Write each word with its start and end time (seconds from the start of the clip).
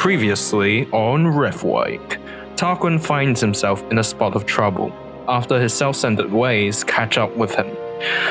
Previously 0.00 0.86
on 0.92 1.26
Riftwake, 1.26 2.16
Tarquin 2.56 2.98
finds 2.98 3.38
himself 3.38 3.82
in 3.90 3.98
a 3.98 4.02
spot 4.02 4.34
of 4.34 4.46
trouble 4.46 4.90
after 5.28 5.60
his 5.60 5.74
self 5.74 5.94
centered 5.94 6.32
ways 6.32 6.82
catch 6.82 7.18
up 7.18 7.36
with 7.36 7.54
him. 7.54 7.66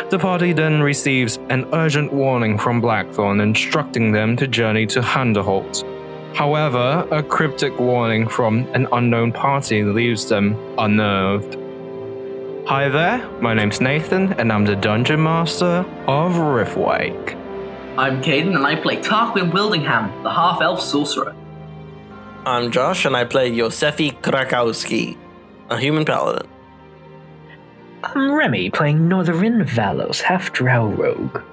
The 0.09 0.17
party 0.17 0.51
then 0.51 0.81
receives 0.81 1.37
an 1.51 1.69
urgent 1.71 2.11
warning 2.11 2.57
from 2.57 2.81
Blackthorn 2.81 3.39
instructing 3.39 4.11
them 4.11 4.35
to 4.37 4.47
journey 4.47 4.87
to 4.87 4.99
Handerholt. 4.99 5.85
However, 6.35 7.07
a 7.11 7.21
cryptic 7.21 7.79
warning 7.79 8.27
from 8.27 8.67
an 8.73 8.87
unknown 8.91 9.31
party 9.31 9.83
leaves 9.83 10.27
them 10.27 10.57
unnerved. 10.79 11.53
Hi 12.67 12.89
there, 12.89 13.29
my 13.41 13.53
name's 13.53 13.79
Nathan, 13.79 14.33
and 14.39 14.51
I'm 14.51 14.65
the 14.65 14.75
Dungeon 14.75 15.21
Master 15.21 15.85
of 16.07 16.33
Riftwake. 16.33 17.35
I'm 17.95 18.23
Caden, 18.23 18.55
and 18.55 18.65
I 18.65 18.75
play 18.75 18.97
Tarquin 18.97 19.51
Wildingham, 19.51 20.23
the 20.23 20.31
half 20.31 20.61
elf 20.61 20.81
sorcerer. 20.81 21.35
I'm 22.49 22.71
Josh, 22.71 23.05
and 23.05 23.15
I 23.15 23.25
play 23.25 23.51
Yosefi 23.51 24.19
Krakowski, 24.21 25.15
a 25.69 25.77
human 25.77 26.03
paladin. 26.03 26.49
I'm 28.01 28.31
Remy, 28.31 28.71
playing 28.71 29.07
Norlarin 29.07 29.63
Valos, 29.65 30.19
half 30.19 30.51
drow 30.51 30.87
rogue. 30.87 31.43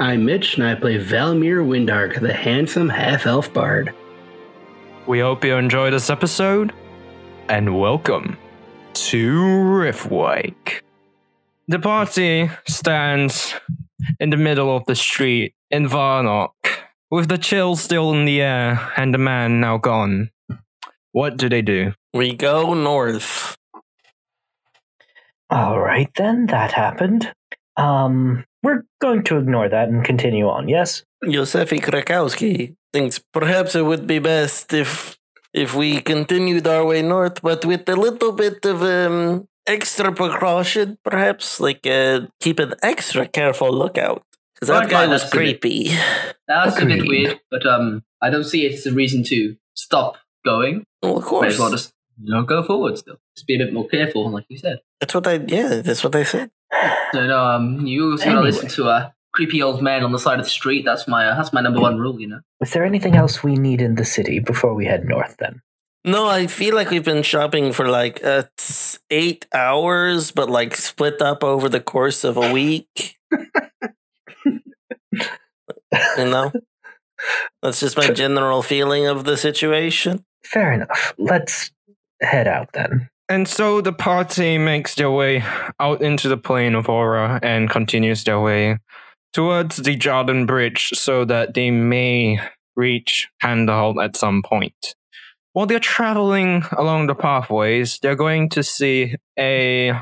I'm 0.00 0.24
Mitch, 0.24 0.56
and 0.56 0.66
I 0.66 0.74
play 0.74 0.98
Valmir 0.98 1.64
Windark, 1.64 2.20
the 2.20 2.32
handsome 2.32 2.88
half 2.88 3.26
elf 3.26 3.54
bard. 3.54 3.94
We 5.06 5.20
hope 5.20 5.44
you 5.44 5.54
enjoyed 5.54 5.92
this 5.92 6.10
episode, 6.10 6.72
and 7.48 7.78
welcome 7.78 8.36
to 8.94 9.34
Riftwake. 9.36 10.80
The 11.68 11.78
party 11.78 12.50
stands 12.66 13.54
in 14.18 14.30
the 14.30 14.36
middle 14.36 14.76
of 14.76 14.84
the 14.86 14.96
street 14.96 15.54
in 15.70 15.86
Varnock, 15.86 16.87
with 17.10 17.28
the 17.28 17.38
chill 17.38 17.76
still 17.76 18.12
in 18.12 18.24
the 18.24 18.40
air 18.40 18.92
and 18.96 19.14
the 19.14 19.18
man 19.18 19.60
now 19.60 19.78
gone. 19.78 20.30
What 21.12 21.36
do 21.36 21.48
they 21.48 21.62
do? 21.62 21.92
We 22.12 22.34
go 22.36 22.74
north. 22.74 23.56
All 25.50 25.80
right, 25.80 26.10
then, 26.16 26.46
that 26.46 26.72
happened. 26.72 27.32
Um, 27.76 28.44
we're 28.62 28.82
going 29.00 29.22
to 29.24 29.38
ignore 29.38 29.68
that 29.68 29.88
and 29.88 30.04
continue 30.04 30.46
on, 30.48 30.68
yes? 30.68 31.04
Yosefi 31.24 31.80
Krakowski 31.80 32.76
thinks 32.92 33.18
perhaps 33.32 33.74
it 33.74 33.84
would 33.84 34.06
be 34.06 34.18
best 34.18 34.72
if 34.72 35.16
if 35.54 35.74
we 35.74 36.00
continued 36.00 36.66
our 36.66 36.84
way 36.84 37.00
north, 37.00 37.40
but 37.40 37.64
with 37.64 37.88
a 37.88 37.96
little 37.96 38.32
bit 38.32 38.64
of 38.66 38.82
um, 38.82 39.48
extra 39.66 40.12
precaution, 40.12 40.98
perhaps, 41.02 41.58
like 41.58 41.86
uh, 41.86 42.20
keep 42.40 42.58
an 42.58 42.74
extra 42.82 43.26
careful 43.26 43.72
lookout. 43.72 44.22
Because 44.60 44.68
that 44.80 44.90
guy 44.90 45.06
was 45.06 45.22
that's 45.22 45.32
a 45.32 45.36
bit- 45.36 45.60
creepy. 45.60 45.90
That's 46.46 46.80
a 46.80 46.86
bit 46.86 47.06
weird, 47.06 47.40
but 47.50 47.66
um, 47.66 48.02
I 48.22 48.30
don't 48.30 48.44
see 48.44 48.64
it 48.66 48.72
as 48.74 48.86
a 48.86 48.92
reason 48.92 49.22
to 49.24 49.56
stop 49.74 50.16
going. 50.44 50.84
Well, 51.02 51.18
of 51.18 51.24
May 51.24 51.28
course. 51.28 51.54
as 51.54 51.58
well 51.60 51.70
just 51.70 51.92
you 52.20 52.34
know, 52.34 52.42
go 52.42 52.62
forward 52.64 52.98
still. 52.98 53.16
Just 53.36 53.46
be 53.46 53.54
a 53.54 53.58
bit 53.58 53.72
more 53.72 53.86
careful, 53.86 54.28
like 54.30 54.46
you 54.48 54.58
said. 54.58 54.80
That's 54.98 55.14
what 55.14 55.26
I, 55.28 55.34
yeah, 55.34 55.82
that's 55.82 56.02
what 56.02 56.16
I 56.16 56.24
said. 56.24 56.50
So 57.12 57.26
no, 57.26 57.38
um, 57.44 57.86
you 57.86 58.10
also 58.12 58.24
gotta 58.24 58.38
Anyway. 58.38 58.50
listen 58.50 58.68
to 58.70 58.88
a 58.88 59.14
creepy 59.32 59.62
old 59.62 59.82
man 59.82 60.02
on 60.02 60.10
the 60.12 60.18
side 60.18 60.38
of 60.40 60.44
the 60.46 60.50
street. 60.50 60.84
That's 60.84 61.06
my 61.06 61.26
uh, 61.26 61.36
that's 61.36 61.52
my 61.52 61.60
number 61.60 61.80
one 61.80 61.98
rule, 61.98 62.18
you 62.20 62.26
know. 62.26 62.40
Is 62.60 62.72
there 62.72 62.84
anything 62.84 63.14
else 63.14 63.44
we 63.44 63.54
need 63.54 63.80
in 63.80 63.94
the 63.94 64.04
city 64.04 64.40
before 64.40 64.74
we 64.74 64.86
head 64.86 65.04
north, 65.04 65.36
then? 65.38 65.62
No, 66.04 66.26
I 66.28 66.46
feel 66.46 66.74
like 66.74 66.90
we've 66.90 67.04
been 67.04 67.22
shopping 67.22 67.72
for 67.72 67.88
like 67.88 68.24
uh, 68.24 68.44
eight 69.10 69.46
hours, 69.52 70.30
but 70.32 70.48
like 70.50 70.74
split 70.74 71.20
up 71.22 71.44
over 71.44 71.68
the 71.68 71.80
course 71.80 72.24
of 72.24 72.36
a 72.36 72.52
week. 72.52 73.18
you 74.44 76.24
know? 76.24 76.52
That's 77.62 77.80
just 77.80 77.96
my 77.96 78.10
general 78.10 78.62
feeling 78.62 79.06
of 79.06 79.24
the 79.24 79.36
situation. 79.36 80.24
Fair 80.44 80.72
enough. 80.72 81.14
Let's 81.18 81.72
head 82.20 82.46
out 82.46 82.72
then. 82.72 83.08
And 83.28 83.46
so 83.46 83.80
the 83.80 83.92
party 83.92 84.56
makes 84.56 84.94
their 84.94 85.10
way 85.10 85.44
out 85.78 86.00
into 86.00 86.28
the 86.28 86.38
plain 86.38 86.74
of 86.74 86.88
Aura 86.88 87.38
and 87.42 87.68
continues 87.68 88.24
their 88.24 88.40
way 88.40 88.78
towards 89.34 89.76
the 89.76 89.96
Jordan 89.96 90.46
Bridge 90.46 90.90
so 90.94 91.24
that 91.26 91.54
they 91.54 91.70
may 91.70 92.40
reach 92.76 93.28
Handerholt 93.42 94.02
at 94.02 94.16
some 94.16 94.42
point. 94.42 94.94
While 95.52 95.66
they're 95.66 95.80
traveling 95.80 96.64
along 96.76 97.08
the 97.08 97.14
pathways, 97.14 97.98
they're 98.00 98.14
going 98.14 98.48
to 98.50 98.62
see 98.62 99.16
a 99.38 99.92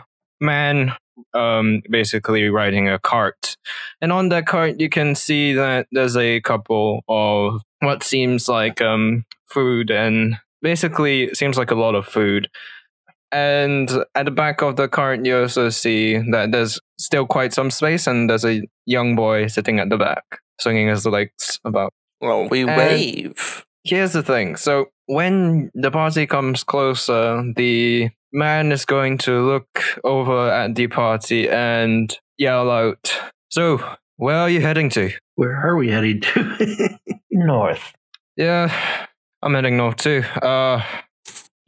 man 0.41 0.93
um, 1.35 1.83
basically 1.91 2.49
riding 2.49 2.89
a 2.89 2.99
cart. 2.99 3.57
And 4.01 4.13
on 4.13 4.29
that 4.31 4.47
cart, 4.47 4.81
you 4.81 4.89
can 4.89 5.15
see 5.15 5.53
that 5.55 5.87
there's 5.93 6.17
a 6.17 6.41
couple 6.41 7.03
of 7.09 7.63
what 7.81 8.03
seems 8.03 8.49
like 8.49 8.81
um, 8.81 9.25
food 9.51 9.91
and 9.91 10.37
basically 10.63 11.25
it 11.25 11.37
seems 11.37 11.57
like 11.57 11.71
a 11.71 11.75
lot 11.77 11.95
of 11.95 12.07
food. 12.07 12.49
And 13.33 13.91
at 14.15 14.25
the 14.25 14.31
back 14.31 14.63
of 14.63 14.77
the 14.77 14.89
cart, 14.89 15.25
you 15.27 15.37
also 15.37 15.69
see 15.69 16.17
that 16.31 16.53
there's 16.53 16.81
still 16.99 17.27
quite 17.27 17.53
some 17.53 17.71
space, 17.71 18.07
and 18.07 18.31
there's 18.31 18.45
a 18.45 18.63
young 18.87 19.17
boy 19.17 19.49
sitting 19.49 19.81
at 19.81 19.91
the 19.91 19.97
back, 19.97 20.25
swinging 20.61 20.89
his 20.89 21.05
legs 21.07 21.59
about. 21.65 21.93
Well, 22.21 22.49
we 22.49 22.63
And- 22.63 22.77
wave. 22.77 23.65
Here's 23.85 24.13
the 24.13 24.23
thing 24.23 24.57
so, 24.57 24.87
when 25.07 25.71
the 25.75 25.91
party 25.91 26.27
comes 26.27 26.65
closer, 26.65 27.45
the 27.55 28.11
man 28.37 28.71
is 28.71 28.85
going 28.85 29.19
to 29.19 29.45
look 29.47 29.83
over 30.05 30.51
at 30.51 30.75
the 30.75 30.87
party 30.89 31.49
and 31.49 32.17
yell 32.39 32.71
out, 32.71 33.19
So, 33.51 33.79
where 34.17 34.37
are 34.37 34.51
you 34.51 34.61
heading 34.61 34.91
to? 34.91 35.11
Where 35.37 35.57
are 35.57 35.77
we 35.77 35.89
heading 35.91 36.21
to? 36.21 36.99
North. 37.31 37.93
Yeah, 38.37 38.71
I'm 39.43 39.55
heading 39.55 39.77
north 39.79 39.97
too. 39.97 40.23
Uh, 40.43 40.83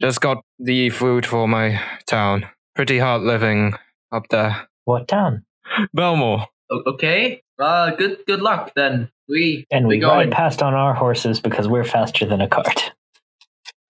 just 0.01 0.21
got 0.21 0.43
the 0.59 0.89
food 0.91 1.25
for 1.25 1.47
my 1.47 1.81
town. 2.07 2.45
Pretty 2.75 2.99
hard 2.99 3.23
living 3.23 3.73
up 4.11 4.27
there. 4.29 4.67
What 4.85 5.07
town? 5.07 5.45
Belmore. 5.93 6.45
O- 6.71 6.83
okay. 6.93 7.41
Uh, 7.59 7.91
good 7.91 8.19
good 8.27 8.41
luck 8.41 8.71
then. 8.75 9.09
We 9.27 9.65
And 9.71 9.87
we 9.87 9.95
we 9.95 9.99
going. 10.01 10.29
ride 10.29 10.31
past 10.31 10.61
on 10.61 10.73
our 10.75 10.93
horses 10.93 11.39
because 11.39 11.67
we're 11.67 11.83
faster 11.83 12.25
than 12.25 12.41
a 12.41 12.47
cart. 12.47 12.91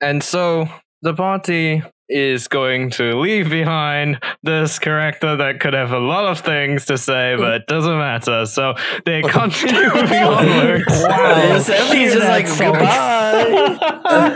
And 0.01 0.23
so 0.23 0.67
the 1.01 1.13
party 1.13 1.83
is 2.09 2.47
going 2.47 2.89
to 2.89 3.19
leave 3.19 3.49
behind 3.49 4.21
this 4.41 4.79
character 4.79 5.35
that 5.37 5.59
could 5.59 5.73
have 5.73 5.91
a 5.91 5.99
lot 5.99 6.25
of 6.25 6.39
things 6.39 6.85
to 6.87 6.97
say, 6.97 7.35
but 7.37 7.53
it 7.53 7.67
doesn't 7.67 7.97
matter. 7.97 8.45
So 8.47 8.73
they 9.05 9.21
continue 9.37 9.81
moving 9.93 10.23
onwards. 10.23 10.85
Yosefi's 10.87 12.13
just 12.13 12.27
like, 12.27 12.47
goodbye. 12.57 13.77
Uh, 14.09 14.29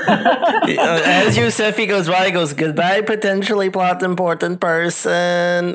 goodbye. 0.68 1.02
As 1.04 1.36
Yosefi 1.36 1.88
goes 1.88 2.08
by, 2.08 2.26
he 2.28 2.32
goes, 2.32 2.54
goodbye, 2.54 3.02
potentially 3.02 3.72
plot 3.72 4.04
important 4.04 4.60
person. 4.62 5.12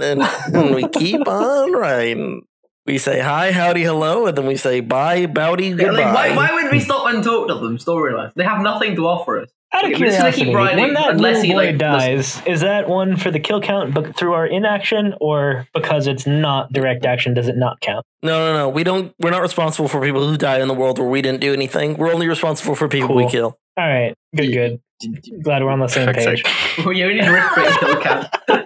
And, 0.02 0.22
and 0.22 0.74
we 0.74 0.86
keep 0.88 1.26
on 1.26 1.72
riding. 1.72 2.42
We 2.86 2.98
say 2.98 3.18
hi, 3.20 3.50
howdy, 3.50 3.82
hello, 3.82 4.26
and 4.26 4.38
then 4.38 4.46
we 4.46 4.56
say 4.56 4.80
bye, 4.80 5.26
bowdy, 5.26 5.68
Yeah, 5.70 5.74
goodbye. 5.76 6.12
like, 6.12 6.36
why, 6.36 6.48
why 6.48 6.62
would 6.62 6.70
we 6.72 6.78
stop 6.80 7.12
and 7.12 7.22
talk 7.24 7.48
to 7.48 7.54
them? 7.54 7.76
Storyline. 7.76 8.32
They 8.34 8.44
have 8.44 8.62
nothing 8.62 8.94
to 8.96 9.06
offer 9.06 9.40
us. 9.42 9.50
Out 9.72 9.84
of 9.84 10.00
We're 10.00 10.06
just 10.06 10.18
gonna 10.18 10.32
keep 10.32 10.46
curiosity, 10.46 10.54
riding 10.54 10.84
when 10.84 10.94
that 10.94 11.10
unless 11.10 11.36
little 11.36 11.42
he, 11.42 11.52
boy 11.52 11.66
like, 11.66 11.78
dies, 11.78 12.42
is 12.46 12.60
that 12.62 12.88
one 12.88 13.16
for 13.18 13.30
the 13.30 13.38
kill 13.38 13.60
count 13.60 13.92
but 13.92 14.16
through 14.16 14.32
our 14.32 14.46
inaction, 14.46 15.14
or 15.20 15.68
because 15.74 16.06
it's 16.06 16.26
not 16.26 16.72
direct 16.72 17.04
action, 17.04 17.34
does 17.34 17.48
it 17.48 17.56
not 17.56 17.80
count? 17.80 18.06
No, 18.22 18.38
no, 18.38 18.56
no. 18.56 18.68
We 18.70 18.82
don't. 18.82 19.12
We're 19.20 19.30
not 19.30 19.42
responsible 19.42 19.88
for 19.88 20.00
people 20.00 20.26
who 20.26 20.38
die 20.38 20.60
in 20.60 20.68
the 20.68 20.74
world 20.74 20.98
where 20.98 21.08
we 21.08 21.20
didn't 21.20 21.40
do 21.42 21.52
anything. 21.52 21.98
We're 21.98 22.12
only 22.12 22.28
responsible 22.28 22.74
for 22.76 22.88
people 22.88 23.14
we 23.14 23.28
kill. 23.28 23.58
All 23.76 23.86
right, 23.86 24.14
good, 24.34 24.52
good. 24.52 24.80
Glad 25.42 25.62
we're 25.62 25.70
on 25.70 25.78
the 25.80 25.86
same 25.86 26.06
Fuck's 26.06 26.24
page. 26.24 26.44
sake. 26.76 26.86
we 26.86 27.02
only 27.04 27.16
need 27.16 27.24
to 27.24 27.30
rip 27.30 27.78
kill 27.78 28.00
count. 28.00 28.28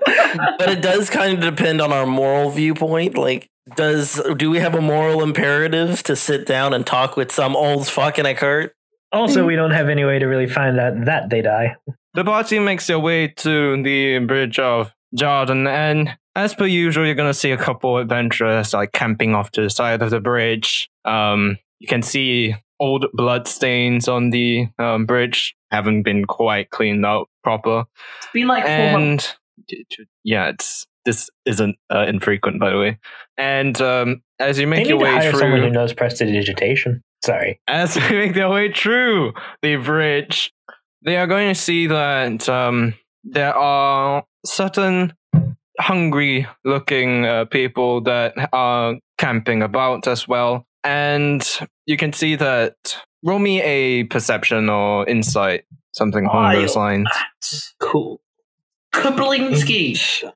But 0.58 0.70
it 0.70 0.80
does 0.80 1.10
kind 1.10 1.34
of 1.34 1.40
depend 1.40 1.82
on 1.82 1.92
our 1.92 2.06
moral 2.06 2.48
viewpoint. 2.48 3.18
Like, 3.18 3.50
does 3.76 4.18
do 4.38 4.50
we 4.50 4.60
have 4.60 4.74
a 4.74 4.80
moral 4.80 5.22
imperative 5.22 6.02
to 6.04 6.16
sit 6.16 6.46
down 6.46 6.72
and 6.72 6.86
talk 6.86 7.16
with 7.16 7.30
some 7.30 7.54
old 7.54 7.86
fucking 7.86 8.24
a 8.24 8.34
cart? 8.34 8.74
Also, 9.12 9.44
we 9.46 9.56
don't 9.56 9.70
have 9.72 9.88
any 9.88 10.04
way 10.04 10.18
to 10.18 10.26
really 10.26 10.46
find 10.48 10.78
out 10.78 11.04
that 11.04 11.30
they 11.30 11.42
die. 11.42 11.76
The 12.14 12.24
party 12.24 12.58
makes 12.58 12.86
their 12.86 12.98
way 12.98 13.28
to 13.28 13.82
the 13.82 14.18
bridge 14.20 14.58
of 14.58 14.92
Jordan, 15.14 15.66
and 15.66 16.16
as 16.34 16.54
per 16.54 16.66
usual, 16.66 17.06
you're 17.06 17.14
gonna 17.14 17.34
see 17.34 17.50
a 17.50 17.56
couple 17.56 17.98
adventurers 17.98 18.72
like 18.74 18.92
camping 18.92 19.34
off 19.34 19.50
to 19.52 19.62
the 19.62 19.70
side 19.70 20.02
of 20.02 20.10
the 20.10 20.20
bridge. 20.20 20.90
Um, 21.04 21.58
you 21.78 21.88
can 21.88 22.02
see 22.02 22.54
old 22.80 23.06
blood 23.12 23.46
stains 23.48 24.08
on 24.08 24.30
the 24.30 24.68
um, 24.78 25.06
bridge, 25.06 25.54
haven't 25.70 26.02
been 26.02 26.24
quite 26.24 26.70
cleaned 26.70 27.06
out 27.06 27.28
proper. 27.44 27.84
It's 28.18 28.32
been 28.32 28.48
like 28.48 28.64
four 28.64 28.98
months. 28.98 29.36
and 29.70 30.06
yeah, 30.24 30.48
it's 30.48 30.86
this 31.04 31.30
isn't 31.46 31.76
uh, 31.92 32.04
infrequent, 32.08 32.60
by 32.60 32.70
the 32.70 32.78
way. 32.78 32.98
And 33.36 33.80
um, 33.80 34.22
as 34.38 34.58
you 34.58 34.66
They 34.66 34.70
make 34.70 34.78
need 34.84 34.88
your 34.90 34.98
to 34.98 35.04
way 35.04 35.10
hire 35.10 35.32
someone 35.32 35.60
who 35.60 35.70
knows 35.70 35.92
prestidigitation. 35.92 37.02
Sorry. 37.24 37.60
as 37.68 37.96
you 37.96 38.02
make 38.18 38.34
their 38.34 38.48
way 38.48 38.72
through 38.72 39.32
the 39.62 39.76
bridge, 39.76 40.52
they 41.04 41.16
are 41.16 41.26
going 41.26 41.54
to 41.54 41.60
see 41.60 41.86
that 41.86 42.48
um, 42.48 42.94
there 43.24 43.54
are 43.54 44.24
certain 44.44 45.12
hungry-looking 45.80 47.24
uh, 47.26 47.44
people 47.46 48.00
that 48.02 48.34
are 48.52 48.96
camping 49.18 49.62
about 49.62 50.06
as 50.06 50.26
well. 50.28 50.66
And 50.84 51.46
you 51.86 51.96
can 51.96 52.12
see 52.12 52.34
that 52.36 52.74
roll 53.22 53.38
me 53.38 53.62
a 53.62 54.04
perception 54.04 54.68
or 54.68 55.08
insight, 55.08 55.64
something 55.92 56.26
along 56.26 56.54
those 56.54 56.76
lines. 56.76 57.08
That's 57.40 57.74
Cool. 57.80 58.20
Kablinski. 58.94 60.20
Damn. 60.20 60.32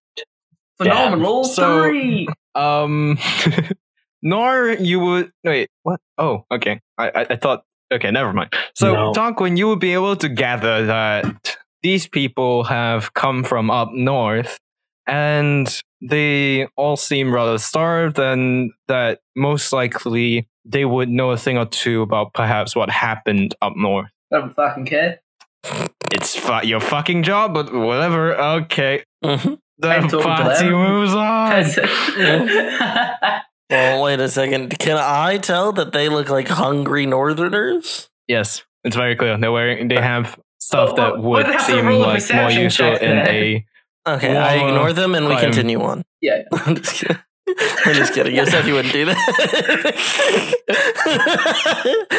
Phenomenal. 0.79 1.45
So- 1.45 1.83
three. 1.83 2.29
Um, 2.55 3.19
nor 4.23 4.71
you 4.71 5.01
would 5.01 5.33
wait. 5.45 5.69
What? 5.83 6.01
Oh, 6.19 6.45
okay. 6.51 6.81
I 6.99 7.09
I, 7.09 7.27
I 7.31 7.37
thought. 7.37 7.63
Okay, 7.93 8.11
never 8.11 8.33
mind. 8.33 8.53
So, 8.75 8.93
No. 8.93 9.13
Tarquin, 9.13 9.57
you 9.57 9.69
would 9.69 9.79
be 9.79 9.95
able 9.95 10.17
to 10.17 10.29
gather 10.29 10.87
that 10.87 11.57
these 11.85 12.09
people 12.09 12.65
have 12.65 13.15
come 13.15 13.45
from 13.45 13.71
up 13.71 13.91
north, 13.93 14.59
and 15.07 15.69
they 16.03 16.67
all 16.77 16.97
seem 16.97 17.33
rather 17.33 17.59
starved, 17.59 18.19
and 18.19 18.73
that 18.89 19.21
most 19.37 19.73
likely 19.73 20.49
they 20.65 20.85
would 20.85 21.09
know 21.09 21.31
a 21.31 21.37
thing 21.37 21.57
or 21.59 21.67
two 21.67 22.03
about 22.03 22.35
perhaps 22.35 22.75
what 22.75 22.91
happened 22.91 23.55
up 23.63 23.75
north. 23.77 24.11
I 24.33 24.39
don't 24.41 24.53
fucking 24.55 24.87
care. 24.87 25.21
It's 26.13 26.35
fu- 26.35 26.67
your 26.67 26.81
fucking 26.81 27.23
job, 27.23 27.55
but 27.55 27.73
whatever. 27.73 28.35
Okay. 28.37 29.05
Mhm. 29.25 29.59
The 29.79 29.89
I'm 29.89 30.09
talking 30.09 30.21
to 30.23 30.27
party 30.27 30.71
moves 30.71 31.15
on. 31.15 31.65
Well, 33.71 34.03
wait 34.05 34.21
a 34.21 34.29
second. 34.29 34.79
Can 34.79 34.97
I 34.97 35.39
tell 35.39 35.73
that 35.73 35.93
they 35.93 36.09
look 36.09 36.29
like 36.29 36.49
hungry 36.49 37.05
northerners? 37.07 38.09
Yes, 38.29 38.65
it's 38.85 38.97
very 38.97 39.17
clear. 39.17 39.37
They're 39.39 39.51
wearing. 39.53 39.89
They 39.89 39.97
uh, 39.97 40.03
have 40.03 40.39
stuff 40.59 40.93
Well, 40.97 41.13
that 41.15 41.19
would 41.23 41.47
we'd 41.49 41.61
seem 41.61 41.87
like 41.87 42.23
more 42.35 42.51
useful 42.51 42.97
in 42.97 43.19
a. 43.19 43.67
Okay, 44.09 44.37
I 44.37 44.55
ignore 44.69 44.93
them 44.93 45.15
and 45.17 45.27
we 45.27 45.33
I'm- 45.35 45.45
continue 45.45 45.83
on. 45.83 46.05
yeah. 46.21 46.43
I'm 46.53 46.77
just 46.77 46.95
kidding. 46.95 47.19
I'm 47.49 47.95
just 47.95 48.13
kidding. 48.15 48.35
You 48.35 48.47
said 48.47 48.67
you 48.67 48.75
wouldn't 48.75 48.93
do 48.93 49.05
that. 49.05 49.17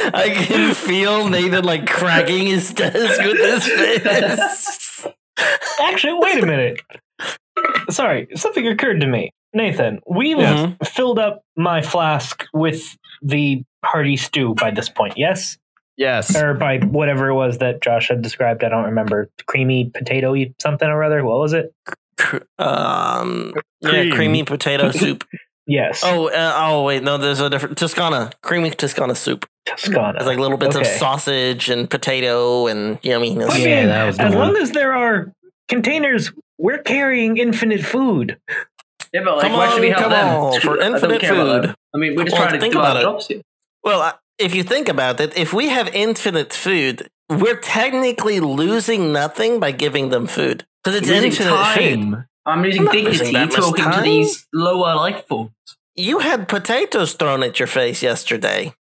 I 0.13 0.29
can 0.29 0.73
feel 0.73 1.27
Nathan 1.27 1.65
like 1.65 1.85
cracking 1.85 2.47
his 2.47 2.73
desk 2.73 3.21
with 3.21 3.37
his 3.37 3.67
face. 3.67 5.07
Actually, 5.81 6.13
wait 6.19 6.43
a 6.43 6.45
minute. 6.45 6.79
Sorry, 7.89 8.27
something 8.35 8.65
occurred 8.67 9.01
to 9.01 9.07
me. 9.07 9.31
Nathan, 9.53 9.99
we've 10.07 10.75
filled 10.85 11.19
up 11.19 11.41
my 11.55 11.81
flask 11.81 12.45
with 12.53 12.97
the 13.21 13.63
hearty 13.83 14.17
stew 14.17 14.53
by 14.55 14.71
this 14.71 14.89
point, 14.89 15.17
yes? 15.17 15.57
Yes. 15.95 16.35
Or 16.35 16.53
by 16.53 16.77
whatever 16.79 17.29
it 17.29 17.33
was 17.33 17.57
that 17.57 17.81
Josh 17.81 18.09
had 18.09 18.21
described. 18.21 18.63
I 18.63 18.69
don't 18.69 18.85
remember. 18.85 19.29
Creamy 19.47 19.89
potato 19.91 20.35
something 20.61 20.87
or 20.87 21.03
other. 21.03 21.23
What 21.23 21.39
was 21.39 21.53
it? 21.53 21.73
Cr- 22.17 22.37
Um, 22.59 23.53
yeah, 23.81 24.09
creamy 24.11 24.43
potato 24.43 24.91
soup. 24.91 25.23
Yes. 25.65 26.01
Oh, 26.05 26.27
uh, 26.29 26.53
oh, 26.55 26.83
wait, 26.83 27.03
no, 27.03 27.17
there's 27.17 27.39
a 27.41 27.49
different 27.49 27.77
Toscana, 27.77 28.31
creamy 28.41 28.69
Toscana 28.71 29.15
soup. 29.15 29.45
Toscana. 29.65 30.17
It's 30.17 30.25
like 30.27 30.37
little 30.37 30.57
bits 30.57 30.75
of 30.75 30.85
sausage 30.85 31.69
and 31.69 31.89
potato 31.89 32.67
and 32.67 33.01
yumminess. 33.01 33.49
I 33.49 33.57
Yeah, 33.57 33.79
mean, 33.81 33.87
that 33.89 34.05
was 34.05 34.17
the 34.17 34.23
as 34.23 34.35
one. 34.35 34.53
long 34.53 34.57
as 34.61 34.71
there 34.71 34.93
are 34.93 35.33
containers, 35.67 36.31
we're 36.57 36.77
carrying 36.77 37.37
infinite 37.37 37.83
food. 37.83 38.37
Yeah, 39.13 39.21
but 39.23 39.37
like, 39.37 39.47
Come 39.47 39.53
why 39.53 39.69
should 39.71 39.81
we 39.81 39.93
on, 39.93 39.99
help 39.99 40.11
come 40.11 40.11
them? 40.11 40.43
on, 40.43 40.61
for 40.61 40.81
I 40.81 40.87
infinite 40.87 41.21
food. 41.25 41.75
I 41.93 41.97
mean, 41.97 42.15
we're 42.15 42.23
just 42.25 42.33
Well, 42.35 42.47
trying 42.47 42.53
to 42.53 42.59
think 42.59 42.75
about 42.75 43.01
jobs 43.01 43.27
here. 43.27 43.41
Well, 43.83 44.19
if 44.37 44.53
you 44.53 44.63
think 44.63 44.89
about 44.89 45.19
it, 45.19 45.37
if 45.37 45.53
we 45.53 45.69
have 45.69 45.87
infinite 45.93 46.53
food, 46.53 47.07
we're 47.29 47.57
technically 47.59 48.39
losing 48.39 49.11
nothing 49.11 49.59
by 49.59 49.71
giving 49.71 50.09
them 50.09 50.27
food 50.27 50.65
because 50.83 50.99
it's 50.99 51.09
infinite 51.09 51.49
food. 51.75 52.25
I'm 52.45 52.61
losing 52.61 52.83
I'm 52.85 52.85
losing 52.85 52.85
dignity 52.85 53.33
talking 53.47 53.91
to 53.91 54.01
these 54.01 54.47
lower 54.53 54.95
life 54.95 55.25
forms. 55.27 55.51
You 55.95 56.19
had 56.19 56.47
potatoes 56.47 57.13
thrown 57.13 57.43
at 57.43 57.59
your 57.59 57.67
face 57.67 58.03
yesterday. 58.03 58.73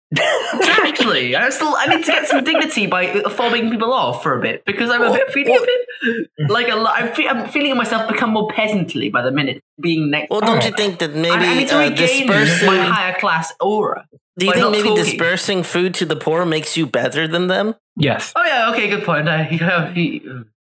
Exactly. 0.54 1.36
I 1.36 1.48
still 1.50 1.74
I 1.76 1.86
need 1.86 2.04
to 2.04 2.12
get 2.12 2.26
some 2.28 2.44
dignity 2.44 2.86
by 2.86 3.06
fobbing 3.06 3.70
people 3.70 3.92
off 3.92 4.22
for 4.22 4.38
a 4.38 4.40
bit 4.40 4.64
because 4.64 4.90
I'm 4.90 5.00
a 5.02 5.04
Well, 5.06 5.14
bit 5.14 5.30
feeling 5.32 5.52
well- 5.54 5.62
a 5.62 5.66
bit 5.66 6.50
like 6.50 6.68
a 6.68 6.76
lot. 6.76 6.94
I'm, 7.02 7.12
fe- 7.14 7.28
I'm 7.28 7.48
feeling 7.48 7.76
myself 7.76 8.08
become 8.08 8.30
more 8.30 8.48
peasantly 8.48 9.08
by 9.10 9.22
the 9.22 9.30
minute 9.30 9.62
being 9.80 10.10
next. 10.10 10.30
Well, 10.30 10.40
don't 10.40 10.64
you 10.64 10.72
think 10.72 10.98
that 10.98 11.14
maybe 11.14 11.30
I, 11.44 11.52
I 11.52 11.54
need 11.58 11.68
to 11.68 11.76
uh, 11.76 11.88
regain 11.88 12.26
dispersing? 12.26 12.66
my 12.66 12.78
higher 12.78 13.18
class 13.18 13.52
aura. 13.60 14.06
Do 14.36 14.46
you 14.46 14.52
think 14.52 14.70
maybe 14.72 14.88
talking. 14.88 15.04
dispersing 15.04 15.62
food 15.62 15.94
to 15.94 16.04
the 16.06 16.16
poor 16.16 16.44
makes 16.44 16.76
you 16.76 16.86
better 16.86 17.26
than 17.28 17.46
them? 17.46 17.74
yes. 17.96 18.32
Oh 18.36 18.44
yeah, 18.44 18.70
okay, 18.72 18.88
good 18.88 19.04
point. 19.04 19.28
I, 19.28 19.44
he, 19.94 20.20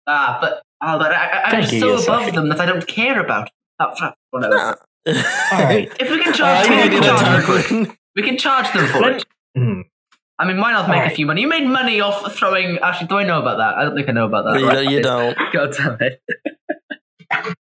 ah, 0.08 0.38
but, 0.42 0.62
oh, 0.82 0.98
but 1.00 1.12
I, 1.12 1.26
I, 1.26 1.42
I'm 1.46 1.52
Thank 1.64 1.82
so 1.82 1.94
yes, 1.96 2.04
above 2.04 2.22
Sophie. 2.24 2.32
them 2.36 2.50
that 2.50 2.60
I 2.60 2.66
don't 2.66 2.86
care 2.88 3.20
about. 3.20 3.50
Oh, 3.80 3.96
fuck, 3.98 4.16
whatever. 4.32 4.56
Nah. 4.56 4.76
All 5.54 5.64
right. 5.64 5.92
If 6.00 6.12
we 6.12 6.22
can 6.24 6.34
charge, 6.34 6.68
right, 6.68 6.92
we, 6.92 7.00
can 7.00 7.04
charge 7.04 7.46
them 7.66 7.86
for 7.86 7.96
we 8.16 8.22
can 8.24 8.38
charge 8.38 8.72
them 8.74 8.86
for 8.88 9.00
Let- 9.00 9.16
it. 9.18 9.26
Hmm. 9.56 9.82
I 10.40 10.46
mean, 10.48 10.58
why 10.60 10.72
not 10.72 10.88
make 10.90 10.98
Alright. 10.98 11.12
a 11.12 11.16
few 11.16 11.26
money? 11.28 11.42
You 11.42 11.48
made 11.48 11.66
money 11.68 12.02
off 12.02 12.34
throwing. 12.36 12.80
Actually, 12.80 13.08
do 13.08 13.18
I 13.18 13.24
know 13.26 13.40
about 13.42 13.58
that? 13.58 13.78
I 13.78 13.84
don't 13.84 13.96
think 13.96 14.10
I 14.10 14.12
know 14.12 14.26
about 14.26 14.46
that. 14.46 14.60
You, 14.60 14.68
right? 14.68 14.90
you 14.90 15.02
don't. 15.02 15.38
God 15.54 15.74
damn 15.78 15.98
it. 16.00 16.22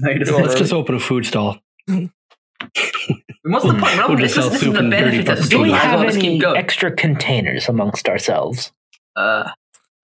no, 0.00 0.10
you 0.10 0.24
Let's 0.24 0.54
just 0.54 0.72
open 0.72 0.94
a 0.94 1.00
food 1.00 1.26
stall. 1.26 1.58
What's 1.86 3.66
the 3.66 3.72
point? 3.74 3.82
We're 3.82 4.08
We'll 4.08 4.16
just 4.16 4.34
this, 4.34 4.34
sell 4.34 4.44
this 4.48 4.54
is 4.54 4.60
soup 4.60 4.72
the 4.74 4.78
and 4.80 4.90
dirty 4.90 5.22
benefit 5.22 5.38
of 5.38 5.48
Do 5.50 5.60
we 5.60 5.72
have 5.72 6.00
want 6.00 6.12
to 6.12 6.18
any 6.18 6.42
extra 6.56 6.90
containers 6.90 7.68
amongst 7.68 8.08
ourselves? 8.08 8.72
Uh, 9.16 9.50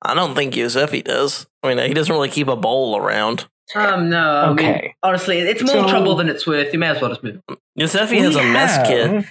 I 0.03 0.15
don't 0.15 0.35
think 0.35 0.53
Giuseppe 0.53 1.01
does. 1.03 1.47
I 1.63 1.75
mean, 1.75 1.89
he 1.89 1.95
doesn't 1.95 2.13
really 2.13 2.29
keep 2.29 2.49
a 2.49 2.57
bowl 2.57 2.99
around. 2.99 3.47
um, 3.75 4.11
no. 4.11 4.19
I 4.19 4.49
mean, 4.53 4.59
Okay. 4.59 4.95
honestly, 5.03 5.39
it's 5.39 5.63
more 5.63 5.85
So- 5.85 5.89
trouble 5.89 6.17
than 6.17 6.29
it's 6.29 6.47
worth. 6.47 6.73
You 6.73 6.79
may 6.79 6.89
as 6.89 7.01
well 7.01 7.11
just 7.11 7.23
move. 7.23 7.41
Giuseppe 7.79 8.19
has 8.19 8.37
a 8.37 8.43
mess 8.43 8.87
kit. 8.87 9.25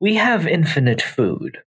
Have- 0.00 0.04
We 0.10 0.14
have 0.16 0.46
infinite 0.46 1.02
food, 1.02 1.58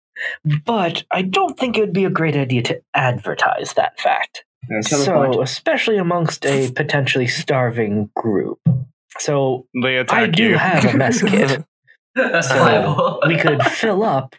but 0.65 1.03
I 1.11 1.21
don't 1.21 1.57
think 1.59 1.77
it 1.77 1.81
would 1.81 1.93
be 1.93 2.05
a 2.05 2.09
great 2.09 2.35
idea 2.35 2.61
to 2.63 2.81
advertise 2.93 3.73
that 3.73 3.99
fact. 3.99 4.43
So, 4.81 5.41
especially 5.41 5.97
amongst 5.97 6.45
a 6.45 6.71
potentially 6.71 7.27
starving 7.27 8.09
group. 8.15 8.59
So, 9.19 9.67
They 9.81 9.99
I 9.99 10.27
do 10.27 10.43
you. 10.51 10.57
have 10.57 10.85
a 10.85 10.97
mess 10.97 11.21
kit. 11.29 11.63
Fireball. 12.15 13.21
we 13.27 13.37
could 13.37 13.61
fill 13.63 14.03
up 14.03 14.35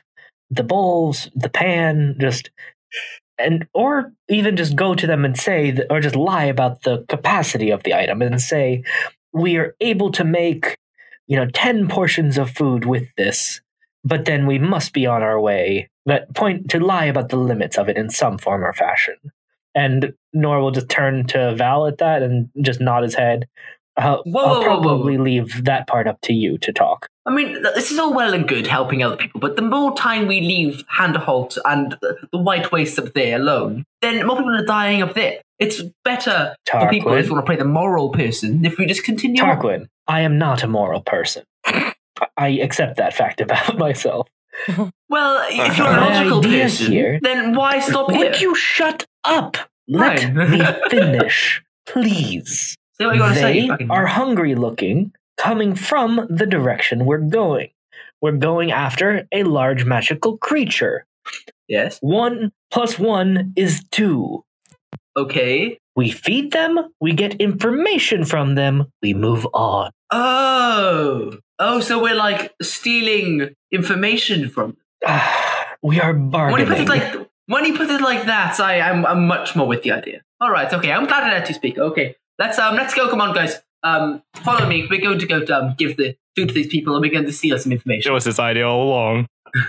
the 0.51 0.63
bowls, 0.63 1.29
the 1.35 1.49
pan, 1.49 2.17
just 2.21 2.51
and 3.39 3.67
or 3.75 4.13
even 4.29 4.57
just 4.57 4.77
go 4.77 4.95
to 4.95 5.07
them 5.07 5.25
and 5.25 5.37
say 5.37 5.73
th- 5.73 5.87
or 5.91 6.01
just 6.01 6.15
lie 6.17 6.45
about 6.45 6.83
the 6.83 7.05
capacity 7.09 7.71
of 7.71 7.83
the 7.83 7.93
item 7.93 8.23
and 8.23 8.41
say 8.41 8.83
we 9.33 9.57
are 9.57 9.75
able 9.81 10.13
to 10.13 10.23
make 10.25 10.77
you 11.27 11.37
know 11.37 11.47
10 11.53 11.89
portions 11.89 12.39
of 12.39 12.49
food 12.51 12.85
with 12.85 13.09
this 13.17 13.61
but 14.05 14.25
then 14.25 14.47
we 14.47 14.59
must 14.59 14.93
be 14.93 15.07
on 15.07 15.23
our 15.23 15.41
way 15.41 15.89
that 16.07 16.33
point 16.35 16.69
to 16.71 16.79
lie 16.79 17.07
about 17.07 17.31
the 17.31 17.37
limits 17.37 17.79
of 17.79 17.89
it 17.89 17.97
in 17.97 18.11
some 18.11 18.39
form 18.39 18.65
or 18.65 18.73
fashion 18.73 19.17
and 19.75 20.13
nor 20.33 20.61
will 20.61 20.71
just 20.71 20.89
turn 20.89 21.27
to 21.27 21.55
val 21.57 21.87
at 21.87 21.99
that 21.99 22.23
and 22.23 22.49
just 22.61 22.81
nod 22.81 23.03
his 23.03 23.15
head 23.15 23.47
I'll, 23.97 24.25
Whoa, 24.25 24.43
I'll 24.43 24.49
whoa, 24.49 24.61
whoa, 24.61 24.61
whoa, 24.61 24.73
probably 24.73 25.19
leave 25.19 25.65
that 25.65 25.87
part 25.87 26.07
up 26.07 26.21
to 26.23 26.33
you 26.33 26.59
to 26.59 26.73
talk 26.73 27.09
I 27.27 27.31
mean, 27.31 27.63
this 27.63 27.91
is 27.91 27.99
all 27.99 28.13
well 28.13 28.35
and 28.35 28.47
good 28.47 28.67
helping 28.67 29.03
other 29.03 29.17
people, 29.17 29.41
but 29.41 29.57
the 29.57 29.63
more 29.63 29.97
time 29.97 30.27
we 30.27 30.41
leave 30.43 30.85
Handerholt 30.95 31.57
and 31.65 31.97
the, 32.03 32.19
the 32.33 32.39
White 32.39 32.71
Waste 32.71 32.99
up 32.99 33.15
there 33.15 33.37
alone, 33.37 33.85
then 34.03 34.27
more 34.27 34.37
people 34.37 34.55
are 34.55 34.65
dying 34.67 35.01
up 35.01 35.15
there. 35.15 35.41
It's 35.59 35.83
better 36.05 36.55
for 36.71 36.89
people 36.91 37.13
Tarquin. 37.13 37.21
if 37.21 37.31
want 37.31 37.43
to 37.43 37.47
play 37.47 37.57
the 37.57 37.65
moral 37.65 38.11
person 38.11 38.65
if 38.65 38.77
we 38.77 38.85
just 38.85 39.05
continue. 39.05 39.43
on. 39.43 39.89
I 40.07 40.21
am 40.21 40.37
not 40.37 40.63
a 40.63 40.67
moral 40.67 41.01
person. 41.01 41.45
I 42.37 42.49
accept 42.49 42.97
that 42.99 43.15
fact 43.15 43.41
about 43.41 43.79
myself. 43.79 44.29
Well, 45.11 45.47
if 45.49 45.79
you're 45.79 45.87
a 45.87 45.91
My 45.93 46.09
logical 46.09 46.43
person, 46.43 46.91
here- 46.91 47.21
then 47.23 47.55
why 47.55 47.79
stop 47.79 48.11
here? 48.11 48.19
Would 48.31 48.41
you 48.41 48.55
shut 48.57 49.05
up? 49.23 49.57
Let 49.87 50.35
me 50.35 50.61
finish, 50.91 51.63
please. 51.87 52.77
Say 52.99 53.07
what 53.07 53.15
you 53.15 53.21
gotta 53.21 53.35
say. 53.35 53.69
They 53.69 53.87
are 53.91 54.07
hungry 54.07 54.55
looking, 54.57 55.13
coming 55.37 55.75
from 55.77 56.27
the 56.31 56.47
direction 56.47 57.05
we're 57.05 57.19
going. 57.19 57.71
We're 58.21 58.33
going 58.33 58.73
after 58.73 59.29
a 59.31 59.45
large 59.45 59.85
magical 59.85 60.37
creature. 60.39 61.05
Yes. 61.69 61.99
One 62.01 62.51
plus 62.73 62.99
one 62.99 63.53
is 63.57 63.85
two. 63.93 64.43
Okay. 65.17 65.79
We 65.97 66.11
feed 66.11 66.51
them, 66.53 66.79
we 67.01 67.13
get 67.13 67.35
information 67.41 68.25
from 68.25 68.57
them, 68.57 68.87
we 69.03 69.15
move 69.15 69.47
on. 69.55 69.91
Oh. 70.11 71.39
Oh, 71.59 71.81
so 71.81 72.03
we're 72.03 72.15
like 72.15 72.53
stealing 72.63 73.55
information 73.71 74.49
from. 74.51 74.77
we 75.83 76.01
are 76.01 76.13
When 76.15 76.61
you 76.61 76.67
put 76.67 76.81
it 76.81 76.89
like 76.89 77.29
when 77.47 77.65
you 77.65 77.77
put 77.77 77.91
it 77.91 78.01
like 78.01 78.27
that, 78.27 78.59
I 78.61 78.81
I'm, 78.81 79.05
I'm 79.07 79.27
much 79.27 79.55
more 79.55 79.67
with 79.67 79.83
the 79.83 79.93
idea. 79.93 80.23
All 80.41 80.51
right. 80.51 80.73
Okay. 80.73 80.93
I'm 80.93 81.07
glad 81.07 81.25
I 81.25 81.33
let 81.33 81.49
you 81.49 81.55
speak. 81.55 81.79
Okay. 81.79 82.17
Let's 82.39 82.59
um 82.59 82.75
let's 82.77 82.95
go. 82.95 83.09
Come 83.09 83.21
on, 83.21 83.35
guys. 83.35 83.61
Um, 83.83 84.23
follow 84.37 84.67
me. 84.67 84.87
We're 84.91 85.01
going 85.01 85.19
to 85.19 85.27
go 85.27 85.45
to, 85.45 85.57
um, 85.59 85.75
give 85.77 85.99
the 85.99 86.17
food 86.35 86.49
to 86.49 86.55
these 86.55 86.69
people, 86.69 86.95
and 86.95 87.03
we're 87.03 87.13
going 87.13 87.27
to 87.27 87.33
steal 87.33 87.59
some 87.59 87.71
information. 87.71 88.11
It 88.11 88.15
was 88.15 88.25
his 88.25 88.39
idea 88.39 88.67
all 88.67 88.89
along. 88.89 89.27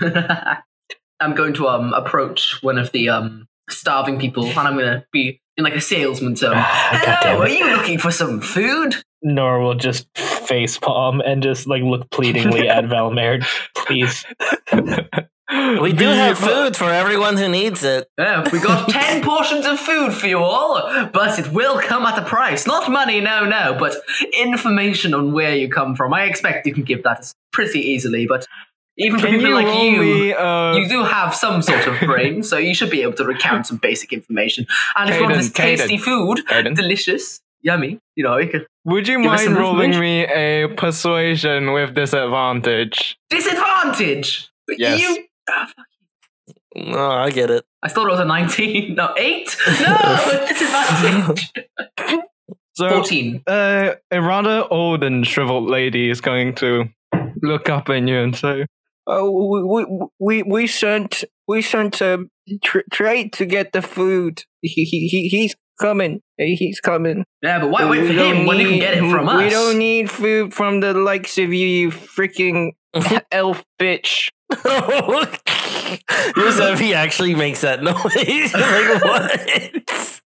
I'm 1.20 1.34
going 1.34 1.52
to 1.54 1.68
um 1.68 1.92
approach 1.92 2.62
one 2.62 2.78
of 2.78 2.92
the 2.92 3.10
um 3.10 3.46
starving 3.70 4.18
people, 4.18 4.46
and 4.46 4.58
I'm 4.58 4.74
going 4.74 4.86
to 5.00 5.06
be 5.12 5.40
in 5.56 5.64
like 5.64 5.74
a 5.74 5.80
salesman 5.80 6.34
tone. 6.34 6.54
Ah, 6.56 7.18
Hello, 7.22 7.42
are 7.42 7.48
you 7.48 7.66
looking 7.76 7.98
for 7.98 8.10
some 8.10 8.40
food? 8.40 8.96
Nor 9.28 9.58
will 9.60 9.74
just 9.74 10.06
face 10.16 10.78
palm 10.78 11.20
and 11.20 11.42
just 11.42 11.66
like 11.66 11.82
look 11.82 12.08
pleadingly 12.10 12.68
at 12.68 12.84
Valmir. 12.92 13.44
Please. 13.74 14.24
We 15.80 15.92
do 15.92 16.06
have 16.06 16.36
food 16.38 16.76
for 16.76 16.90
everyone 16.90 17.36
who 17.36 17.48
needs 17.48 17.84
it. 17.84 18.08
Yeah, 18.18 18.48
we 18.52 18.58
got 18.58 18.88
10 18.90 19.22
portions 19.22 19.64
of 19.64 19.78
food 19.78 20.12
for 20.12 20.26
you 20.26 20.38
all, 20.38 21.08
but 21.12 21.38
it 21.38 21.52
will 21.52 21.78
come 21.80 22.04
at 22.04 22.18
a 22.18 22.24
price. 22.24 22.66
Not 22.66 22.90
money, 22.90 23.20
no, 23.20 23.44
no, 23.44 23.76
but 23.78 23.94
information 24.36 25.14
on 25.14 25.32
where 25.32 25.54
you 25.54 25.68
come 25.68 25.94
from. 25.94 26.12
I 26.12 26.24
expect 26.24 26.66
you 26.66 26.74
can 26.74 26.82
give 26.82 27.04
that 27.04 27.32
pretty 27.52 27.78
easily, 27.78 28.26
but 28.26 28.44
even 28.98 29.20
for 29.20 29.26
Can 29.26 29.36
people 29.36 29.50
you 29.50 29.54
like 29.54 29.66
roll 29.66 29.84
you, 29.84 30.00
me, 30.00 30.32
uh, 30.34 30.74
you 30.78 30.88
do 30.88 31.04
have 31.04 31.32
some 31.32 31.62
sort 31.62 31.86
of 31.86 32.00
brain, 32.00 32.42
so 32.42 32.56
you 32.58 32.74
should 32.74 32.90
be 32.90 33.02
able 33.02 33.12
to 33.14 33.24
recount 33.24 33.68
some 33.68 33.76
basic 33.76 34.12
information. 34.12 34.66
And 34.96 35.10
if 35.10 35.16
you 35.16 35.22
want 35.22 35.34
Caden, 35.34 35.38
this 35.38 35.52
tasty 35.52 35.96
Caden, 35.98 36.00
food, 36.00 36.38
Caden. 36.48 36.74
delicious, 36.74 37.40
yummy, 37.66 37.98
you 38.14 38.24
know, 38.24 38.38
you 38.38 38.48
can. 38.48 38.64
Would 38.84 39.08
you 39.08 39.18
mind 39.18 39.56
rolling 39.56 39.98
me 39.98 40.24
a 40.24 40.68
persuasion 40.68 41.72
with 41.72 41.94
disadvantage? 41.94 43.18
Disadvantage! 43.28 44.48
Yes. 44.68 45.00
You. 45.00 45.24
fuck. 45.48 45.86
No, 46.76 47.10
I 47.10 47.30
get 47.30 47.50
it. 47.50 47.64
I 47.82 47.88
thought 47.88 48.06
it 48.06 48.10
was 48.12 48.20
a 48.20 48.24
19. 48.24 48.94
No, 48.96 49.12
8? 49.16 49.56
No, 49.80 50.46
disadvantage. 50.48 51.52
So, 52.78 52.90
14. 52.90 53.42
uh, 53.46 53.94
a 54.10 54.20
rather 54.20 54.66
old 54.70 55.02
and 55.02 55.26
shriveled 55.26 55.70
lady 55.70 56.10
is 56.10 56.20
going 56.20 56.54
to 56.56 56.90
look 57.40 57.70
up 57.70 57.88
at 57.88 58.06
you 58.06 58.18
and 58.18 58.36
say, 58.36 58.66
"Oh, 59.06 59.30
we 59.30 59.62
we 59.62 60.08
we, 60.18 60.42
we 60.42 60.66
sent 60.66 61.24
we 61.48 61.62
sent 61.62 62.02
um 62.02 62.28
tr- 62.62 62.84
trade 62.92 63.32
to 63.32 63.46
get 63.46 63.72
the 63.72 63.80
food. 63.80 64.44
He, 64.60 64.84
he 64.84 65.08
he 65.08 65.28
he's 65.28 65.56
coming. 65.80 66.20
He's 66.38 66.80
coming. 66.80 67.24
Yeah, 67.42 67.60
but 67.60 67.70
why 67.70 67.88
wait 67.88 68.00
for 68.02 68.08
We 68.08 68.16
don't 68.16 68.36
him 68.38 68.46
when 68.46 68.58
you 68.58 68.68
can 68.68 68.78
get 68.78 68.94
it 68.94 69.10
from 69.10 69.28
us? 69.28 69.42
We 69.42 69.50
don't 69.50 69.78
need 69.78 70.10
food 70.10 70.52
from 70.54 70.80
the 70.80 70.92
likes 70.94 71.38
of 71.38 71.52
you, 71.52 71.66
you 71.66 71.90
freaking 71.90 72.72
elf 73.32 73.64
bitch." 73.80 74.28
Yosefi 76.36 76.92
actually 76.94 77.34
makes 77.34 77.60
that 77.62 77.82
noise. 77.82 77.94
like, 78.54 79.02
what? 79.04 80.20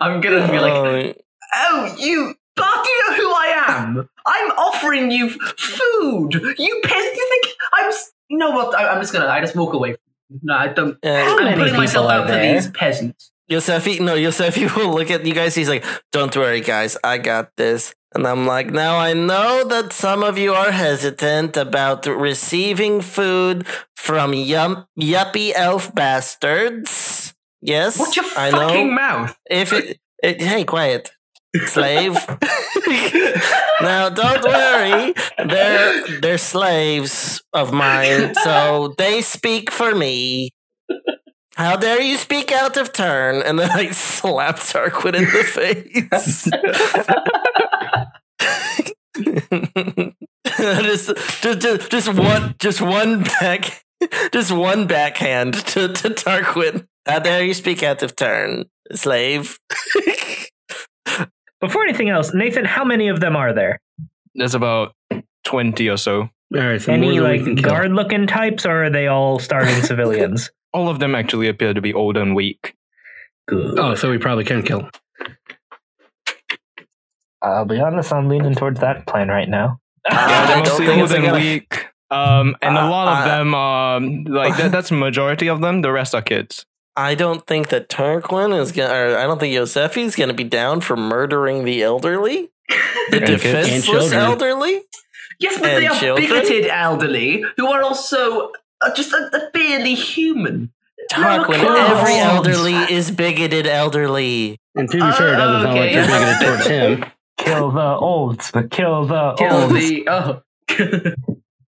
I'm 0.00 0.20
gonna 0.20 0.50
be 0.50 0.58
like, 0.58 0.72
Oh, 0.72 1.12
oh, 1.54 1.94
you. 1.98 2.34
But 2.56 2.84
do 2.84 2.90
you 2.90 3.08
know 3.08 3.14
who 3.16 3.30
I 3.32 3.64
am? 3.68 4.08
I'm 4.26 4.50
offering 4.52 5.10
you 5.10 5.30
food. 5.30 6.34
You 6.58 6.80
peasant. 6.84 7.14
You 7.16 7.28
think 7.30 7.56
I'm? 7.72 7.86
s- 7.88 8.12
You 8.28 8.36
know 8.38 8.50
what? 8.50 8.74
I, 8.78 8.88
I'm 8.88 9.00
just 9.00 9.12
gonna. 9.12 9.26
I 9.26 9.40
just 9.40 9.56
walk 9.56 9.72
away. 9.72 9.96
No, 10.42 10.54
I 10.54 10.68
don't. 10.68 10.98
uh, 11.04 11.08
I'm 11.08 11.44
many 11.44 11.56
putting 11.56 11.76
myself 11.76 12.04
people 12.06 12.10
are 12.10 12.20
out 12.20 12.26
for 12.26 12.32
there? 12.32 12.54
these 12.54 12.70
peasants. 12.70 13.29
Yosefi, 13.50 14.00
no, 14.00 14.14
Yosefi 14.14 14.74
will 14.76 14.94
look 14.94 15.10
at 15.10 15.24
you 15.26 15.34
guys. 15.34 15.54
He's 15.54 15.68
like, 15.68 15.84
"Don't 16.12 16.34
worry, 16.36 16.60
guys, 16.60 16.96
I 17.02 17.18
got 17.18 17.50
this." 17.56 17.94
And 18.14 18.26
I'm 18.26 18.46
like, 18.46 18.70
"Now 18.70 18.96
I 18.98 19.12
know 19.12 19.64
that 19.64 19.92
some 19.92 20.22
of 20.22 20.38
you 20.38 20.52
are 20.54 20.70
hesitant 20.72 21.56
about 21.56 22.06
receiving 22.06 23.00
food 23.00 23.66
from 23.96 24.32
yum, 24.34 24.86
yuppie 24.98 25.52
elf 25.54 25.94
bastards." 25.94 27.34
Yes, 27.62 27.98
Watch 27.98 28.16
your 28.16 28.24
I 28.36 28.50
fucking 28.50 28.86
know. 28.88 28.92
mouth. 28.94 29.36
If 29.50 29.72
it, 29.72 29.98
it 30.22 30.40
hey, 30.40 30.64
quiet, 30.64 31.10
slave. 31.66 32.14
now, 33.82 34.08
don't 34.08 34.42
worry, 34.44 35.12
they're 35.38 36.20
they're 36.20 36.38
slaves 36.38 37.42
of 37.52 37.72
mine, 37.72 38.34
so 38.42 38.94
they 38.96 39.20
speak 39.22 39.70
for 39.70 39.94
me. 39.94 40.50
How 41.60 41.76
dare 41.76 42.00
you 42.00 42.16
speak 42.16 42.52
out 42.52 42.78
of 42.78 42.90
turn? 42.90 43.42
And 43.42 43.58
then 43.58 43.70
I 43.70 43.90
slap 43.90 44.56
Tarquin 44.56 45.14
in 45.14 45.24
the 45.24 45.44
face. 45.44 46.48
just, 50.56 51.42
just, 51.42 51.60
just, 51.60 51.90
just 51.90 52.14
one, 52.14 52.54
just 52.58 52.80
one 52.80 53.24
back, 53.24 53.84
just 54.32 54.50
one 54.50 54.86
backhand 54.86 55.52
to, 55.52 55.88
to 55.88 56.08
Tarquin. 56.08 56.86
How 57.04 57.18
dare 57.18 57.44
you 57.44 57.52
speak 57.52 57.82
out 57.82 58.02
of 58.02 58.16
turn, 58.16 58.64
slave? 58.94 59.58
Before 61.60 61.82
anything 61.82 62.08
else, 62.08 62.32
Nathan, 62.32 62.64
how 62.64 62.86
many 62.86 63.08
of 63.08 63.20
them 63.20 63.36
are 63.36 63.52
there? 63.52 63.80
There's 64.34 64.54
about 64.54 64.94
twenty 65.44 65.90
or 65.90 65.98
so. 65.98 66.22
All 66.22 66.30
right, 66.52 66.80
so 66.80 66.90
Any 66.90 67.20
more 67.20 67.28
than 67.28 67.44
we 67.44 67.54
like 67.54 67.62
guard 67.62 67.92
looking 67.92 68.26
types, 68.26 68.64
or 68.64 68.84
are 68.84 68.90
they 68.90 69.08
all 69.08 69.38
starving 69.38 69.82
civilians? 69.82 70.50
All 70.72 70.88
of 70.88 70.98
them 71.00 71.14
actually 71.14 71.48
appear 71.48 71.74
to 71.74 71.80
be 71.80 71.92
old 71.92 72.16
and 72.16 72.34
weak. 72.34 72.74
Good. 73.48 73.78
Oh, 73.78 73.94
so 73.94 74.10
we 74.10 74.18
probably 74.18 74.44
can 74.44 74.62
kill. 74.62 74.88
I'll 77.42 77.64
be 77.64 77.80
honest, 77.80 78.12
I'm 78.12 78.28
leaning 78.28 78.54
towards 78.54 78.80
that 78.80 79.06
plan 79.06 79.28
right 79.28 79.48
now. 79.48 79.80
Yeah, 80.10 80.46
they're 80.46 80.58
mostly 80.58 80.88
old 80.88 81.12
and 81.12 81.24
gonna- 81.24 81.38
weak. 81.38 81.86
Um, 82.10 82.56
and 82.60 82.76
a 82.76 82.80
Uh, 82.80 82.90
lot 82.90 83.06
of 83.08 83.18
uh, 83.18 83.36
them 83.38 83.54
are 83.54 84.00
like 84.00 84.56
that, 84.56 84.72
that's 84.72 84.90
majority 84.90 85.46
of 85.48 85.60
them. 85.60 85.80
The 85.82 85.92
rest 85.92 86.12
are 86.14 86.22
kids. 86.22 86.66
I 86.96 87.14
don't 87.14 87.46
think 87.46 87.68
that 87.68 87.88
Tarquin 87.88 88.58
is 88.60 88.72
gonna, 88.72 88.92
or 88.92 89.16
I 89.16 89.22
don't 89.26 89.38
think 89.38 89.54
Yosefi 89.54 90.02
is 90.02 90.16
gonna 90.16 90.34
be 90.34 90.42
down 90.44 90.80
for 90.80 90.96
murdering 90.96 91.64
the 91.64 91.82
elderly, 91.84 92.50
the 93.10 93.18
And 93.18 93.26
defenseless 93.26 94.12
elderly. 94.12 94.80
Yes, 95.38 95.56
but 95.58 95.68
And 95.70 95.82
they 95.82 95.86
are 95.86 95.94
children? 95.94 96.28
bigoted 96.28 96.66
elderly 96.66 97.44
who 97.56 97.70
are 97.70 97.82
also 97.82 98.50
uh, 98.80 98.94
just 98.94 99.12
a, 99.12 99.30
a 99.36 99.50
barely 99.52 99.94
human. 99.94 100.72
Tarquin, 101.10 101.62
No, 101.62 101.74
every 101.96 102.14
elderly 102.18 102.74
is 102.74 103.10
bigoted 103.10 103.66
elderly. 103.66 104.58
And 104.76 104.88
to 104.90 104.96
be 104.96 105.12
fair, 105.12 105.34
it 105.34 105.36
doesn't 105.36 105.62
sound 105.62 105.78
like 105.78 105.92
you're 105.92 106.04
bigoted 106.06 106.40
towards 106.46 106.66
him. 106.66 107.04
Kill 107.38 107.70
the 107.70 107.80
olds, 107.96 108.50
but 108.52 108.70
kill 108.70 109.06
the 109.06 109.32
Kill 109.38 109.52
olds. 109.62 109.72
the 109.72 110.06
oh. 110.08 110.42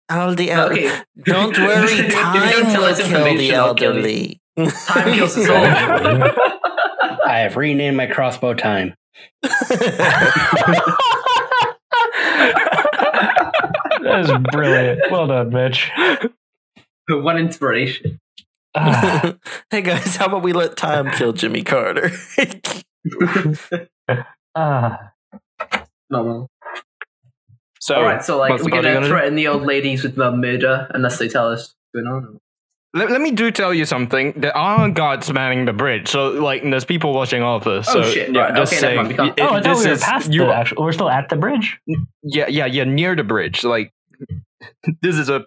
All 0.10 0.34
the 0.34 0.50
el- 0.52 0.72
okay, 0.72 1.02
Don't 1.26 1.58
worry, 1.58 1.92
you 1.98 2.04
don't 2.08 2.12
time 2.14 2.64
tell 2.72 2.82
will 2.84 2.96
kill 2.96 3.10
the 3.10 3.16
information, 3.18 3.56
I'll 3.56 3.76
kill 3.76 3.90
elderly. 3.92 4.40
time 4.56 5.14
kills 5.14 5.38
us 5.38 5.50
all. 5.50 5.66
I 7.26 7.40
have 7.40 7.58
renamed 7.58 7.98
my 7.98 8.08
crossbow 8.08 8.54
time. 8.54 8.96
That 14.02 14.20
is 14.22 14.32
brilliant. 14.54 15.12
Well 15.12 15.28
done, 15.28 15.50
Mitch. 15.50 15.92
One 17.10 17.38
inspiration. 17.38 18.20
Ah, 18.76 19.36
hey 19.70 19.82
guys, 19.82 20.16
how 20.18 20.26
about 20.28 20.44
we 20.44 20.54
let 20.54 20.76
time 20.78 21.10
kill 21.12 21.34
Jimmy 21.34 21.64
Carter? 21.64 22.12
ah. 24.56 25.12
No, 26.10 26.24
no. 26.24 26.48
So 27.80 27.96
all 27.96 28.04
right, 28.04 28.24
so 28.24 28.38
like 28.38 28.62
we're 28.62 28.70
gonna, 28.70 28.82
gonna 28.94 29.02
do? 29.02 29.08
threaten 29.08 29.36
the 29.36 29.48
old 29.48 29.64
ladies 29.64 30.04
with 30.04 30.18
murder 30.18 30.88
unless 30.92 31.18
they 31.20 31.28
tell 31.30 31.50
us 31.50 31.74
what's 31.94 32.06
going 32.06 32.08
on. 32.08 32.40
let, 32.94 33.10
let 33.12 33.22
me 33.22 33.32
do 33.32 33.50
tell 33.52 33.74
you 33.74 33.86
something. 33.86 34.34
There 34.36 34.56
are 34.56 34.90
guards 34.90 35.32
manning 35.32 35.66
the 35.66 35.74
bridge, 35.74 36.10
so 36.10 36.30
like 36.32 36.64
there's 36.64 36.86
people 36.86 37.14
watching 37.14 37.42
all 37.44 37.58
of 37.58 37.64
this. 37.64 37.88
Oh, 37.90 38.02
So, 38.02 38.10
shit, 38.10 38.34
Yeah, 38.34 38.42
right, 38.42 38.56
just 38.56 38.74
okay, 38.74 38.96
never 38.96 39.08
mind, 39.08 39.18
saying, 39.18 39.30
it- 39.30 39.42
oh, 39.42 39.46
I 39.46 39.62
thought 39.62 39.64
this 39.64 39.80
we 39.80 39.86
were 39.86 39.92
is- 39.94 40.04
past 40.04 40.32
you 40.34 40.42
the 40.42 40.48
are- 40.48 40.54
actual. 40.54 40.84
We're 40.84 40.92
still 40.92 41.10
at 41.10 41.30
the 41.30 41.36
bridge. 41.38 41.80
Yeah, 42.24 42.48
yeah, 42.50 42.66
yeah, 42.66 42.84
near 42.84 43.16
the 43.16 43.24
bridge. 43.24 43.64
Like 43.64 43.94
this 45.02 45.16
is 45.18 45.30
a 45.30 45.46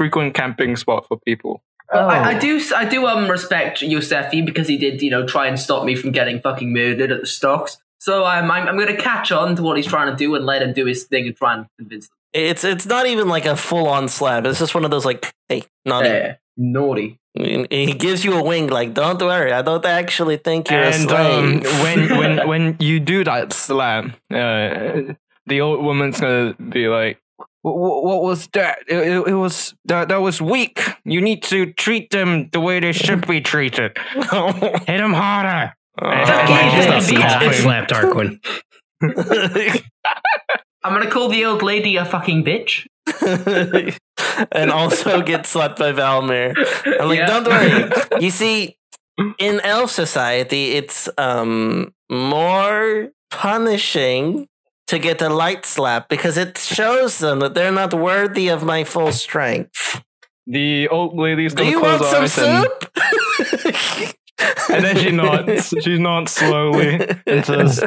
frequent 0.00 0.32
camping 0.32 0.76
spot 0.76 1.06
for 1.06 1.18
people. 1.26 1.62
Oh. 1.92 2.06
I, 2.06 2.30
I 2.30 2.38
do, 2.38 2.58
I 2.74 2.86
do 2.86 3.06
um 3.06 3.30
respect 3.30 3.80
Yosefi 3.80 4.46
because 4.46 4.66
he 4.66 4.78
did, 4.78 5.02
you 5.02 5.10
know, 5.10 5.26
try 5.26 5.46
and 5.46 5.60
stop 5.60 5.84
me 5.84 5.94
from 5.94 6.10
getting 6.10 6.40
fucking 6.40 6.72
murdered 6.72 7.12
at 7.12 7.20
the 7.20 7.26
stocks. 7.26 7.76
So 7.98 8.24
um, 8.24 8.50
I'm, 8.50 8.66
I'm 8.66 8.76
going 8.76 8.96
to 8.96 8.96
catch 8.96 9.30
on 9.30 9.56
to 9.56 9.62
what 9.62 9.76
he's 9.76 9.84
trying 9.86 10.10
to 10.10 10.16
do 10.16 10.34
and 10.34 10.46
let 10.46 10.62
him 10.62 10.72
do 10.72 10.86
his 10.86 11.04
thing 11.04 11.26
and 11.26 11.36
try 11.36 11.52
and 11.54 11.66
convince 11.78 12.08
them. 12.08 12.16
it's 12.32 12.64
it's 12.64 12.86
not 12.86 13.04
even 13.06 13.28
like 13.28 13.44
a 13.44 13.56
full 13.56 13.88
on 13.88 14.08
slap. 14.08 14.46
It's 14.46 14.58
just 14.58 14.74
one 14.74 14.86
of 14.86 14.90
those 14.90 15.04
like, 15.04 15.34
hey, 15.50 15.64
naughty. 15.84 16.08
Yeah, 16.08 16.36
naughty. 16.56 17.18
And 17.36 17.66
He 17.70 17.92
gives 17.92 18.24
you 18.24 18.38
a 18.38 18.42
wink, 18.42 18.70
like, 18.70 18.94
don't 18.94 19.20
worry, 19.20 19.52
I 19.52 19.60
don't 19.60 19.84
actually 19.84 20.38
think 20.38 20.70
you're 20.70 20.82
a 20.82 20.94
and 20.94 21.10
um, 21.10 21.62
slave. 21.62 21.82
when 21.82 22.18
when 22.20 22.48
when 22.48 22.76
you 22.80 23.00
do 23.00 23.22
that 23.24 23.52
slam, 23.52 24.14
uh, 24.30 25.12
the 25.46 25.60
old 25.60 25.84
woman's 25.84 26.20
gonna 26.20 26.54
be 26.54 26.88
like, 26.88 27.19
"Wh- 27.62 27.74
wh- 27.76 28.02
"What 28.04 28.22
was 28.22 28.46
that? 28.54 28.78
It, 28.88 28.96
it, 28.96 29.26
it 29.28 29.34
was 29.34 29.74
that 29.86 30.08
that 30.08 30.20
was 30.20 30.40
weak. 30.40 30.80
You 31.04 31.20
need 31.20 31.42
to 31.44 31.72
treat 31.74 32.10
them 32.10 32.48
the 32.52 32.60
way 32.60 32.80
they 32.80 32.92
should 32.92 33.26
be 33.26 33.40
treated. 33.40 33.96
Hit 34.14 34.86
them 34.86 35.12
harder." 35.14 35.74
Oh. 36.00 36.08
Yeah, 36.10 36.76
Just 36.88 37.12
yeah, 37.12 37.28
slap, 37.28 37.42
yeah. 37.42 37.52
slap 37.52 37.88
Tarquin. 37.88 38.38
I'm 40.82 40.94
going 40.94 41.04
to 41.04 41.10
call 41.10 41.28
the 41.28 41.44
old 41.44 41.62
lady 41.62 41.96
a 41.96 42.04
fucking 42.04 42.44
bitch. 42.44 42.86
and 44.52 44.70
also 44.70 45.20
get 45.22 45.46
slapped 45.46 45.78
by 45.78 45.92
Valmir. 45.92 46.54
I'm 47.00 47.08
like, 47.08 47.18
Yeah. 47.18 47.26
don't 47.26 47.46
worry. 47.46 48.20
You 48.22 48.30
see, 48.30 48.76
in 49.38 49.60
elf 49.60 49.90
society, 49.90 50.72
it's 50.72 51.08
um 51.18 51.92
more 52.10 53.10
punishing 53.30 54.46
to 54.90 54.98
get 54.98 55.22
a 55.22 55.28
light 55.28 55.64
slap 55.66 56.08
because 56.08 56.36
it 56.36 56.58
shows 56.58 57.18
them 57.18 57.40
that 57.40 57.54
they're 57.54 57.72
not 57.72 57.92
worthy 57.94 58.48
of 58.48 58.62
my 58.64 58.84
full 58.84 59.12
strength. 59.12 60.02
The 60.46 60.88
old 60.88 61.16
lady's 61.16 61.54
Do 61.54 61.58
gonna 61.64 61.70
you 61.70 61.78
close 61.80 62.00
want 62.00 62.12
her 62.22 62.28
some 62.28 62.44
eyes 62.44 62.64
and, 63.58 63.64
soup? 63.84 64.14
and 64.70 64.84
then 64.84 64.96
she 64.96 65.10
nods. 65.10 65.74
She 65.82 65.98
nods 65.98 66.32
slowly 66.32 67.06
and 67.26 67.44
says, 67.44 67.84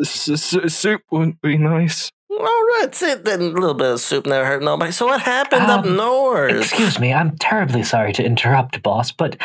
"S- 0.00 0.28
s- 0.28 0.74
"Soup 0.74 1.02
wouldn't 1.10 1.40
be 1.42 1.56
nice." 1.58 2.10
All 2.30 2.38
right, 2.80 2.88
sit 2.92 3.24
then. 3.24 3.40
A 3.40 3.44
little 3.44 3.74
bit 3.74 3.92
of 3.92 4.00
soup 4.00 4.26
never 4.26 4.44
hurt 4.44 4.62
nobody. 4.62 4.90
So 4.92 5.06
what 5.06 5.20
happened 5.22 5.62
up 5.70 5.84
Um, 5.84 5.96
north? 5.96 6.56
Excuse 6.62 6.98
me, 6.98 7.12
I'm 7.12 7.36
terribly 7.38 7.84
sorry 7.84 8.12
to 8.14 8.24
interrupt, 8.24 8.82
boss, 8.82 9.12
but 9.12 9.36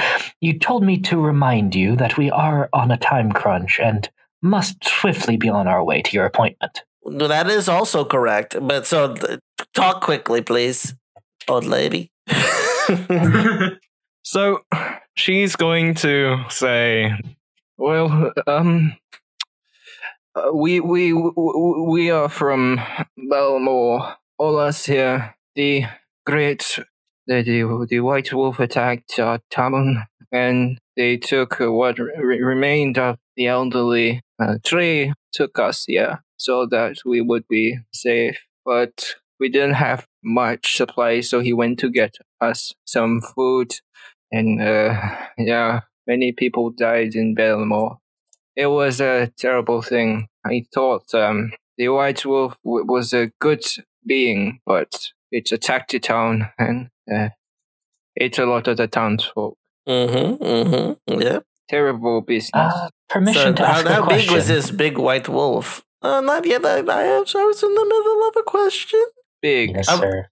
you 0.42 0.58
told 0.58 0.84
me 0.84 0.98
to 1.02 1.18
remind 1.20 1.76
you 1.76 1.96
that 1.98 2.18
we 2.18 2.32
are 2.32 2.68
on 2.74 2.90
a 2.92 2.98
time 2.98 3.32
crunch 3.32 3.80
and 3.80 4.10
must 4.42 4.84
swiftly 4.86 5.38
be 5.38 5.50
on 5.50 5.68
our 5.68 5.84
way 5.84 6.02
to 6.02 6.12
your 6.16 6.26
appointment. 6.26 6.84
That 7.06 7.48
is 7.48 7.68
also 7.70 8.06
correct. 8.06 8.56
But 8.62 8.86
so 8.86 9.14
th- 9.14 9.40
talk 9.74 10.02
quickly, 10.02 10.42
please, 10.42 10.94
old 11.48 11.66
lady. 11.66 12.12
So 14.24 14.60
she's 15.16 15.56
going 15.56 15.96
to 16.06 16.46
say, 16.50 17.14
"Well, 17.80 18.32
um, 18.46 18.96
uh, 20.36 20.52
we 20.54 20.80
we 20.80 21.14
we 21.14 21.32
we 21.88 22.12
are 22.12 22.30
from 22.30 22.80
Belmore. 23.18 24.18
All 24.38 24.60
us 24.60 24.86
here. 24.86 25.36
The 25.56 25.86
great, 26.28 26.78
the 27.26 27.42
the, 27.42 27.88
the 27.90 28.02
White 28.02 28.32
Wolf 28.32 28.60
attacked 28.60 29.18
our 29.20 29.40
town, 29.50 30.06
and 30.32 30.78
they 30.96 31.18
took 31.18 31.60
uh, 31.60 31.72
what 31.72 31.98
re- 31.98 32.42
remained 32.44 33.00
of 33.00 33.18
the 33.36 33.48
elderly 33.48 34.22
uh, 34.40 34.58
tree. 34.64 35.14
Took 35.34 35.60
us 35.60 35.86
yeah, 35.88 36.18
so 36.38 36.66
that 36.68 36.98
we 37.06 37.22
would 37.22 37.48
be 37.48 37.80
safe, 37.94 38.40
but." 38.66 39.16
We 39.42 39.48
didn't 39.48 39.76
have 39.76 40.06
much 40.22 40.76
supply, 40.76 41.22
so 41.22 41.40
he 41.40 41.54
went 41.54 41.80
to 41.80 41.90
get 41.90 42.16
us 42.42 42.74
some 42.84 43.22
food 43.22 43.72
and 44.32 44.62
uh, 44.62 44.96
yeah, 45.38 45.82
many 46.08 46.32
people 46.32 46.70
died 46.72 47.16
in 47.16 47.36
Belmore. 47.36 47.98
It 48.56 48.68
was 48.68 49.00
a 49.00 49.32
terrible 49.38 49.82
thing. 49.82 50.28
I 50.46 50.66
thought 50.74 51.14
um, 51.14 51.52
the 51.78 51.90
White 51.90 52.26
Wolf 52.26 52.58
w- 52.64 52.86
was 52.86 53.14
a 53.14 53.32
good 53.40 53.64
being, 54.06 54.60
but 54.66 55.12
it 55.32 55.52
attacked 55.52 55.92
the 55.92 56.00
town 56.00 56.50
and 56.58 56.90
uh, 57.14 57.30
ate 58.20 58.38
a 58.38 58.46
lot 58.46 58.68
of 58.68 58.78
the 58.78 58.88
townsfolk. 58.88 59.58
mm-hmm. 59.88 60.44
Mm-hmm. 60.44 61.22
Yeah. 61.22 61.40
Terrible 61.70 62.22
business. 62.22 62.52
Uh, 62.74 62.90
permission 63.10 63.42
So 63.42 63.54
to 63.54 63.66
how, 63.66 63.74
ask 63.74 63.86
a 63.86 63.94
how 63.94 64.04
question. 64.06 64.28
big 64.28 64.36
was 64.36 64.48
this 64.48 64.72
big 64.72 64.98
white 64.98 65.30
wolf? 65.30 65.84
Uh, 66.02 66.22
not 66.22 66.46
yet. 66.46 66.66
I, 66.66 66.80
I, 66.80 67.04
I 67.18 67.46
was 67.46 67.64
in 67.64 67.74
the 67.76 67.86
middle 67.86 68.28
of 68.30 68.36
a 68.40 68.44
question. 68.44 69.04
Big. 69.42 69.72
Yes, 69.76 69.88
I'm- 69.90 70.00
sir. 70.00 70.28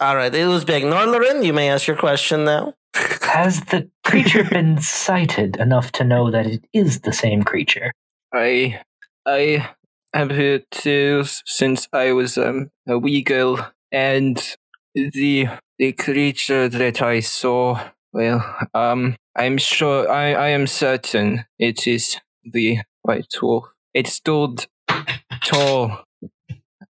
All 0.00 0.16
right, 0.16 0.34
it 0.34 0.46
was 0.46 0.64
big. 0.64 0.82
Norlarin, 0.84 1.44
you 1.44 1.52
may 1.52 1.68
ask 1.68 1.86
your 1.86 1.96
question 1.96 2.44
now. 2.44 2.72
Has 2.94 3.60
the 3.66 3.90
creature 4.02 4.44
been 4.44 4.80
sighted 4.80 5.56
enough 5.56 5.92
to 5.92 6.04
know 6.04 6.30
that 6.30 6.46
it 6.46 6.64
is 6.72 7.00
the 7.00 7.12
same 7.12 7.42
creature? 7.42 7.92
I 8.32 8.80
I 9.26 9.68
have 10.14 10.30
heard 10.30 10.64
tales 10.70 11.42
since 11.44 11.86
I 11.92 12.12
was 12.12 12.38
um, 12.38 12.70
a 12.88 12.98
wee 12.98 13.22
girl, 13.22 13.70
and 13.92 14.36
the 14.94 15.48
the 15.78 15.92
creature 15.92 16.66
that 16.68 17.02
I 17.02 17.20
saw. 17.20 17.90
Well, 18.12 18.44
um, 18.74 19.16
I'm 19.36 19.58
sure. 19.58 20.10
I 20.10 20.32
I 20.34 20.48
am 20.48 20.66
certain 20.66 21.44
it 21.58 21.86
is 21.86 22.18
the 22.44 22.78
white 23.02 23.32
wolf. 23.40 23.66
It 23.94 24.06
stood 24.08 24.66
tall, 25.44 26.04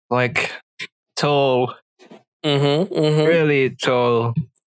like 0.09 0.51
tall, 1.15 1.73
Mm-hmm. 2.45 2.93
mm-hmm. 2.93 3.25
really 3.25 3.69
tall. 3.71 4.33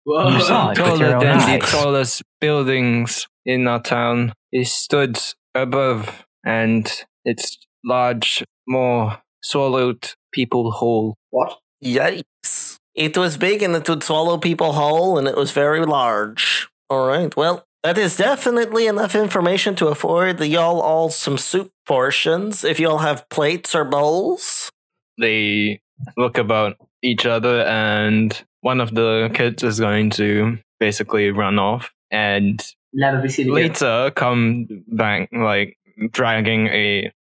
You 0.06 0.40
saw 0.40 0.70
it 0.70 0.74
taller 0.74 1.14
own 1.14 1.20
than 1.20 1.60
the 1.60 1.66
tallest 1.66 2.22
buildings 2.40 3.28
in 3.44 3.68
our 3.68 3.80
town. 3.82 4.32
It 4.50 4.66
stood 4.66 5.18
above, 5.54 6.24
and 6.44 6.90
its 7.24 7.58
large, 7.84 8.42
more 8.66 9.18
swallowed 9.42 10.14
people 10.32 10.70
whole. 10.72 11.16
What? 11.30 11.58
Yikes. 11.84 12.69
It 12.94 13.16
was 13.16 13.36
big 13.36 13.62
and 13.62 13.74
it 13.74 13.88
would 13.88 14.02
swallow 14.02 14.38
people 14.38 14.72
whole, 14.72 15.18
and 15.18 15.28
it 15.28 15.36
was 15.36 15.52
very 15.52 15.84
large. 15.84 16.68
All 16.88 17.06
right, 17.06 17.34
well, 17.36 17.66
that 17.82 17.96
is 17.96 18.16
definitely 18.16 18.86
enough 18.86 19.14
information 19.14 19.74
to 19.76 19.88
afford 19.88 20.38
the 20.38 20.48
y'all 20.48 20.80
all 20.80 21.08
some 21.08 21.38
soup 21.38 21.70
portions. 21.86 22.64
If 22.64 22.80
y'all 22.80 22.98
have 22.98 23.28
plates 23.28 23.74
or 23.74 23.84
bowls. 23.84 24.70
They 25.18 25.80
look 26.16 26.36
about 26.36 26.76
each 27.02 27.26
other, 27.26 27.62
and 27.62 28.44
one 28.60 28.80
of 28.80 28.94
the 28.94 29.30
kids 29.32 29.62
is 29.62 29.78
going 29.78 30.10
to 30.10 30.58
basically 30.78 31.30
run 31.30 31.58
off, 31.58 31.92
and 32.10 32.62
Never 32.92 33.22
be 33.22 33.28
seen 33.28 33.46
again. 33.46 33.54
later 33.54 34.10
come 34.10 34.66
back 34.88 35.28
like 35.32 35.76
dragging 36.10 36.66
a 36.68 37.12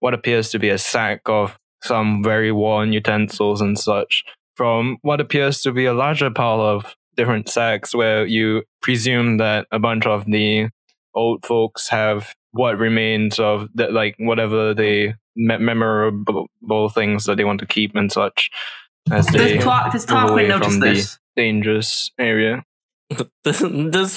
what 0.00 0.12
appears 0.12 0.50
to 0.50 0.58
be 0.58 0.68
a 0.68 0.76
sack 0.76 1.22
of 1.26 1.58
some 1.82 2.22
very 2.22 2.52
worn 2.52 2.92
utensils 2.92 3.60
and 3.60 3.78
such 3.78 4.24
from 4.56 4.98
what 5.02 5.20
appears 5.20 5.60
to 5.62 5.72
be 5.72 5.84
a 5.86 5.94
larger 5.94 6.30
pile 6.30 6.60
of 6.60 6.94
different 7.16 7.48
sacks 7.48 7.94
where 7.94 8.26
you 8.26 8.62
presume 8.82 9.38
that 9.38 9.66
a 9.70 9.78
bunch 9.78 10.06
of 10.06 10.24
the 10.26 10.68
old 11.14 11.44
folks 11.46 11.88
have 11.88 12.34
what 12.52 12.78
remains 12.78 13.38
of 13.38 13.68
the, 13.74 13.88
like 13.88 14.14
whatever 14.18 14.74
the 14.74 15.14
me- 15.36 15.56
memorable 15.58 16.88
things 16.88 17.24
that 17.24 17.36
they 17.36 17.44
want 17.44 17.60
to 17.60 17.66
keep 17.66 17.94
and 17.94 18.10
such 18.12 18.50
as 19.10 19.26
they 19.28 19.54
Does, 19.54 19.64
Twa- 19.64 19.88
does 19.92 20.08
move 20.10 20.30
away 20.30 20.44
Tarquin 20.44 20.48
notice 20.48 20.66
from 20.68 20.80
the 20.80 20.86
this? 20.86 21.18
dangerous 21.36 22.10
area 22.18 22.64
Does 23.44 23.60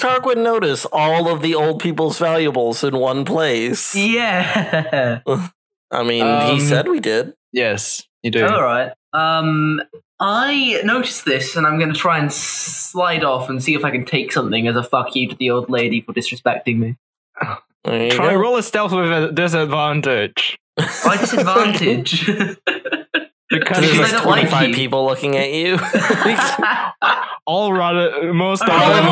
Tarquin 0.00 0.42
notice 0.42 0.86
all 0.86 1.28
of 1.32 1.42
the 1.42 1.54
old 1.54 1.80
people's 1.80 2.18
valuables 2.18 2.82
in 2.82 2.96
one 2.96 3.24
place? 3.24 3.94
Yeah. 3.94 5.20
I 5.90 6.02
mean, 6.02 6.24
Um, 6.26 6.54
he 6.54 6.60
said 6.60 6.88
we 6.88 7.00
did. 7.00 7.34
yes 7.52 8.02
you 8.22 8.30
do 8.30 8.44
All 8.46 8.62
right. 8.62 8.92
Um, 9.12 9.80
I 10.20 10.80
noticed 10.84 11.24
this, 11.24 11.54
and 11.56 11.66
I'm 11.66 11.78
going 11.78 11.92
to 11.92 11.98
try 11.98 12.18
and 12.18 12.32
slide 12.32 13.22
off 13.22 13.48
and 13.48 13.62
see 13.62 13.74
if 13.74 13.84
I 13.84 13.90
can 13.90 14.04
take 14.04 14.32
something 14.32 14.66
as 14.66 14.74
a 14.76 14.82
fuck 14.82 15.14
you 15.14 15.28
to 15.28 15.36
the 15.36 15.50
old 15.50 15.70
lady 15.70 16.00
for 16.00 16.12
disrespecting 16.12 16.78
me. 16.78 16.96
There 17.84 18.10
Try 18.10 18.32
go. 18.32 18.38
roll 18.40 18.56
a 18.56 18.62
stealth 18.62 18.92
with 18.92 19.10
a 19.10 19.30
disadvantage. 19.32 20.58
By 20.76 21.16
disadvantage. 21.18 22.28
Because 23.50 23.80
There's 23.80 23.98
like 23.98 24.08
I 24.08 24.16
don't 24.16 24.26
like 24.26 24.50
25 24.50 24.74
people 24.74 25.06
looking 25.06 25.34
at 25.34 25.50
you. 25.50 25.78
all 27.46 27.72
rather 27.72 28.28
uh, 28.28 28.34
most 28.34 28.60
of 28.68 28.68
them. 28.68 29.04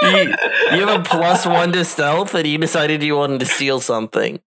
you, 0.00 0.34
you 0.78 0.86
have 0.86 1.00
a 1.00 1.04
plus 1.04 1.44
one 1.44 1.72
to 1.72 1.84
stealth, 1.84 2.34
and 2.34 2.46
you 2.46 2.56
decided 2.56 3.02
you 3.02 3.16
wanted 3.16 3.40
to 3.40 3.46
steal 3.46 3.80
something. 3.80 4.40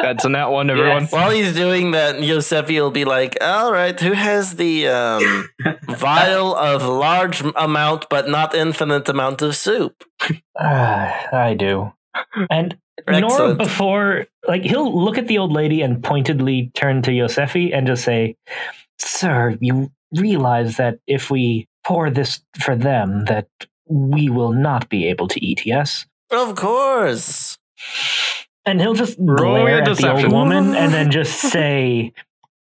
That's 0.00 0.24
a 0.24 0.28
nat 0.28 0.48
one, 0.48 0.68
everyone. 0.70 1.02
Yes. 1.02 1.12
While 1.12 1.30
he's 1.30 1.54
doing 1.54 1.92
that, 1.92 2.16
Yosefi 2.16 2.80
will 2.80 2.90
be 2.90 3.04
like, 3.04 3.38
"All 3.40 3.72
right, 3.72 3.98
who 3.98 4.12
has 4.12 4.56
the 4.56 4.88
um, 4.88 5.48
vial 5.88 6.54
of 6.54 6.84
large 6.84 7.42
amount 7.56 8.08
but 8.10 8.28
not 8.28 8.54
infinite 8.54 9.08
amount 9.08 9.40
of 9.42 9.56
soup?" 9.56 10.04
Ah, 10.58 11.28
I 11.32 11.54
do. 11.54 11.92
And 12.50 12.76
Nora, 13.08 13.54
before, 13.54 14.26
like, 14.48 14.62
he'll 14.62 15.04
look 15.04 15.18
at 15.18 15.28
the 15.28 15.38
old 15.38 15.52
lady 15.52 15.82
and 15.82 16.02
pointedly 16.02 16.70
turn 16.74 17.02
to 17.02 17.10
Yosefi 17.10 17.76
and 17.76 17.86
just 17.86 18.04
say, 18.04 18.36
Sir, 18.98 19.56
you 19.60 19.90
realize 20.14 20.76
that 20.78 20.98
if 21.06 21.30
we 21.30 21.68
pour 21.84 22.10
this 22.10 22.40
for 22.60 22.74
them, 22.74 23.24
that 23.26 23.48
we 23.88 24.28
will 24.28 24.52
not 24.52 24.88
be 24.88 25.06
able 25.06 25.28
to 25.28 25.44
eat, 25.44 25.66
yes? 25.66 26.06
Of 26.30 26.56
course. 26.56 27.58
And 28.66 28.80
he'll 28.80 28.94
just 28.94 29.16
Roll 29.18 29.62
glare 29.62 29.82
at 29.82 29.96
the 29.96 30.12
old 30.12 30.32
woman 30.32 30.74
and 30.74 30.92
then 30.92 31.10
just 31.12 31.38
say, 31.52 32.12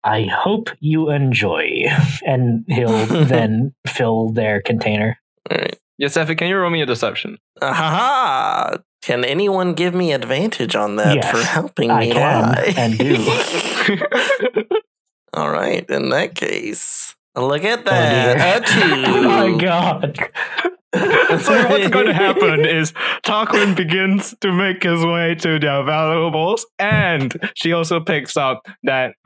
I 0.03 0.23
hope 0.31 0.69
you 0.79 1.09
enjoy. 1.09 1.85
And 2.25 2.63
he'll 2.67 3.05
then 3.25 3.73
fill 3.87 4.29
their 4.29 4.61
container. 4.61 5.19
All 5.51 5.57
right. 5.57 5.75
Yosefi, 6.01 6.37
can 6.37 6.47
you 6.47 6.57
roll 6.57 6.69
me 6.69 6.81
a 6.81 6.85
deception? 6.85 7.37
Ha 7.61 7.71
ha! 7.73 8.77
Can 9.01 9.23
anyone 9.23 9.73
give 9.75 9.93
me 9.95 10.11
advantage 10.13 10.75
on 10.75 10.95
that 10.97 11.15
Yes, 11.15 11.31
for 11.31 11.37
helping 11.43 11.89
I 11.91 11.99
me 12.01 12.11
can 12.11 12.41
lie? 12.41 12.73
and 12.75 12.97
do. 12.97 14.75
All 15.33 15.49
right, 15.49 15.87
in 15.89 16.09
that 16.09 16.33
case, 16.35 17.15
look 17.35 17.63
at 17.63 17.79
Oh, 17.79 17.83
that. 17.83 18.37
dear. 18.37 18.57
a 18.57 19.03
two. 19.05 19.11
oh 19.11 19.23
my 19.51 19.57
god. 19.61 20.19
so 21.41 21.67
what's 21.69 21.87
going 21.89 22.05
to 22.07 22.13
happen 22.13 22.65
is 22.65 22.93
Tarquin 23.23 23.75
begins 23.75 24.35
to 24.41 24.51
make 24.51 24.83
his 24.83 25.03
way 25.03 25.35
to 25.35 25.59
their 25.59 25.83
valuables, 25.83 26.65
and 26.79 27.33
she 27.55 27.73
also 27.73 27.99
picks 27.99 28.37
up 28.37 28.65
that 28.83 29.15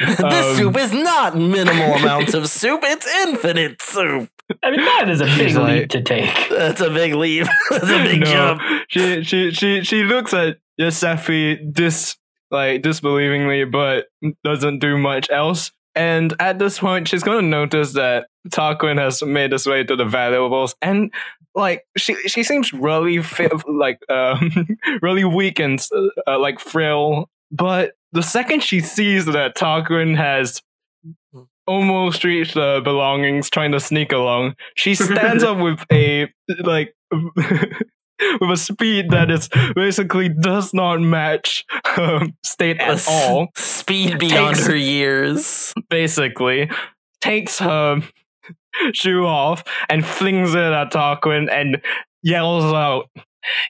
this 0.00 0.20
Um, 0.20 0.56
soup 0.56 0.76
is 0.76 0.92
not 0.92 1.36
minimal 1.36 1.94
amounts 1.94 2.34
of 2.34 2.48
soup; 2.48 2.80
it's 2.84 3.06
infinite 3.26 3.82
soup. 3.82 4.30
I 4.62 4.70
mean, 4.70 4.80
that 4.80 5.08
is 5.08 5.20
a 5.20 5.24
big 5.24 5.48
She's 5.48 5.56
leap 5.56 5.90
to 5.90 6.02
take. 6.02 6.48
That's 6.48 6.80
a 6.80 6.90
big 6.90 7.14
leap. 7.14 7.46
That's 7.70 7.84
a 7.84 8.02
big 8.02 8.20
no, 8.20 8.26
jump. 8.26 8.62
She 8.88 9.22
she 9.22 9.50
she 9.50 9.82
she 9.82 10.04
looks 10.04 10.32
at 10.32 10.58
Yosefi 10.80 11.72
dis 11.72 12.16
like 12.50 12.82
disbelievingly, 12.82 13.70
but 13.70 14.06
doesn't 14.44 14.78
do 14.78 14.96
much 14.96 15.28
else. 15.30 15.72
And 15.98 16.32
at 16.38 16.60
this 16.60 16.78
point, 16.78 17.08
she's 17.08 17.24
going 17.24 17.40
to 17.40 17.46
notice 17.46 17.94
that 17.94 18.28
Tarquin 18.50 18.98
has 18.98 19.20
made 19.20 19.50
his 19.50 19.66
way 19.66 19.82
to 19.82 19.96
the 19.96 20.04
valuables, 20.04 20.76
and 20.80 21.12
like 21.56 21.84
she 21.96 22.14
she 22.28 22.44
seems 22.44 22.72
really 22.72 23.20
fi- 23.20 23.50
like 23.66 23.98
um 24.08 24.68
really 25.02 25.24
weak 25.24 25.58
and 25.58 25.84
uh, 26.28 26.38
like 26.38 26.60
frail. 26.60 27.28
But 27.50 27.94
the 28.12 28.22
second 28.22 28.62
she 28.62 28.78
sees 28.78 29.26
that 29.26 29.56
Tarquin 29.56 30.16
has 30.16 30.62
almost 31.66 32.22
reached 32.22 32.54
the 32.54 32.80
belongings, 32.84 33.50
trying 33.50 33.72
to 33.72 33.80
sneak 33.80 34.12
along, 34.12 34.54
she 34.76 34.94
stands 34.94 35.42
up 35.42 35.58
with 35.58 35.84
a 35.92 36.32
like 36.60 36.94
with 38.40 38.50
a 38.50 38.56
speed 38.56 39.10
that 39.10 39.30
is 39.30 39.48
basically 39.74 40.28
does 40.28 40.72
not 40.74 41.00
match 41.00 41.64
um, 41.96 42.34
state 42.44 42.78
at 42.80 42.90
S- 42.90 43.08
all. 43.08 43.48
Speed 43.56 44.18
beyond 44.18 44.56
Takes- 44.56 44.66
her 44.68 44.76
years. 44.76 45.74
Basically, 45.88 46.70
takes 47.20 47.58
her 47.58 48.02
shoe 48.92 49.26
off 49.26 49.64
and 49.88 50.04
flings 50.04 50.54
it 50.54 50.58
at 50.58 50.92
Tarquin 50.92 51.50
and 51.50 51.80
yells 52.22 52.64
out, 52.72 53.08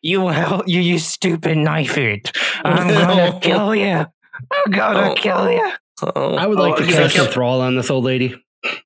"You 0.02 0.28
hell, 0.28 0.62
you 0.66 0.80
you 0.80 0.98
stupid 0.98 1.56
knife 1.58 1.96
it! 1.98 2.30
I'm 2.64 2.88
gonna 2.94 3.38
kill 3.40 3.74
you! 3.74 4.06
I'm 4.52 4.70
gonna 4.72 5.10
Oh. 5.10 5.14
kill 5.14 5.50
you!" 5.50 5.72
Oh, 6.02 6.36
I 6.36 6.46
would 6.46 6.58
like 6.58 6.74
Oh, 6.74 6.76
to 6.76 6.84
yeah, 6.84 6.92
cast 6.92 7.16
so- 7.16 7.24
a 7.24 7.28
thrall 7.28 7.60
on 7.60 7.74
this 7.76 7.90
old 7.90 8.04
lady. 8.04 8.34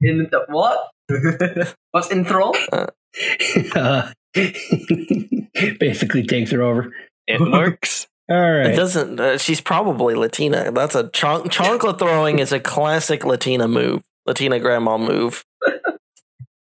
In 0.00 0.28
the 0.30 0.44
what? 0.48 0.88
What's 1.92 2.08
enthrall? 2.10 2.54
Uh, 2.72 2.86
basically 5.78 6.22
takes 6.24 6.50
her 6.50 6.62
over. 6.62 6.92
It 7.26 7.40
works. 7.40 8.06
All 8.30 8.36
It 8.40 8.76
doesn't. 8.76 9.20
Uh, 9.20 9.36
she's 9.36 9.60
probably 9.60 10.14
Latina. 10.14 10.70
That's 10.72 10.94
a 10.94 11.08
chon- 11.10 11.48
chocolate 11.50 11.98
throwing 11.98 12.38
is 12.38 12.52
a 12.52 12.60
classic 12.60 13.24
Latina 13.24 13.68
move. 13.68 14.02
Latina 14.26 14.58
grandma 14.60 14.96
move. 14.96 15.44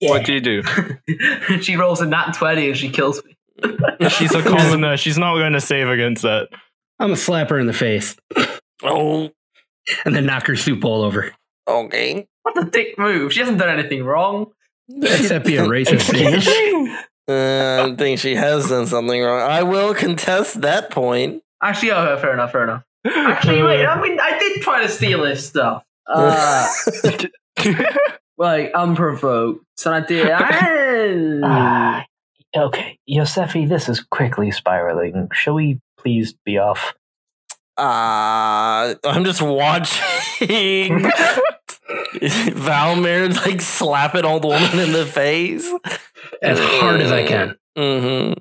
What 0.01 0.25
do 0.25 0.33
you 0.33 0.41
do? 0.41 0.63
she 1.61 1.77
rolls 1.77 2.01
a 2.01 2.07
nat 2.07 2.33
20 2.33 2.69
and 2.69 2.77
she 2.77 2.89
kills 2.89 3.23
me. 3.25 3.37
She's 4.09 4.35
a 4.35 4.43
commoner. 4.43 4.97
She's 4.97 5.19
not 5.19 5.35
going 5.35 5.53
to 5.53 5.61
save 5.61 5.89
against 5.89 6.23
that. 6.23 6.49
I'm 6.99 7.09
gonna 7.09 7.17
slap 7.17 7.51
her 7.51 7.59
in 7.59 7.67
the 7.67 7.73
face 7.75 8.17
Oh, 8.83 9.31
and 10.05 10.15
then 10.17 10.27
knock 10.27 10.47
her 10.47 10.57
soup 10.57 10.85
all 10.85 11.03
over. 11.03 11.35
okay. 11.69 12.27
What 12.43 12.59
a 12.67 12.71
dick 12.71 12.99
move. 12.99 13.33
She 13.35 13.41
hasn't 13.41 13.59
done 13.59 13.79
anything 13.79 14.03
wrong. 14.05 14.53
Except 15.03 15.45
be 15.47 15.57
a 15.57 15.65
racist 15.65 16.11
bitch. 16.11 16.97
Uh, 17.31 17.87
I 17.93 17.97
think 17.97 18.19
she 18.19 18.35
has 18.35 18.69
done 18.69 18.87
something 18.87 19.23
wrong. 19.23 19.41
I 19.41 19.63
will 19.63 19.95
contest 19.95 20.61
that 20.63 20.91
point. 20.91 21.43
Actually, 21.63 21.93
oh, 21.93 22.17
fair 22.19 22.33
enough, 22.35 22.53
fair 22.53 22.65
enough. 22.65 22.83
Actually, 23.05 23.63
wait, 23.63 23.87
I 23.87 24.01
mean, 24.01 24.19
I 24.21 24.39
did 24.39 24.63
try 24.63 24.83
to 24.83 24.89
steal 24.89 25.25
his 25.25 25.47
stuff. 25.47 25.85
Uh, 26.13 26.67
like, 28.37 28.73
unprovoked. 28.75 29.65
So 29.77 29.93
I 29.93 30.01
did. 30.01 30.29
I, 30.29 31.41
Ah, 31.45 32.05
okay, 32.57 32.99
Yosefi, 33.09 33.69
this 33.69 33.89
is 33.89 34.01
quickly 34.01 34.51
spiraling. 34.51 35.29
Shall 35.33 35.55
we 35.55 35.79
please 35.99 36.35
be 36.45 36.59
off? 36.59 36.95
Uh, 37.79 38.97
I'm 39.05 39.25
just 39.25 39.41
watching 39.41 41.09
Valmir 42.21 43.35
like 43.45 43.61
slap 43.61 44.15
an 44.15 44.25
old 44.25 44.45
woman 44.45 44.79
in 44.79 44.93
the 44.93 45.07
face 45.07 45.71
As 46.43 46.59
hard 46.59 47.01
as 47.01 47.13
I 47.13 47.27
can. 47.27 47.57
hmm 47.77 48.33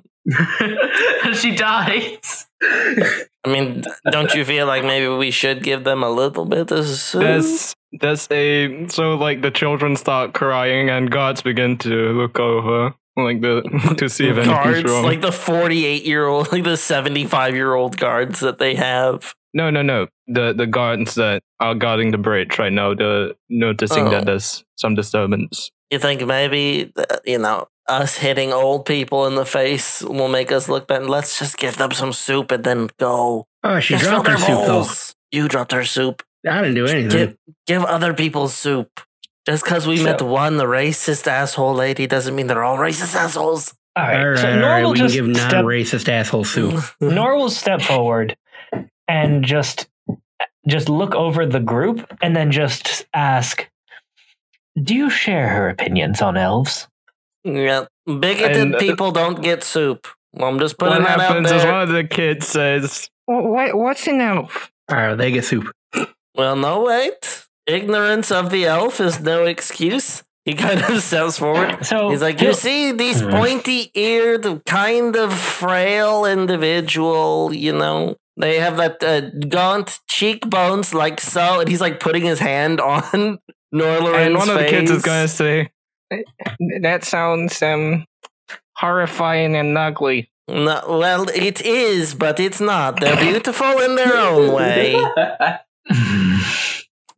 and 1.24 1.36
she 1.36 1.54
dies. 1.54 2.46
I 2.62 3.48
mean, 3.48 3.82
don't 4.10 4.34
you 4.34 4.44
feel 4.44 4.66
like 4.66 4.84
maybe 4.84 5.08
we 5.08 5.30
should 5.30 5.62
give 5.62 5.84
them 5.84 6.02
a 6.02 6.10
little 6.10 6.44
bit 6.44 6.70
of 6.70 6.84
soup? 6.86 7.22
There's 7.22 7.74
there's 7.92 8.28
a 8.30 8.86
so 8.88 9.14
like 9.14 9.42
the 9.42 9.50
children 9.50 9.96
start 9.96 10.34
crying 10.34 10.90
and 10.90 11.10
guards 11.10 11.42
begin 11.42 11.78
to 11.78 12.12
look 12.12 12.38
over 12.38 12.94
like 13.16 13.40
the 13.40 13.62
to 13.98 14.08
see 14.08 14.28
if 14.28 14.36
anything's 14.36 14.48
guards, 14.56 14.84
wrong. 14.90 15.02
like 15.04 15.20
the 15.20 15.32
48 15.32 16.04
year 16.04 16.26
old, 16.26 16.52
like 16.52 16.64
the 16.64 16.76
75 16.76 17.54
year 17.54 17.74
old 17.74 17.96
guards 17.96 18.40
that 18.40 18.58
they 18.58 18.74
have. 18.76 19.34
no, 19.54 19.70
no, 19.70 19.82
no. 19.82 20.06
The 20.28 20.52
the 20.52 20.66
guards 20.66 21.14
that 21.16 21.42
are 21.58 21.74
guarding 21.74 22.12
the 22.12 22.18
bridge 22.18 22.58
right 22.58 22.72
now, 22.72 22.94
they're 22.94 23.32
noticing 23.48 24.06
Oh. 24.06 24.10
that 24.10 24.26
there's 24.26 24.64
some 24.76 24.94
disturbance. 24.94 25.70
You 25.90 25.98
think 25.98 26.24
maybe, 26.24 26.92
you 27.24 27.38
know, 27.38 27.66
us 27.88 28.16
hitting 28.18 28.52
old 28.52 28.86
people 28.86 29.26
in 29.26 29.34
the 29.34 29.44
face 29.44 30.02
will 30.02 30.28
make 30.28 30.52
us 30.52 30.68
look 30.68 30.86
bad? 30.86 31.06
Let's 31.06 31.36
just 31.36 31.58
give 31.58 31.76
them 31.78 31.90
some 31.90 32.12
soup 32.12 32.52
and 32.52 32.62
then 32.62 32.90
go. 33.00 33.44
Oh, 33.64 33.80
she 33.80 33.94
Just 33.94 34.04
dropped 34.08 34.28
her 34.28 34.36
their 34.36 34.46
soup 34.46 34.66
though. 34.66 34.66
bowls. 34.68 35.16
You 35.32 35.48
dropped 35.48 35.72
her 35.72 35.84
soup. 35.84 36.22
I 36.48 36.62
didn't 36.62 36.76
do 36.76 36.86
anything. 36.86 37.10
Give, 37.10 37.36
give 37.66 37.84
other 37.84 38.14
people 38.14 38.46
soup. 38.48 39.00
Just 39.46 39.64
because 39.64 39.86
we 39.86 40.02
met 40.02 40.20
So- 40.20 40.26
one 40.26 40.56
racist 40.58 41.26
asshole 41.26 41.74
lady 41.74 42.06
doesn't 42.06 42.34
mean 42.34 42.46
they're 42.46 42.62
all 42.64 42.76
racist 42.76 43.14
assholes. 43.14 43.74
All 43.96 44.04
All 44.04 44.10
right, 44.10 44.24
right, 44.24 44.38
so 44.38 44.50
all 44.50 44.56
Nor 44.56 44.68
right. 44.70 44.82
will 44.84 44.92
We 44.92 44.98
can 44.98 45.08
just 45.08 45.14
give 45.16 45.36
step, 45.36 45.52
non-racist 45.52 46.08
asshole 46.08 46.44
soup. 46.44 46.84
Nor 47.00 47.36
will 47.36 47.50
step 47.50 47.82
forward 47.82 48.36
and 49.08 49.44
just 49.44 49.88
just 50.68 50.88
look 50.88 51.14
over 51.14 51.46
the 51.46 51.58
group 51.58 52.06
and 52.22 52.36
then 52.36 52.50
just 52.52 53.06
ask, 53.14 53.68
"Do 54.80 54.94
you 54.94 55.10
share 55.10 55.48
her 55.48 55.68
opinions 55.70 56.22
on 56.22 56.36
elves?" 56.36 56.86
yeah, 57.44 57.86
bigoted 58.06 58.56
And, 58.56 58.74
uh, 58.76 58.78
people 58.78 59.10
don't 59.10 59.42
get 59.42 59.64
soup. 59.64 60.06
Well, 60.34 60.48
I'm 60.48 60.58
just 60.60 60.76
what 60.78 60.90
putting 60.90 61.04
that 61.04 61.18
out 61.18 61.20
happens 61.20 61.50
is 61.50 61.62
there. 61.62 61.72
one 61.72 61.82
of 61.82 61.88
the 61.88 62.04
kids 62.04 62.46
says, 62.46 63.10
"What? 63.26 63.74
What's 63.74 64.06
an 64.06 64.20
elf?" 64.20 64.70
All 64.88 64.96
right, 64.96 65.14
they 65.16 65.32
get 65.32 65.44
soup. 65.46 65.72
Well, 66.36 66.54
no, 66.54 66.82
wait. 66.84 67.46
Ignorance 67.70 68.30
of 68.30 68.50
the 68.50 68.66
elf 68.66 69.00
is 69.00 69.20
no 69.20 69.44
excuse. 69.44 70.22
He 70.44 70.54
kind 70.54 70.80
of 70.82 71.02
steps 71.02 71.38
forward. 71.38 71.84
So 71.86 72.08
He's 72.10 72.22
like, 72.22 72.40
you 72.40 72.52
see, 72.54 72.92
these 72.92 73.20
Hmm. 73.20 73.30
pointy 73.30 73.90
eared, 73.94 74.64
kind 74.66 75.14
of 75.16 75.32
frail 75.38 76.24
individual, 76.24 77.52
you 77.54 77.72
know, 77.72 78.16
they 78.36 78.58
have 78.58 78.76
that 78.78 79.02
uh, 79.04 79.20
gaunt 79.48 80.00
cheekbones 80.08 80.94
like 80.94 81.20
so. 81.20 81.60
And 81.60 81.68
he's 81.68 81.80
like 81.80 82.00
putting 82.00 82.24
his 82.24 82.38
hand 82.40 82.80
on 82.80 83.38
Norlarin's 83.74 84.16
And 84.26 84.36
one 84.36 84.48
of 84.50 84.58
the 84.58 84.64
kids 84.64 84.90
is 84.90 85.02
going 85.02 85.22
to 85.22 85.28
say, 85.28 85.68
"That 86.80 87.04
sounds 87.04 87.62
um 87.62 88.06
horrifying 88.76 89.54
and 89.56 89.76
ugly." 89.76 90.30
No, 90.48 90.80
well, 90.88 91.28
it 91.28 91.60
is, 91.60 92.14
but 92.14 92.40
it's 92.40 92.60
not. 92.60 92.98
They're 92.98 93.16
beautiful 93.16 93.78
in 93.80 93.94
their 93.94 94.16
own 94.16 94.52
way. 94.52 94.96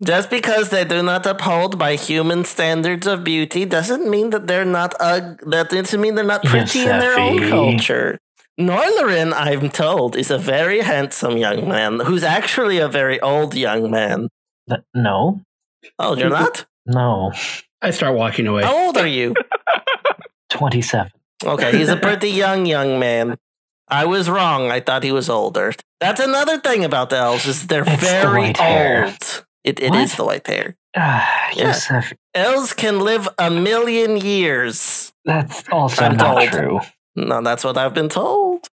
Just 0.05 0.31
because 0.31 0.71
they 0.71 0.85
do 0.85 1.03
not 1.03 1.25
uphold 1.27 1.79
by 1.79 1.95
human 1.95 2.45
standards 2.45 3.07
of 3.07 3.23
beauty 3.23 3.65
doesn't 3.65 4.09
mean 4.11 4.31
that 4.31 4.47
they're 4.49 4.65
not 4.65 4.95
ug- 5.01 5.39
that 5.51 5.71
doesn't 5.71 6.01
mean 6.01 6.17
they're 6.17 6.25
not 6.25 6.43
pretty 6.45 6.81
in 6.81 6.99
their 6.99 7.19
own 7.19 7.39
culture. 7.49 8.19
Norlarin, 8.61 9.33
I'm 9.33 9.71
told, 9.71 10.17
is 10.17 10.31
a 10.31 10.39
very 10.39 10.81
handsome 10.81 11.37
young 11.39 11.69
man 11.69 12.01
who's 12.01 12.25
actually 12.25 12.79
a 12.79 12.89
very 12.89 13.21
old 13.21 13.55
young 13.55 13.91
man. 13.91 14.29
Th- 14.69 14.83
no, 14.95 15.41
Oh, 15.99 16.17
you're 16.17 16.29
not? 16.31 16.67
no, 16.85 17.33
I 17.81 17.91
start 17.93 18.17
walking 18.17 18.47
away. 18.47 18.63
How 18.65 18.87
old 18.87 18.97
are 18.99 19.07
you? 19.07 19.35
twenty-seven. 20.51 21.13
Okay, 21.45 21.77
he's 21.77 21.89
a 21.89 21.97
pretty 21.97 22.31
young 22.45 22.67
young 22.67 22.99
man. 22.99 23.37
I 23.89 24.05
was 24.07 24.29
wrong. 24.29 24.71
I 24.71 24.81
thought 24.81 25.03
he 25.03 25.13
was 25.13 25.29
older. 25.29 25.73
That's 26.01 26.21
another 26.21 26.59
thing 26.59 26.85
about 26.85 27.11
the 27.11 27.17
elves 27.17 27.47
is 27.47 27.67
they're 27.67 27.83
It's 27.87 28.01
the 28.01 28.07
very 28.07 28.41
white 28.41 28.57
hair. 28.57 29.05
old. 29.07 29.45
It, 29.65 29.81
it 29.81 29.91
What? 29.91 30.01
is 30.01 30.17
the 30.17 30.25
white 30.25 30.47
hair. 30.47 30.77
Ah, 30.97 31.51
Yeah. 31.57 31.75
Elves 32.35 32.73
can 32.75 33.01
live 33.01 33.29
a 33.39 33.51
million 33.51 34.17
years. 34.19 35.13
that's 35.25 35.63
also 35.71 36.05
I'm 36.05 36.17
not 36.17 36.35
told. 36.37 36.49
true. 36.51 36.81
No, 37.17 37.41
that's 37.43 37.65
what 37.65 37.77
I've 37.79 37.95
been 37.95 38.09
told. 38.09 38.69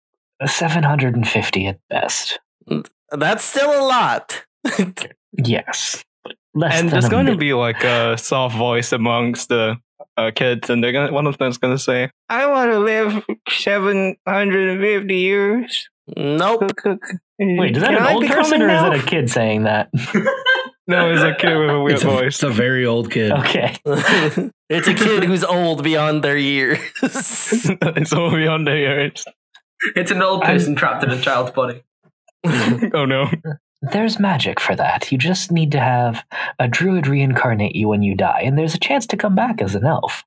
Seven 0.46 0.84
hundred 0.84 1.16
and 1.16 1.28
fifty 1.28 1.68
at 1.68 1.80
best. 1.90 2.40
That's 3.12 3.44
still 3.44 3.72
a 3.72 3.84
lot. 3.84 4.46
Yes, 5.38 6.04
less 6.56 6.80
and 6.80 6.90
there's 6.90 7.06
a 7.06 7.10
going 7.10 7.28
to 7.28 7.38
be 7.38 7.54
like 7.54 7.84
a 7.84 8.18
soft 8.18 8.56
voice 8.58 8.92
amongst 8.92 9.50
the 9.50 9.78
uh, 10.18 10.32
kids, 10.34 10.70
and 10.72 10.84
they're 10.84 10.92
gonna 10.92 11.14
one 11.14 11.28
of 11.28 11.38
them's 11.38 11.58
going 11.60 11.76
to 11.76 11.82
say, 11.82 12.10
"I 12.30 12.48
want 12.48 12.72
to 12.72 12.80
live 12.80 13.24
seven 13.48 14.16
hundred 14.28 14.70
and 14.70 14.82
fifty 14.82 15.18
years." 15.18 15.88
Nope. 16.18 16.64
Wait, 17.40 17.76
is 17.78 17.82
that 17.84 17.90
Can 17.90 17.98
an 17.98 18.04
I 18.04 18.14
old 18.16 18.26
person 18.26 18.62
an 18.64 18.70
or 18.70 18.74
is 18.74 18.82
elf? 18.82 18.96
it 18.96 19.04
a 19.04 19.06
kid 19.06 19.30
saying 19.30 19.64
that? 19.64 19.90
No, 20.90 21.12
it's 21.12 21.22
a 21.22 21.36
kid 21.36 21.56
with 21.56 21.70
a 21.70 21.80
weird 21.80 21.96
It's 21.96 22.04
a, 22.04 22.08
voice. 22.08 22.34
it's 22.36 22.44
a 22.44 22.50
very 22.50 22.86
old 22.86 23.12
kid. 23.12 23.32
Okay. 23.32 23.78
it's 24.70 24.88
a 24.88 24.94
kid 24.94 25.24
who's 25.24 25.44
old 25.44 25.84
beyond 25.84 26.24
their 26.24 26.38
years. 26.38 26.80
it's 27.04 28.12
all 28.12 28.32
beyond 28.32 28.66
their 28.68 28.78
years. 28.78 29.24
it's 29.96 30.12
an 30.12 30.22
old 30.22 30.42
person 30.42 30.76
trapped 30.76 31.04
in 31.04 31.12
a 31.12 31.22
child's 31.22 31.52
body. 31.52 31.84
Oh 32.94 33.06
no! 33.06 33.30
There's 33.82 34.20
magic 34.20 34.60
for 34.60 34.76
that. 34.76 35.12
You 35.12 35.18
just 35.18 35.52
need 35.52 35.72
to 35.74 35.80
have 35.80 36.24
a 36.58 36.68
druid 36.68 37.06
reincarnate 37.08 37.76
you 37.76 37.88
when 37.88 38.02
you 38.02 38.16
die, 38.16 38.42
and 38.44 38.58
there's 38.58 38.74
a 38.76 38.80
chance 38.80 39.06
to 39.08 39.18
come 39.18 39.36
back 39.36 39.62
as 39.62 39.76
an 39.76 39.86
elf. 39.86 40.24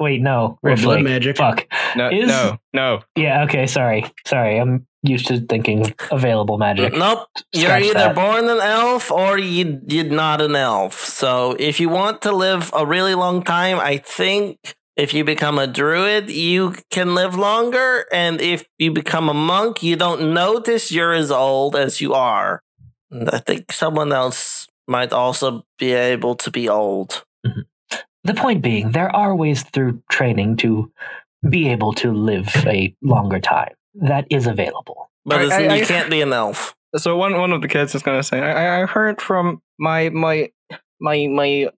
Wait, 0.00 0.20
no. 0.20 0.58
Or 0.62 0.70
Rift 0.70 0.82
blood 0.82 0.96
Lake. 0.96 1.04
magic. 1.04 1.36
Fuck. 1.36 1.66
No, 1.96 2.10
Is- 2.10 2.26
no, 2.28 2.58
no. 2.72 3.00
Yeah, 3.16 3.44
okay, 3.44 3.66
sorry. 3.66 4.04
Sorry, 4.26 4.58
I'm 4.58 4.86
used 5.04 5.26
to 5.26 5.40
thinking 5.40 5.94
available 6.10 6.58
magic. 6.58 6.92
nope. 6.94 7.28
You're 7.52 7.72
either 7.72 7.94
that. 7.94 8.14
born 8.14 8.48
an 8.48 8.60
elf 8.60 9.10
or 9.10 9.38
you, 9.38 9.80
you're 9.86 10.04
not 10.04 10.40
an 10.40 10.56
elf. 10.56 10.98
So 10.98 11.56
if 11.58 11.78
you 11.78 11.88
want 11.88 12.22
to 12.22 12.32
live 12.32 12.70
a 12.74 12.86
really 12.86 13.14
long 13.14 13.42
time, 13.42 13.78
I 13.78 13.98
think 13.98 14.76
if 14.96 15.12
you 15.12 15.24
become 15.24 15.58
a 15.58 15.66
druid, 15.66 16.30
you 16.30 16.74
can 16.90 17.14
live 17.14 17.36
longer. 17.36 18.06
And 18.12 18.40
if 18.40 18.64
you 18.78 18.92
become 18.92 19.28
a 19.28 19.34
monk, 19.34 19.82
you 19.82 19.96
don't 19.96 20.32
notice 20.32 20.90
you're 20.90 21.12
as 21.12 21.30
old 21.30 21.76
as 21.76 22.00
you 22.00 22.14
are. 22.14 22.62
And 23.10 23.28
I 23.30 23.38
think 23.38 23.72
someone 23.72 24.12
else 24.12 24.66
might 24.88 25.12
also 25.12 25.64
be 25.78 25.92
able 25.92 26.34
to 26.36 26.50
be 26.50 26.68
old. 26.68 27.24
The 28.24 28.34
point 28.34 28.62
being, 28.62 28.92
there 28.92 29.14
are 29.14 29.36
ways 29.36 29.62
through 29.62 30.02
training 30.10 30.56
to 30.58 30.90
be 31.48 31.68
able 31.68 31.92
to 31.94 32.12
live 32.12 32.48
a 32.66 32.94
longer 33.02 33.38
time. 33.38 33.74
That 33.94 34.26
is 34.30 34.46
available. 34.46 35.10
But 35.24 35.50
I- 35.52 35.56
I- 35.56 35.76
you 35.76 35.82
I- 35.82 35.86
can't 35.86 36.10
be 36.10 36.20
an 36.20 36.32
elf. 36.32 36.74
So 36.96 37.16
one 37.16 37.36
one 37.40 37.52
of 37.52 37.60
the 37.60 37.66
kids 37.66 37.92
is 37.96 38.04
gonna 38.04 38.22
say, 38.22 38.38
I, 38.38 38.82
I 38.82 38.86
heard 38.86 39.20
from 39.20 39.60
my 39.80 40.10
my 40.10 40.50
my 41.00 41.26
my 41.26 41.68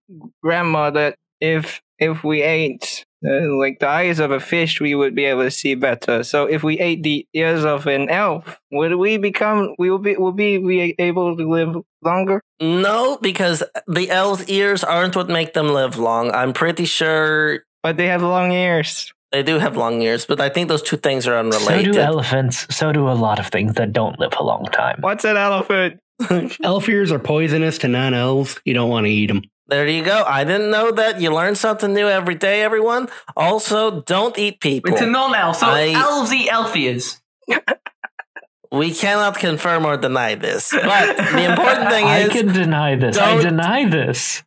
grandma 0.42 0.90
that 0.90 1.16
if 1.40 1.80
if 1.98 2.22
we 2.22 2.42
ate 2.42 3.06
uh, 3.26 3.48
like 3.56 3.78
the 3.80 3.88
eyes 3.88 4.20
of 4.20 4.30
a 4.30 4.38
fish, 4.40 4.78
we 4.78 4.94
would 4.94 5.14
be 5.14 5.24
able 5.24 5.42
to 5.44 5.50
see 5.50 5.74
better. 5.74 6.22
So 6.22 6.44
if 6.44 6.62
we 6.62 6.78
ate 6.78 7.02
the 7.02 7.26
ears 7.32 7.64
of 7.64 7.86
an 7.86 8.10
elf, 8.10 8.60
would 8.70 8.94
we 8.96 9.16
become? 9.16 9.74
We 9.78 9.88
will 9.90 9.98
be 9.98 10.16
will 10.16 10.32
be 10.32 10.58
be 10.58 10.94
able 10.98 11.34
to 11.34 11.48
live 11.48 11.76
longer? 12.02 12.42
No, 12.60 13.16
because 13.22 13.62
the 13.86 14.10
elves' 14.10 14.46
ears 14.50 14.84
aren't 14.84 15.16
what 15.16 15.28
make 15.30 15.54
them 15.54 15.68
live 15.72 15.96
long. 15.96 16.30
I'm 16.32 16.52
pretty 16.52 16.84
sure 16.84 17.64
But 17.82 17.96
they 17.96 18.08
have 18.08 18.22
long 18.22 18.52
ears. 18.52 19.12
They 19.32 19.42
do 19.42 19.58
have 19.58 19.76
long 19.76 20.00
ears, 20.02 20.24
but 20.26 20.40
I 20.40 20.48
think 20.48 20.68
those 20.68 20.82
two 20.82 20.96
things 20.96 21.26
are 21.26 21.36
unrelated. 21.38 21.66
So 21.66 21.72
unrelated. 21.72 21.92
do 21.94 21.98
elephants. 22.00 22.66
So 22.74 22.92
do 22.92 23.08
a 23.08 23.12
lot 23.12 23.38
of 23.38 23.48
things 23.48 23.74
that 23.74 23.92
don't 23.92 24.18
live 24.18 24.32
a 24.38 24.42
long 24.44 24.64
time. 24.66 24.98
What's 25.00 25.24
an 25.24 25.36
elephant? 25.36 26.00
Elf 26.62 26.88
ears 26.88 27.12
are 27.12 27.18
poisonous 27.18 27.78
to 27.78 27.88
non 27.88 28.14
elves. 28.14 28.58
You 28.64 28.72
don't 28.74 28.88
want 28.88 29.04
to 29.06 29.10
eat 29.10 29.26
them. 29.26 29.42
there 29.68 29.86
you 29.86 30.02
go. 30.04 30.24
I 30.26 30.44
didn't 30.44 30.70
know 30.70 30.90
that. 30.92 31.20
You 31.20 31.34
learn 31.34 31.54
something 31.56 31.92
new 31.92 32.08
every 32.08 32.36
day, 32.36 32.62
everyone. 32.62 33.08
Also, 33.36 34.00
don't 34.02 34.38
eat 34.38 34.60
people. 34.60 34.92
It's 34.92 35.02
a 35.02 35.06
non-elf, 35.06 35.56
so 35.56 35.66
I- 35.66 35.92
elves 35.94 36.32
eat 36.32 36.48
elf 36.48 36.74
ears. 36.76 37.20
we 38.72 38.94
cannot 38.94 39.38
confirm 39.38 39.84
or 39.84 39.96
deny 39.96 40.34
this. 40.36 40.70
But 40.72 41.16
the 41.16 41.44
important 41.50 41.88
thing 41.94 42.04
I 42.06 42.18
is 42.20 42.30
I 42.30 42.32
can 42.32 42.46
deny 42.52 42.96
this. 42.96 43.18
I 43.18 43.40
deny 43.42 43.88
this. 43.88 44.42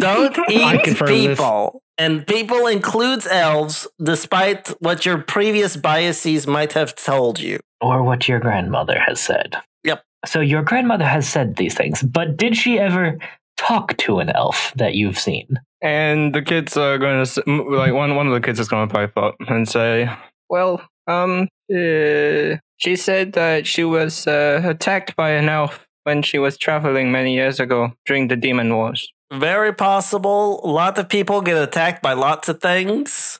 Don't 0.00 0.38
eat 0.50 0.84
confirm 0.84 1.08
this. 1.08 1.38
people. 1.38 1.82
And 1.98 2.26
people 2.26 2.66
includes 2.66 3.26
elves, 3.26 3.86
despite 4.02 4.68
what 4.80 5.04
your 5.04 5.18
previous 5.18 5.76
biases 5.76 6.46
might 6.46 6.72
have 6.72 6.94
told 6.94 7.38
you. 7.38 7.58
Or 7.80 8.02
what 8.02 8.28
your 8.28 8.40
grandmother 8.40 8.98
has 8.98 9.20
said. 9.20 9.56
Yep. 9.84 10.02
So 10.26 10.40
your 10.40 10.62
grandmother 10.62 11.06
has 11.06 11.28
said 11.28 11.56
these 11.56 11.74
things, 11.74 12.02
but 12.02 12.36
did 12.36 12.56
she 12.56 12.78
ever 12.78 13.18
talk 13.56 13.96
to 13.98 14.20
an 14.20 14.30
elf 14.30 14.72
that 14.76 14.94
you've 14.94 15.18
seen? 15.18 15.60
And 15.82 16.34
the 16.34 16.42
kids 16.42 16.76
are 16.76 16.98
going 16.98 17.24
to 17.24 17.42
like 17.46 17.92
one 17.92 18.14
one 18.14 18.26
of 18.26 18.34
the 18.34 18.40
kids 18.40 18.60
is 18.60 18.68
going 18.68 18.88
to 18.88 18.94
pipe 18.94 19.16
up 19.16 19.36
and 19.48 19.66
say, 19.66 20.10
"Well, 20.50 20.82
um, 21.06 21.48
uh, 21.72 22.56
she 22.76 22.96
said 22.96 23.32
that 23.32 23.66
she 23.66 23.84
was 23.84 24.26
uh, 24.26 24.60
attacked 24.64 25.16
by 25.16 25.30
an 25.30 25.48
elf 25.48 25.86
when 26.04 26.22
she 26.22 26.38
was 26.38 26.56
traveling 26.58 27.10
many 27.12 27.34
years 27.34 27.60
ago 27.60 27.92
during 28.06 28.28
the 28.28 28.36
demon 28.36 28.74
wars." 28.74 29.08
Very 29.32 29.72
possible. 29.72 30.60
A 30.64 30.68
lot 30.68 30.98
of 30.98 31.08
people 31.08 31.40
get 31.40 31.56
attacked 31.56 32.02
by 32.02 32.14
lots 32.14 32.48
of 32.48 32.60
things. 32.60 33.38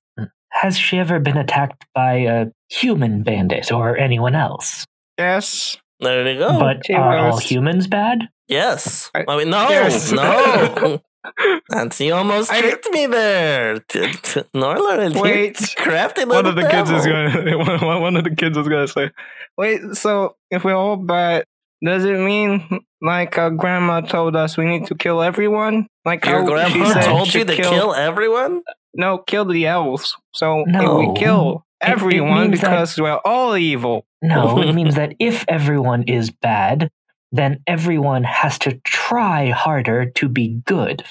Has 0.52 0.78
she 0.78 0.98
ever 0.98 1.18
been 1.20 1.36
attacked 1.36 1.86
by 1.94 2.14
a 2.26 2.46
human 2.68 3.22
bandit 3.22 3.70
or 3.72 3.96
anyone 3.96 4.34
else? 4.34 4.84
Yes. 5.18 5.76
There 6.00 6.26
you 6.28 6.38
go. 6.38 6.58
but 6.58 6.86
she 6.86 6.94
are 6.94 7.18
all 7.18 7.38
humans 7.38 7.86
bad? 7.86 8.28
yes. 8.48 9.10
I- 9.14 9.24
I 9.28 9.36
mean, 9.36 9.50
no, 9.50 9.68
Yes. 9.68 10.10
no. 10.12 11.00
Nancy 11.70 12.06
you 12.06 12.14
almost 12.14 12.50
I- 12.50 12.60
tricked 12.62 12.88
me 12.90 13.06
there. 13.06 13.80
T- 13.80 14.12
t- 14.22 14.42
Norland, 14.54 15.14
you 15.16 15.20
Wait. 15.20 15.58
crafty 15.76 16.24
One 16.24 16.46
of 16.46 16.56
the 16.56 16.66
kids 16.68 16.90
is 16.90 17.04
going. 17.06 17.30
to 17.32 17.56
One, 17.56 17.80
one- 17.84 18.00
one 18.02 18.16
of 18.16 18.24
the 18.24 18.34
kids 18.34 18.56
is 18.56 18.66
going 18.66 18.86
to 18.86 18.92
say, 18.92 19.10
"Wait. 19.58 19.80
So 19.94 20.36
if 20.50 20.64
we're 20.64 20.74
all 20.74 20.96
bad, 20.96 21.44
does 21.84 22.04
it 22.04 22.18
mean 22.18 22.80
like 23.02 23.38
our 23.38 23.50
grandma 23.50 24.00
told 24.02 24.36
us 24.36 24.56
we 24.56 24.64
need 24.66 24.86
to 24.86 24.94
kill 24.94 25.22
everyone? 25.22 25.86
Like 26.04 26.24
Your 26.24 26.40
how 26.40 26.68
she 26.68 26.74
grandma 26.78 26.92
said 26.92 27.04
told 27.04 27.34
you 27.34 27.44
to 27.44 27.56
to 27.56 27.62
kill 27.62 27.94
everyone? 27.94 28.62
No, 28.94 29.18
kill 29.18 29.44
the 29.44 29.66
elves. 29.66 30.16
So 30.34 30.64
No. 30.66 31.00
if 31.00 31.08
we 31.08 31.14
kill 31.20 31.64
It- 31.80 31.86
it 31.86 31.90
everyone 31.92 32.50
that- 32.50 32.60
because 32.60 32.98
we're 33.00 33.20
all 33.24 33.56
evil. 33.56 34.04
No, 34.22 34.60
it 34.68 34.72
means 34.74 34.96
that 34.96 35.14
if 35.18 35.44
everyone 35.48 36.02
is 36.04 36.30
bad, 36.30 36.90
then 37.32 37.60
everyone 37.66 38.24
has 38.24 38.58
to 38.60 38.72
try 38.84 39.50
harder 39.50 40.04
to 40.10 40.28
be 40.28 40.60
good. 40.66 41.04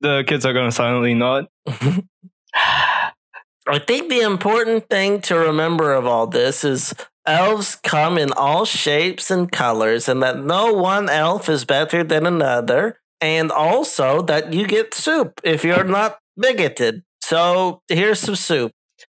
The 0.00 0.22
kids 0.26 0.44
are 0.44 0.52
going 0.52 0.66
to 0.68 0.72
silently 0.72 1.14
nod. 1.14 1.46
I 2.54 3.78
think 3.78 4.08
the 4.10 4.20
important 4.20 4.88
thing 4.90 5.20
to 5.22 5.36
remember 5.36 5.92
of 5.92 6.06
all 6.06 6.26
this 6.26 6.64
is 6.64 6.92
elves 7.26 7.76
come 7.76 8.18
in 8.18 8.32
all 8.32 8.64
shapes 8.64 9.30
and 9.30 9.50
colors, 9.50 10.08
and 10.08 10.22
that 10.22 10.38
no 10.38 10.72
one 10.72 11.08
elf 11.08 11.48
is 11.48 11.64
better 11.64 12.02
than 12.04 12.26
another, 12.26 12.98
and 13.20 13.50
also 13.50 14.22
that 14.22 14.52
you 14.52 14.66
get 14.66 14.94
soup 14.94 15.40
if 15.44 15.64
you're 15.64 15.84
not 15.84 16.18
bigoted. 16.36 17.02
So 17.22 17.80
here's 17.88 18.20
some 18.20 18.36
soup. 18.36 18.72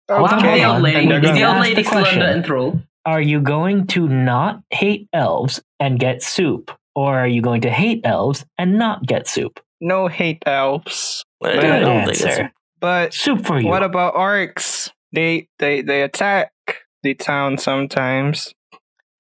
Hold 0.10 0.30
on, 0.32 0.42
The 0.42 0.64
old 0.64 0.82
lady, 0.82 1.08
they're 1.08 1.24
is 1.26 1.32
the 1.34 1.44
old 1.44 1.60
lady 1.60 1.76
the 1.76 1.84
still 1.84 2.00
question. 2.02 2.22
under 2.22 2.34
enthrall? 2.34 2.82
Are 3.06 3.22
you 3.22 3.40
going 3.42 3.88
to 3.88 4.08
not 4.08 4.62
hate 4.70 5.08
elves 5.14 5.62
and 5.80 6.00
get 6.00 6.24
soup? 6.24 6.72
Or 6.96 7.18
are 7.20 7.28
you 7.28 7.42
going 7.42 7.62
to 7.62 7.70
hate 7.70 8.02
elves 8.06 8.46
and 8.58 8.78
not 8.80 9.06
get 9.06 9.28
soup? 9.28 9.60
No 9.80 10.08
hate 10.08 10.42
elves. 10.46 11.24
I 11.44 11.54
Good 11.54 11.62
don't 11.62 12.10
answer. 12.10 12.52
But 12.80 13.14
Soup 13.14 13.46
for 13.46 13.60
you. 13.60 13.68
what 13.68 13.84
about 13.84 14.16
orcs? 14.16 14.90
They 15.14 15.48
they 15.60 15.82
they 15.82 16.02
attack 16.04 16.52
the 17.08 17.14
town 17.14 17.58
sometimes. 17.58 18.54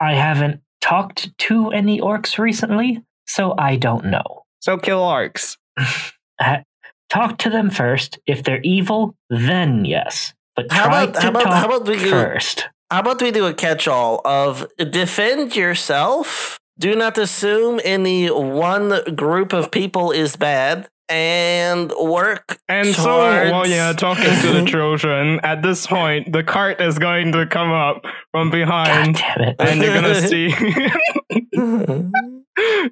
I 0.01 0.13
haven't 0.15 0.59
talked 0.81 1.35
to 1.47 1.71
any 1.71 2.01
orcs 2.01 2.37
recently, 2.37 3.01
so 3.27 3.55
I 3.57 3.77
don't 3.77 4.05
know. 4.07 4.43
So 4.59 4.77
kill 4.77 4.99
orcs. 5.01 5.55
Talk 7.09 7.37
to 7.39 7.49
them 7.49 7.69
first. 7.69 8.19
If 8.27 8.43
they're 8.43 8.59
evil, 8.63 9.15
then 9.29 9.85
yes. 9.85 10.33
But 10.57 10.69
How 10.71 10.85
try 10.87 11.03
about- 11.03 11.13
to 11.15 11.21
how 11.21 11.29
about- 11.29 11.43
talk 11.43 11.53
how 11.53 11.65
about 11.67 11.87
we 11.87 11.97
do- 11.97 12.09
first. 12.09 12.67
How 12.91 12.99
about 12.99 13.21
we 13.21 13.31
do 13.31 13.45
a 13.45 13.53
catch 13.53 13.87
all 13.87 14.19
of 14.25 14.67
defend 14.77 15.55
yourself? 15.55 16.59
Do 16.79 16.95
not 16.95 17.17
assume 17.17 17.79
any 17.83 18.27
one 18.29 19.01
group 19.15 19.53
of 19.53 19.71
people 19.71 20.11
is 20.11 20.35
bad 20.35 20.87
and 21.09 21.91
work 21.99 22.57
And 22.67 22.87
so 22.87 23.03
towards- 23.03 23.51
while 23.51 23.67
you're 23.67 23.93
talking 23.93 24.25
to 24.41 24.53
the 24.53 24.65
children, 24.67 25.39
at 25.43 25.61
this 25.63 25.87
point 25.87 26.31
the 26.33 26.43
cart 26.43 26.81
is 26.81 26.99
going 26.99 27.31
to 27.33 27.45
come 27.47 27.71
up 27.71 28.05
from 28.31 28.49
behind. 28.51 29.21
And 29.59 29.81
you're 29.81 29.93
gonna 29.93 30.15
see 30.27 30.49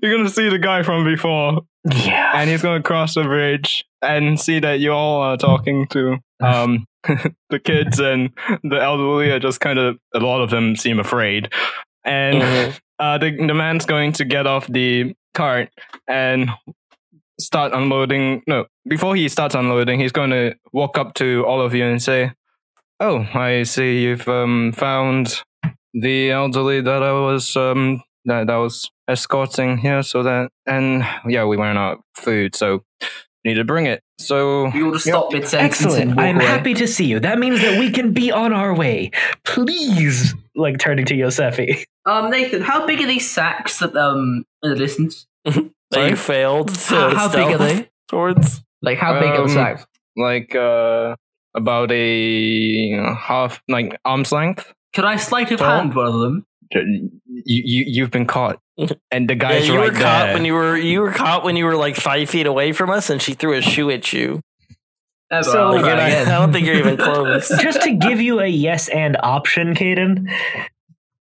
You're 0.02 0.18
gonna 0.18 0.30
see 0.30 0.50
the 0.50 0.60
guy 0.62 0.84
from 0.84 1.04
before. 1.06 1.62
Yeah. 1.92 2.32
and 2.36 2.50
he's 2.50 2.64
going 2.64 2.82
to 2.82 2.88
cross 2.88 3.14
the 3.14 3.22
bridge 3.24 3.86
and 4.02 4.40
see 4.40 4.60
that 4.60 4.80
you 4.80 4.92
all 4.92 5.22
are 5.22 5.38
talking 5.38 5.86
to 5.90 6.18
um 6.44 6.86
the 7.52 7.60
kids 7.64 8.00
and 8.00 8.32
the 8.64 8.82
elderly 8.82 9.30
are 9.30 9.38
just 9.40 9.60
kind 9.60 9.78
of 9.78 9.98
a 10.16 10.20
lot 10.20 10.42
of 10.42 10.50
them 10.50 10.76
seem 10.76 11.00
afraid 11.00 11.48
and 12.04 12.42
Mhm. 12.42 12.80
uh 12.98 13.18
the, 13.20 13.30
the 13.38 13.54
man's 13.54 13.86
going 13.86 14.14
to 14.14 14.26
get 14.26 14.48
off 14.48 14.66
the 14.66 15.14
cart 15.36 15.70
and 16.08 16.50
start 17.40 17.74
unloading 17.74 18.42
no 18.48 18.66
before 18.88 19.16
he 19.16 19.28
starts 19.28 19.56
unloading 19.56 20.00
he's 20.00 20.12
going 20.12 20.30
to 20.30 20.56
walk 20.72 20.98
up 20.98 21.14
to 21.14 21.44
all 21.46 21.62
of 21.62 21.74
you 21.74 21.84
and 21.84 22.02
say 22.02 22.32
oh 23.00 23.20
i 23.34 23.64
see 23.64 24.02
you've 24.04 24.28
um 24.28 24.72
found 24.72 25.44
the 25.94 26.32
elderly 26.32 26.82
that 26.82 27.04
i 27.04 27.12
was 27.12 27.56
um 27.56 28.02
that, 28.26 28.48
that 28.48 28.56
was 28.56 28.90
escorting 29.08 29.78
here 29.78 30.02
so 30.02 30.24
that 30.24 30.50
and 30.66 31.06
yeah 31.28 31.44
we 31.44 31.58
ran 31.58 31.78
out 31.78 31.94
of 31.94 32.00
food 32.16 32.56
so 32.56 32.84
need 33.44 33.56
to 33.56 33.64
bring 33.64 33.86
it 33.86 34.02
so 34.18 34.68
you 34.74 34.86
will 34.86 34.94
to 34.94 35.00
stop 35.00 35.32
mid 35.32 35.54
Excellent. 35.54 36.18
I'm 36.18 36.38
away. 36.38 36.46
happy 36.46 36.74
to 36.76 36.88
see 36.88 37.06
you. 37.06 37.20
That 37.20 37.38
means 37.38 37.60
that 37.62 37.78
we 37.78 37.92
can 37.92 38.14
be 38.14 38.32
on 38.32 38.54
our 38.54 38.74
way. 38.74 39.12
Please. 39.44 40.34
Like 40.56 40.80
turning 40.80 41.06
to 41.08 41.14
Yosefi. 41.16 41.84
Um, 42.06 42.30
Nathan, 42.30 42.62
how 42.62 42.88
big 42.88 43.02
are 43.02 43.08
these 43.08 43.30
sacks 43.30 43.80
that 43.80 43.96
um 43.96 44.46
in 44.64 44.70
the 44.70 44.76
distance? 44.78 45.28
that 45.96 46.00
Sorry? 46.02 46.10
you 46.12 46.16
failed. 46.16 46.68
to 46.70 46.96
How, 46.96 47.16
how 47.16 47.30
big 47.32 47.54
are 47.54 47.58
they? 47.58 47.90
Swords. 48.12 48.62
Like 48.82 48.98
how 49.00 49.20
big 49.20 49.30
are 49.32 49.42
Um, 49.42 49.48
the 49.48 49.54
sacks? 49.54 49.86
like 50.18 50.56
uh 50.56 51.16
about 51.56 51.92
a 51.92 53.14
half 53.16 53.62
like 53.68 53.98
arm's 54.06 54.32
length 54.32 54.72
Could 54.94 55.06
I 55.06 55.16
sleight 55.18 55.52
of 55.52 55.60
tall? 55.60 55.78
hand 55.80 55.96
one 55.96 56.08
of 56.08 56.20
them? 56.20 56.46
you, 56.72 57.10
you 57.46 57.84
you've 57.88 58.12
been 58.12 58.26
caught 58.26 58.60
and 59.12 59.30
the 59.30 59.34
yeah, 59.34 59.40
guy's 59.40 59.68
you 59.68 59.76
right 59.78 59.92
were 59.94 59.98
caught 60.00 60.26
there 60.26 60.34
when 60.34 60.46
you 60.46 60.54
were 60.54 60.76
you 60.78 61.00
were 61.02 61.12
caught 61.12 61.44
when 61.44 61.56
you 61.56 61.66
were 61.66 61.76
like 61.76 61.96
five 61.96 62.30
feet 62.30 62.46
away 62.46 62.72
from 62.74 62.90
us, 62.90 63.10
and 63.10 63.22
she 63.22 63.34
threw 63.34 63.54
a 63.54 63.62
shoe 63.62 63.90
at 63.92 64.12
you. 64.14 64.42
Oh, 65.32 65.42
So- 65.42 65.54
well, 65.54 65.68
I'll 65.78 65.82
Like, 65.82 65.86
not- 65.86 66.00
I 66.28 66.38
don't 66.40 66.52
think 66.54 66.66
you're 66.68 66.76
even 66.76 66.98
close. 66.98 67.50
Just 67.60 67.82
to 67.84 67.92
give 67.94 68.20
you 68.22 68.40
a 68.42 68.48
yes 68.48 68.90
and 68.90 69.16
option, 69.24 69.74
Caden, 69.76 70.28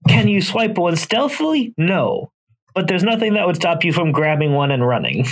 can 0.08 0.28
you 0.28 0.40
swipe 0.42 0.78
one 0.78 0.96
stealthily? 0.96 1.74
No. 1.76 2.30
But 2.74 2.88
there's 2.88 3.02
nothing 3.02 3.34
that 3.34 3.46
would 3.46 3.56
stop 3.56 3.84
you 3.84 3.92
from 3.92 4.12
grabbing 4.12 4.52
one 4.52 4.70
and 4.70 4.86
running. 4.86 5.26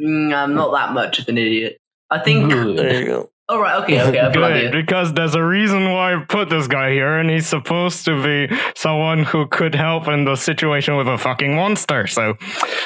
Mm, 0.00 0.34
I'm 0.34 0.54
not 0.54 0.72
that 0.72 0.92
much 0.92 1.18
of 1.18 1.28
an 1.28 1.36
idiot. 1.38 1.78
I 2.10 2.18
think 2.20 2.50
Good. 2.50 2.76
There 2.76 3.00
you 3.00 3.06
go. 3.06 3.30
All 3.46 3.60
right. 3.60 3.82
Okay. 3.82 4.00
Okay. 4.00 4.18
I 4.20 4.30
believe 4.30 4.72
Good, 4.72 4.86
because 4.86 5.12
there's 5.12 5.34
a 5.34 5.44
reason 5.44 5.90
why 5.92 6.14
I 6.14 6.24
put 6.24 6.48
this 6.48 6.66
guy 6.66 6.92
here, 6.92 7.18
and 7.18 7.28
he's 7.28 7.46
supposed 7.46 8.06
to 8.06 8.22
be 8.22 8.56
someone 8.74 9.24
who 9.24 9.46
could 9.48 9.74
help 9.74 10.08
in 10.08 10.24
the 10.24 10.34
situation 10.36 10.96
with 10.96 11.06
a 11.08 11.18
fucking 11.18 11.54
monster. 11.54 12.06
So, 12.06 12.38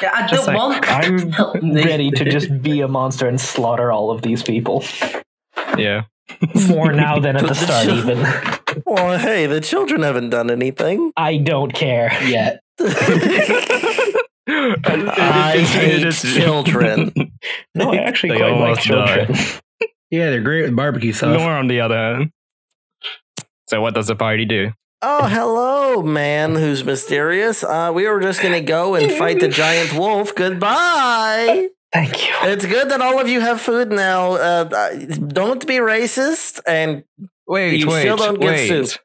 Yeah, 0.03 0.11
I 0.13 0.27
Just 0.27 0.47
don't 0.47 0.57
like, 0.57 0.83
want. 0.83 0.89
I'm 0.91 1.31
help 1.31 1.57
ready 1.63 2.11
to 2.11 2.25
just 2.25 2.61
be 2.61 2.81
a 2.81 2.89
monster 2.89 3.29
and 3.29 3.41
slaughter 3.41 3.93
all 3.93 4.11
of 4.11 4.23
these 4.23 4.43
people. 4.43 4.83
yeah. 5.77 6.03
More 6.69 6.93
now 6.93 7.19
than 7.21 7.37
at 7.37 7.47
the 7.47 7.55
start, 7.55 7.87
even. 7.87 8.19
Well, 8.85 9.17
hey, 9.17 9.47
the 9.47 9.61
children 9.61 10.03
haven't 10.03 10.31
done 10.31 10.51
anything. 10.51 11.13
I 11.17 11.37
don't 11.37 11.73
care 11.73 12.13
yet. 12.25 12.63
I 14.47 15.65
hate 15.67 16.13
children. 16.13 17.13
No, 17.75 17.93
I 17.93 17.97
actually 17.99 18.31
They 18.31 18.39
quite 18.39 18.51
like 18.51 18.61
almost 18.61 18.89
die. 18.89 19.17
children. 19.27 19.39
Yeah, 20.11 20.31
they're 20.31 20.41
great 20.41 20.63
with 20.63 20.75
barbecue 20.75 21.13
sauce. 21.13 21.37
Nor 21.39 21.51
on 21.51 21.67
the 21.69 21.83
other 21.83 21.95
hand. 21.95 22.33
So, 23.69 23.83
what 23.83 23.93
does 23.95 24.07
the 24.07 24.17
party 24.17 24.47
do? 24.47 24.73
Oh, 25.03 25.27
hello, 25.27 26.03
man 26.03 26.55
who's 26.55 26.83
mysterious. 26.83 27.63
Uh, 27.63 27.93
we 27.95 28.09
were 28.09 28.19
just 28.21 28.41
gonna 28.43 28.63
go 28.63 28.95
and 28.95 29.13
fight 29.13 29.39
the 29.41 29.49
giant 29.49 29.93
wolf. 29.93 30.35
Goodbye. 30.35 31.69
Thank 31.93 32.27
you. 32.27 32.33
It's 32.45 32.65
good 32.65 32.89
that 32.91 33.03
all 33.03 33.21
of 33.21 33.29
you 33.29 33.41
have 33.41 33.61
food 33.61 33.91
now. 33.93 34.33
Uh, 34.33 34.69
uh, 34.75 34.95
don't 35.29 35.67
be 35.67 35.75
racist. 35.77 36.61
And 36.67 37.05
Wait, 37.47 37.79
You 37.79 37.89
wait, 37.89 38.01
still 38.01 38.17
don't 38.17 38.41
get 38.41 38.47
wait. 38.49 38.69
soup. 38.87 39.01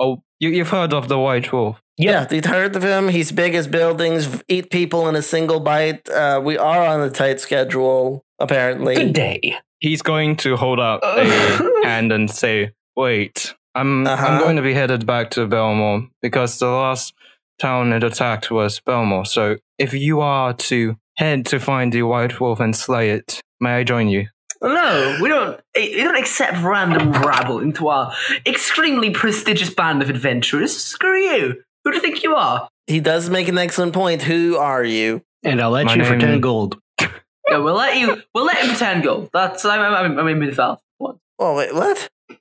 Oh, 0.00 0.22
you, 0.40 0.48
you've 0.50 0.70
heard 0.70 0.94
of 0.94 1.08
the 1.08 1.18
White 1.18 1.52
Wolf? 1.52 1.76
Yeah, 1.98 2.26
you've 2.30 2.44
heard 2.44 2.76
of 2.76 2.82
him. 2.82 3.08
He's 3.08 3.32
big 3.32 3.54
as 3.54 3.66
buildings, 3.66 4.42
eat 4.48 4.70
people 4.70 5.08
in 5.08 5.16
a 5.16 5.22
single 5.22 5.60
bite. 5.60 6.08
Uh, 6.08 6.40
we 6.44 6.58
are 6.58 6.86
on 6.86 7.00
a 7.00 7.10
tight 7.10 7.40
schedule, 7.40 8.24
apparently. 8.38 8.94
Good 8.96 9.12
day. 9.12 9.56
He's 9.78 10.02
going 10.02 10.36
to 10.38 10.56
hold 10.56 10.80
up 10.80 11.00
a 11.02 11.24
hand 11.84 12.12
and 12.12 12.30
say, 12.30 12.72
"Wait, 12.96 13.54
I'm 13.74 14.06
I'm 14.06 14.12
Uh-huh. 14.14 14.38
going 14.40 14.56
to 14.56 14.62
be 14.62 14.74
headed 14.74 15.06
back 15.06 15.30
to 15.32 15.46
Belmore 15.46 16.08
because 16.22 16.58
the 16.58 16.66
last 16.68 17.12
town 17.58 17.92
it 17.92 18.02
attacked 18.04 18.50
was 18.50 18.80
Belmore. 18.80 19.24
So 19.26 19.56
if 19.78 19.92
you 19.94 20.20
are 20.20 20.52
to 20.54 20.96
head 21.16 21.46
to 21.46 21.58
find 21.58 21.92
the 21.92 22.02
White 22.02 22.40
Wolf 22.40 22.60
and 22.60 22.74
slay 22.76 23.10
it, 23.10 23.40
may 23.60 23.74
I 23.76 23.84
join 23.84 24.08
you?" 24.08 24.28
No, 24.62 25.18
we 25.20 25.28
don't. 25.28 25.60
eh, 25.74 25.90
We 25.96 26.02
don't 26.02 26.16
accept 26.16 26.62
random 26.62 27.12
rabble 27.12 27.58
into 27.60 27.88
our 27.88 28.14
extremely 28.46 29.10
prestigious 29.10 29.68
band 29.68 30.00
of 30.02 30.08
adventurers. 30.08 30.74
Screw 30.74 31.18
you. 31.18 31.62
Who 31.86 31.92
do 31.92 31.98
you 31.98 32.02
think 32.02 32.24
you 32.24 32.34
are? 32.34 32.68
He 32.88 32.98
does 32.98 33.30
make 33.30 33.46
an 33.46 33.56
excellent 33.58 33.92
point. 33.92 34.22
Who 34.22 34.56
are 34.56 34.82
you? 34.82 35.22
And 35.44 35.62
I'll 35.62 35.70
let 35.70 35.86
My 35.86 35.94
you 35.94 36.04
for 36.04 36.18
10 36.18 36.40
gold. 36.40 36.80
Yeah, 37.48 37.58
we'll 37.58 37.76
let 37.76 37.96
you. 37.96 38.20
We'll 38.34 38.44
let 38.44 38.66
you 38.66 38.74
ten 38.74 39.02
gold. 39.02 39.30
That's 39.32 39.64
I'm. 39.64 39.80
I'm, 39.80 40.18
I'm 40.18 40.26
in 40.26 40.40
Midvale. 40.40 40.82
What? 40.98 41.18
Oh 41.38 41.54
wait, 41.56 41.72
what? 41.72 42.08
Uh, 42.28 42.34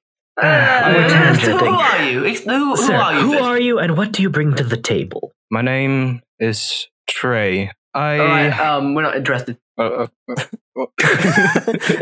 we're 0.96 1.04
who 1.04 1.10
tangenting. 1.14 1.78
are 1.78 2.10
you? 2.10 2.26
Ex- 2.26 2.40
Who, 2.40 2.76
who 2.76 2.76
Sir, 2.76 2.96
are 2.96 3.14
you? 3.14 3.20
who 3.22 3.32
Fitz? 3.34 3.44
are 3.44 3.60
you 3.60 3.78
and 3.78 3.96
what 3.96 4.12
do 4.14 4.24
you 4.24 4.32
bring 4.32 4.56
to 4.56 4.64
the 4.64 4.78
table? 4.78 5.32
My 5.52 5.62
name 5.62 6.24
is 6.40 6.88
Trey. 7.08 7.72
I. 7.94 8.18
All 8.18 8.26
right. 8.26 8.60
Um, 8.60 8.96
we're 8.96 9.04
not 9.04 9.16
interested. 9.16 9.60
uh, 9.78 10.08
uh, 10.28 10.36
uh, 10.76 10.86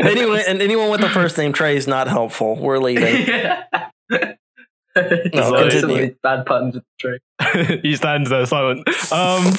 anyway, 0.00 0.42
and 0.48 0.62
anyone 0.62 0.88
with 0.90 1.02
the 1.02 1.10
first 1.10 1.36
name 1.36 1.52
Trey 1.52 1.76
is 1.76 1.86
not 1.86 2.08
helpful. 2.08 2.56
We're 2.56 2.78
leaving. 2.78 3.26
No, 4.96 5.68
continue. 5.68 6.14
bad 6.22 6.46
puns 6.46 6.74
with 6.74 6.84
the 7.02 7.80
he 7.82 7.96
stands 7.96 8.30
there 8.30 8.46
silent. 8.46 8.88
Um, 9.12 9.52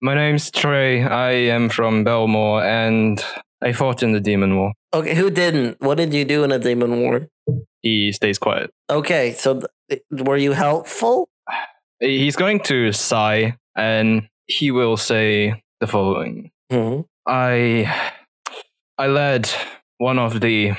my 0.00 0.14
name's 0.14 0.50
Trey. 0.50 1.02
I 1.02 1.30
am 1.32 1.68
from 1.68 2.04
Belmore, 2.04 2.64
and 2.64 3.22
I 3.62 3.72
fought 3.72 4.02
in 4.02 4.12
the 4.12 4.20
Demon 4.20 4.56
War. 4.56 4.72
Okay, 4.94 5.14
who 5.14 5.30
didn't? 5.30 5.80
What 5.80 5.96
did 5.98 6.14
you 6.14 6.24
do 6.24 6.44
in 6.44 6.52
a 6.52 6.58
demon 6.58 7.00
war? 7.00 7.28
He 7.82 8.12
stays 8.12 8.38
quiet. 8.38 8.70
Okay, 8.88 9.32
so 9.34 9.62
th- 9.90 10.02
were 10.10 10.36
you 10.36 10.52
helpful? 10.52 11.28
He's 12.00 12.36
going 12.36 12.60
to 12.64 12.92
sigh, 12.92 13.56
and 13.76 14.28
he 14.46 14.70
will 14.70 14.96
say 14.96 15.62
the 15.80 15.86
following: 15.86 16.50
Hmm. 16.70 17.00
I, 17.26 18.12
I 18.96 19.06
led 19.08 19.50
one 19.98 20.18
of 20.18 20.40
the 20.40 20.72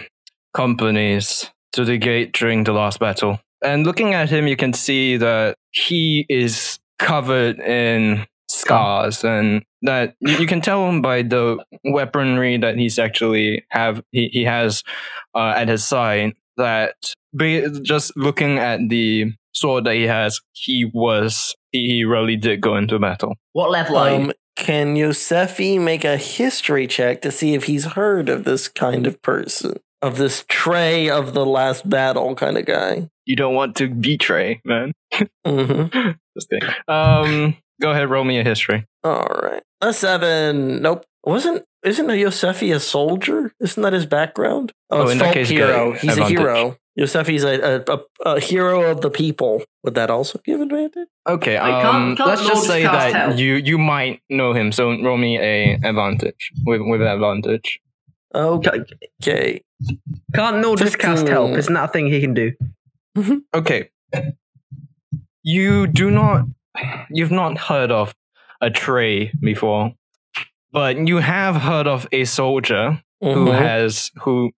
companies 0.56 1.52
to 1.74 1.86
the 1.86 1.98
gate 1.98 2.32
during 2.34 2.64
the 2.64 2.74
last 2.74 3.00
battle, 3.00 3.40
and 3.64 3.86
looking 3.86 4.14
at 4.14 4.30
him, 4.30 4.48
you 4.48 4.56
can 4.56 4.74
see 4.74 5.18
that 5.18 5.56
he 5.72 6.26
is 6.30 6.80
covered 6.98 7.60
in 7.60 8.26
scars, 8.48 9.24
and 9.24 9.64
that 9.82 10.16
you 10.20 10.38
you 10.38 10.48
can 10.48 10.62
tell 10.62 10.88
him 10.88 11.02
by 11.02 11.22
the 11.22 11.64
weaponry 11.84 12.58
that 12.58 12.78
he's 12.78 13.00
actually 13.00 13.66
have 13.70 14.02
he, 14.12 14.30
he 14.32 14.44
has 14.44 14.84
uh, 15.36 15.54
at 15.56 15.68
his 15.68 15.84
side 15.84 16.34
that 16.58 16.96
just 17.84 18.16
looking 18.18 18.58
at 18.58 18.80
the 18.90 19.32
sword 19.54 19.86
that 19.86 19.96
he 19.96 20.04
has, 20.04 20.40
he 20.54 20.86
was 20.94 21.56
he, 21.72 21.88
he 21.88 22.04
really 22.04 22.36
did 22.36 22.62
go 22.62 22.76
into 22.76 23.00
battle. 23.00 23.36
What 23.54 23.72
level 23.72 23.98
are 23.98 24.10
you? 24.10 24.16
Um, 24.16 24.32
can 24.56 24.96
Yosefi 24.96 25.80
make 25.80 26.04
a 26.04 26.18
history 26.18 26.86
check 26.86 27.22
to 27.22 27.32
see 27.32 27.54
if 27.54 27.64
he's 27.64 27.86
heard 27.86 28.28
of 28.28 28.44
this 28.44 28.68
kind 28.68 29.08
of 29.08 29.22
person? 29.22 29.80
Of 30.02 30.18
this 30.18 30.46
Trey 30.48 31.10
of 31.10 31.34
the 31.34 31.46
last 31.46 31.90
battle 31.90 32.34
kind 32.36 32.58
of 32.58 32.66
guy? 32.66 33.10
You 33.26 33.36
don't 33.36 33.54
want 33.54 33.76
to 33.78 33.90
betray, 33.90 34.62
man. 34.64 34.94
hmm 35.46 35.84
Just 36.38 36.50
kidding. 36.50 36.70
Um, 36.88 37.58
go 37.82 37.92
ahead, 37.92 38.10
roll 38.10 38.24
me 38.24 38.40
a 38.40 38.44
history. 38.44 38.86
All 39.04 39.28
right. 39.44 39.62
A 39.82 39.92
seven. 39.94 40.82
Nope. 40.82 41.06
Wasn't 41.26 41.66
isn't 41.84 42.08
Yosefi 42.08 42.74
a 42.76 42.80
soldier? 42.80 43.54
Isn't 43.60 43.84
that 43.84 43.94
his 43.94 44.06
background? 44.06 44.72
Oh, 44.90 45.04
it's 45.04 45.12
in 45.14 45.18
that 45.20 45.34
case, 45.34 45.50
hero. 45.50 45.92
He's 45.94 46.12
Advantage. 46.12 46.38
a 46.38 46.40
hero. 46.42 46.78
Yosefi's 46.98 47.44
a, 47.46 47.84
a, 47.88 47.94
a, 47.94 48.34
a 48.36 48.40
hero 48.42 48.90
of 48.92 49.02
the 49.02 49.10
people. 49.10 49.64
Would 49.84 49.96
that 49.96 50.10
also 50.10 50.40
give 50.44 50.60
advantage? 50.60 51.08
Okay, 51.28 51.54
Wait, 51.54 51.60
can't- 51.60 51.86
um, 51.86 52.16
can't 52.18 52.28
let's 52.30 52.46
just 52.46 52.68
say 52.68 52.84
that 52.84 53.14
help? 53.14 53.38
you 53.38 53.56
you 53.56 53.78
might 53.78 54.22
know 54.30 54.54
him, 54.54 54.72
so 54.72 54.90
roll 55.02 55.18
me 55.18 55.38
a 55.40 55.74
advantage 55.76 56.52
with 56.66 56.82
with 56.82 57.02
advantage. 57.02 57.80
Okay. 58.34 58.84
okay. 59.22 59.62
Can't 60.36 60.58
Nordis 60.58 60.96
cast 60.96 61.28
help? 61.28 61.52
Isn't 61.58 61.74
that 61.74 61.90
a 61.90 61.92
thing 61.92 62.08
he 62.08 62.22
can 62.22 62.34
do? 62.34 62.52
Okay, 63.56 63.90
you 65.44 65.88
do 65.88 66.12
not 66.12 66.46
you've 67.10 67.32
not 67.32 67.58
heard 67.58 67.92
of 67.92 68.14
a 68.62 68.70
Trey 68.70 69.32
before, 69.42 69.94
but 70.72 70.98
you 71.08 71.18
have 71.18 71.56
heard 71.58 71.88
of 71.88 72.08
a 72.12 72.26
soldier 72.26 73.02
who 73.22 73.48
Mhm. 73.48 73.58
has 73.58 74.12
who 74.22 74.52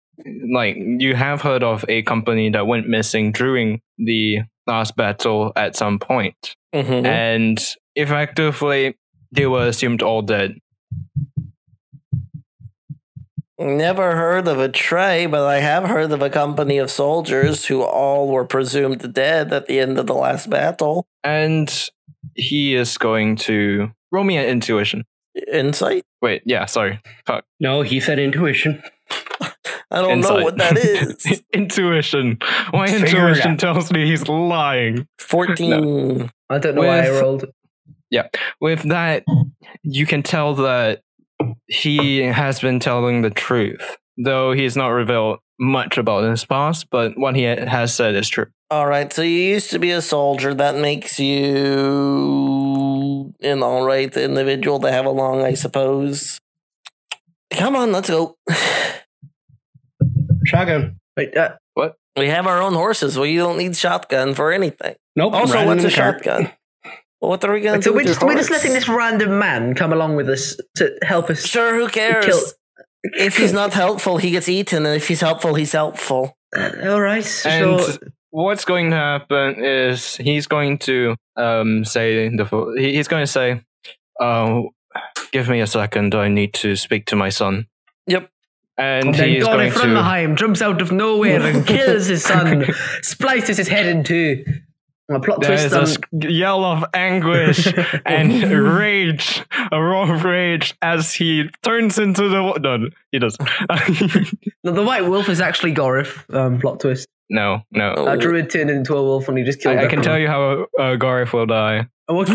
like 0.54 0.76
you 0.78 1.16
have 1.16 1.42
heard 1.42 1.64
of 1.64 1.84
a 1.90 2.04
company 2.04 2.50
that 2.52 2.68
went 2.68 2.88
missing 2.88 3.32
during 3.32 3.82
the 3.98 4.40
last 4.68 4.96
battle 4.96 5.52
at 5.56 5.76
some 5.76 5.98
point 5.98 6.56
Mhm. 6.76 7.06
and 7.06 7.60
effectively 7.96 8.96
they 9.32 9.48
were 9.48 9.66
assumed 9.68 10.04
all 10.04 10.22
dead 10.22 10.56
Never 13.62 14.16
heard 14.16 14.48
of 14.48 14.60
a 14.60 14.70
Trey, 14.70 15.28
but 15.28 15.46
I 15.46 15.60
have 15.60 15.84
heard 15.84 16.12
of 16.12 16.22
a 16.22 16.30
company 16.32 16.78
of 16.80 16.90
soldiers 16.90 17.66
who 17.66 17.84
all 17.84 18.28
were 18.30 18.44
presumed 18.46 19.14
dead 19.14 19.54
at 19.54 19.68
the 19.68 19.80
end 19.80 20.00
of 20.00 20.08
the 20.08 20.16
last 20.16 20.50
battle. 20.50 21.06
and 21.24 21.90
he 22.36 22.74
is 22.76 22.98
going 22.98 23.36
to 23.36 23.92
roll 24.12 24.24
me 24.24 24.38
an 24.38 24.46
intuition 24.46 25.04
Insight? 25.52 26.04
wait 26.22 26.42
yeah 26.46 26.66
sorry 26.66 27.00
fuck 27.26 27.44
No, 27.60 27.82
he 27.82 28.00
said 28.00 28.20
intuition. 28.20 28.82
I 29.92 30.02
don't 30.02 30.22
know 30.22 30.36
what 30.44 30.58
that 30.58 30.78
is. 30.78 31.42
intuition 31.54 32.38
my 32.74 32.88
Figure 32.88 33.28
intuition 33.30 33.58
tells 33.58 33.92
me 33.92 34.06
he's 34.08 34.28
lying 34.28 35.08
14. 35.20 36.30
I 36.50 36.58
don't 36.58 36.76
know 36.76 36.82
why 36.82 37.06
I 37.08 37.12
With- 37.12 37.22
rolled. 37.22 37.46
with 38.60 38.84
that 38.90 39.24
you 39.84 40.06
can 40.06 40.24
tell 40.24 40.54
that 40.56 41.02
he 41.68 42.20
has 42.24 42.60
been 42.60 42.80
telling 42.80 43.22
the 43.22 43.30
truth 43.30 43.98
though 44.18 44.52
he's 44.54 44.76
not 44.76 44.88
revealed 44.90 45.40
much 45.60 45.98
about 45.98 46.24
his 46.24 46.44
past 46.46 46.88
but 46.90 47.18
what 47.18 47.36
he 47.36 47.44
has 47.44 47.94
said 47.96 48.16
is 48.16 48.28
true 48.30 48.48
All 48.72 48.88
right, 48.88 49.12
so 49.12 49.22
you 49.22 49.54
used 49.56 49.70
to 49.72 49.80
be 49.80 49.92
a 49.92 50.02
soldier. 50.02 50.54
That 50.54 50.78
makes 50.80 51.20
you 51.20 53.34
an 53.42 53.62
all 53.62 53.86
right 53.86 54.16
individual 54.16 54.80
to 54.80 54.90
have 54.90 55.06
along, 55.06 55.44
I 55.44 55.56
suppose. 55.56 56.40
Come 57.52 57.76
on, 57.76 57.92
let's 57.92 58.10
go. 58.10 58.38
Shotgun. 60.46 61.00
Wait, 61.18 61.36
uh, 61.36 61.56
what? 61.74 61.96
We 62.18 62.28
have 62.30 62.48
our 62.48 62.62
own 62.62 62.74
horses. 62.74 63.18
Well, 63.18 63.26
you 63.26 63.40
don't 63.40 63.58
need 63.58 63.76
shotgun 63.76 64.34
for 64.36 64.52
anything. 64.52 64.96
Nope. 65.16 65.34
Also, 65.34 65.66
what's 65.66 65.84
a 65.84 65.88
the 65.88 65.94
cart. 65.94 66.24
shotgun? 66.24 66.52
Well, 67.22 67.30
what 67.30 67.44
are 67.46 67.54
we 67.54 67.62
gonna 67.62 67.74
wait, 67.78 67.84
do? 67.84 67.90
so 67.90 67.94
we're 67.94 68.04
just 68.04 68.24
we're 68.24 68.36
just 68.36 68.50
letting 68.50 68.74
this 68.74 68.90
random 68.90 69.38
man 69.40 69.76
come 69.76 69.94
along 69.94 70.16
with 70.16 70.28
us 70.30 70.58
to 70.78 70.98
help 71.04 71.30
us. 71.30 71.46
Sure, 71.46 71.76
who 71.76 71.88
cares? 71.88 72.26
Kill- 72.26 72.42
If 73.04 73.38
he's 73.38 73.52
not 73.54 73.74
helpful, 73.74 74.18
he 74.18 74.30
gets 74.30 74.48
eaten, 74.48 74.86
and 74.86 74.96
if 74.96 75.08
he's 75.08 75.22
helpful, 75.22 75.56
he's 75.56 75.72
helpful. 75.72 76.38
Uh, 76.56 76.72
all 76.84 77.02
right, 77.02 77.26
and 77.46 77.80
sure. 77.82 77.96
what's 78.30 78.64
going 78.64 78.92
to 78.92 78.96
happen 78.96 79.64
is 79.64 80.18
he's 80.18 80.46
going 80.46 80.78
to 80.80 81.16
um 81.36 81.84
say 81.84 82.30
the 82.30 82.46
fo- 82.46 82.76
he's 82.78 83.08
going 83.08 83.24
to 83.24 83.32
say 83.32 83.62
uh, 84.20 84.62
give 85.32 85.48
me 85.50 85.62
a 85.62 85.68
second 85.68 86.14
i 86.14 86.28
need 86.28 86.54
to 86.54 86.76
speak 86.76 87.06
to 87.08 87.16
my 87.16 87.30
son 87.30 87.66
Yep. 88.08 88.30
and 88.78 89.06
And 89.08 89.16
then 89.16 89.30
he 89.30 89.38
is 89.38 89.46
going 89.46 89.70
Gorif 89.72 89.74
from 89.80 89.90
to. 89.90 89.96
behind 89.96 90.38
jumps 90.38 90.62
out 90.62 90.82
of 90.82 90.92
nowhere 90.92 91.42
and 91.42 91.66
kills 91.66 92.06
his 92.08 92.24
son, 92.24 92.66
splices 93.02 93.58
his 93.58 93.68
head 93.68 93.86
in 93.88 94.04
two. 94.04 94.44
A 95.12 95.20
plot 95.20 95.42
There 95.42 95.50
twist 95.50 95.76
is 95.76 95.98
a 96.26 96.32
yell 96.32 96.64
of 96.64 96.86
anguish 96.94 97.68
and 98.06 98.32
rage, 98.52 99.44
a 99.72 99.82
roar 99.82 100.14
of 100.14 100.24
rage 100.24 100.74
as 100.82 101.14
he 101.14 101.50
turns 101.64 101.98
into 102.00 102.30
the. 102.30 102.42
wa- 102.42 102.58
No, 102.60 102.90
he 103.12 103.20
does. 103.20 103.38
No, 104.64 104.72
the 104.72 104.84
white 104.84 105.06
wolf 105.06 105.28
is 105.30 105.42
actually 105.42 105.74
Gorif. 105.74 106.24
Um, 106.34 106.60
plot 106.60 106.80
twist. 106.80 107.08
no, 107.30 107.62
no. 107.72 107.94
A 108.08 108.18
druid 108.18 108.50
turned 108.50 108.70
into 108.70 108.96
a 108.96 109.04
wolf 109.04 109.28
and 109.28 109.38
he 109.38 109.44
just 109.44 109.60
killed. 109.62 109.78
I, 109.78 109.86
I 109.86 109.88
can 109.88 110.02
tell 110.02 110.18
you 110.20 110.28
how 110.28 110.68
uh, 110.80 110.96
Gareth 110.96 111.34
will 111.34 111.46
die. 111.46 111.88
No, 112.10 112.20
if 112.24 112.30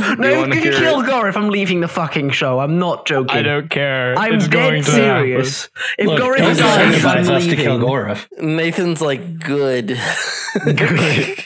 you 0.64 0.72
hear 0.72 0.72
kill 0.72 1.03
Gorif, 1.03 1.37
I'm 1.37 1.51
leaving 1.51 1.81
the 1.81 1.89
fucking 1.89 2.31
show. 2.31 2.61
I'm 2.61 2.79
not 2.79 3.07
joking. 3.07 3.37
I 3.37 3.43
don't 3.43 3.68
care. 3.68 4.14
I'm 4.16 4.35
it's 4.37 4.49
going 4.49 4.77
dead 4.77 4.85
to 4.85 4.91
serious. 4.91 5.68
If 5.99 6.07
Look, 6.07 6.18
Gorif 6.20 6.39
don't 6.39 6.57
dies, 6.57 7.05
I'm 7.05 7.18
incentivize 7.18 7.31
us 7.31 7.47
to 7.47 7.57
kill 7.57 7.74
leaving. 7.74 7.89
Gorif. 7.89 8.27
Nathan's 8.41 9.03
like 9.03 9.39
good. 9.39 9.99
Good. 10.64 11.45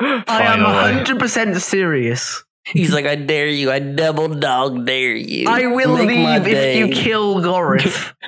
I 0.00 0.42
am 0.42 0.60
Finally. 0.60 1.04
100% 1.04 1.60
serious. 1.60 2.44
He's 2.64 2.92
like, 2.92 3.06
I 3.06 3.16
dare 3.16 3.48
you. 3.48 3.70
I 3.70 3.80
double 3.80 4.28
dog 4.28 4.86
dare 4.86 5.14
you. 5.14 5.48
I 5.48 5.66
will 5.66 5.96
Make 5.96 6.08
leave 6.08 6.46
if 6.46 6.76
you 6.76 6.88
kill 6.88 7.36
Gorif. 7.36 8.14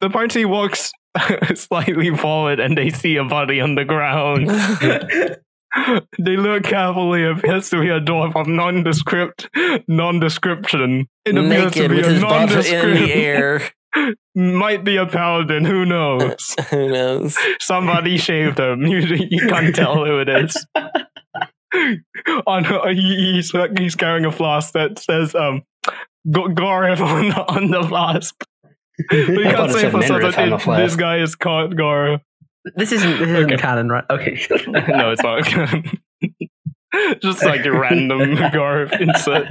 The 0.00 0.08
party 0.08 0.44
walks 0.44 0.92
slightly 1.56 2.14
forward 2.16 2.60
and 2.60 2.78
they 2.78 2.90
see 2.90 3.16
a 3.16 3.24
body 3.24 3.60
on 3.60 3.74
the 3.74 3.84
ground. 3.84 4.48
they 6.18 6.36
look 6.36 6.62
carefully. 6.62 7.24
It 7.24 7.38
appears 7.38 7.70
to 7.70 7.80
be 7.80 7.88
a 7.88 8.00
dwarf 8.00 8.36
of 8.36 8.46
nondescript 8.46 9.48
non-description. 9.88 11.08
It 11.24 11.36
appears 11.36 11.72
to 11.72 11.80
Naked 11.80 11.90
be 11.90 11.96
with 11.96 12.06
a 12.06 12.10
his 12.10 12.22
butt 12.22 12.66
in 12.66 12.94
the 12.94 13.12
air. 13.12 13.62
Might 14.34 14.84
be 14.84 14.96
a 14.96 15.06
paladin. 15.06 15.64
Who 15.64 15.84
knows? 15.86 16.54
Who 16.70 16.88
knows? 16.90 17.36
Somebody 17.60 18.18
shaved 18.18 18.58
him. 18.60 18.82
You, 18.86 18.98
you 18.98 19.46
can't 19.48 19.74
tell 19.74 20.04
who 20.04 20.18
it 20.20 20.28
is. 20.28 20.66
on 22.46 22.64
he, 22.94 23.32
he's 23.34 23.52
he's 23.78 23.94
carrying 23.94 24.24
a 24.24 24.32
flask 24.32 24.72
that 24.72 24.98
says 24.98 25.34
um 25.34 25.62
Go- 26.30 26.48
Gareth 26.48 27.00
on 27.00 27.28
the, 27.28 27.44
on 27.48 27.70
the 27.70 27.82
flask. 27.82 28.34
We 29.10 29.42
can't 29.44 29.70
say 29.72 29.82
said 29.82 29.92
for 29.92 30.02
certain 30.02 30.30
Nenrith 30.30 30.54
it- 30.54 30.60
flask. 30.62 30.82
this 30.82 30.96
guy 30.96 31.18
is 31.18 31.34
called 31.34 31.76
Gareth. 31.76 32.22
this 32.76 32.92
isn't 32.92 33.10
this 33.18 33.28
isn't 33.28 33.52
Okay. 33.52 33.56
canon, 33.60 33.88
right? 33.88 34.04
Okay. 34.10 34.40
no, 34.68 35.10
it's 35.12 35.22
not. 35.22 35.44
canon. 35.44 35.84
Just 37.20 37.44
like 37.44 37.64
a 37.66 37.72
random 37.72 38.34
Gareth 38.52 38.92
insert. 38.98 39.50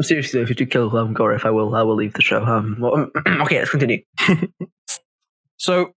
Seriously, 0.00 0.40
if 0.40 0.48
you 0.48 0.54
do 0.54 0.66
kill 0.66 0.96
um, 0.96 1.14
Gorif, 1.14 1.44
I 1.44 1.50
will 1.50 1.74
I 1.74 1.82
will 1.82 1.96
leave 1.96 2.14
the 2.14 2.22
show. 2.22 2.42
Um, 2.44 2.76
well, 2.80 3.10
okay, 3.42 3.58
let's 3.58 3.70
continue. 3.70 4.02
So 5.60 5.92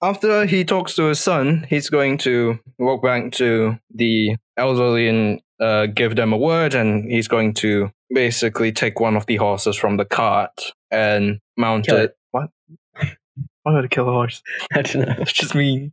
after 0.00 0.46
he 0.46 0.64
talks 0.64 0.94
to 0.94 1.08
his 1.08 1.18
son, 1.18 1.66
he's 1.68 1.90
going 1.90 2.18
to 2.18 2.60
walk 2.78 3.02
back 3.02 3.32
to 3.32 3.76
the 3.92 4.36
elderly 4.56 5.08
and 5.08 5.40
uh, 5.60 5.86
give 5.86 6.14
them 6.14 6.32
a 6.32 6.36
word, 6.36 6.74
and 6.76 7.10
he's 7.10 7.26
going 7.26 7.54
to 7.54 7.90
basically 8.14 8.70
take 8.70 9.00
one 9.00 9.16
of 9.16 9.26
the 9.26 9.34
horses 9.34 9.74
from 9.74 9.96
the 9.96 10.04
cart 10.04 10.52
and 10.92 11.40
mount 11.56 11.86
Kill 11.86 11.96
it. 11.96 12.02
it. 12.04 12.16
What? 12.30 12.50
Why 13.64 13.74
would 13.74 13.86
I 13.86 13.88
kill 13.88 14.08
a 14.08 14.12
horse? 14.12 14.40
I 14.72 14.82
don't 14.82 15.08
know. 15.08 15.14
That's 15.18 15.32
just 15.32 15.56
mean. 15.56 15.92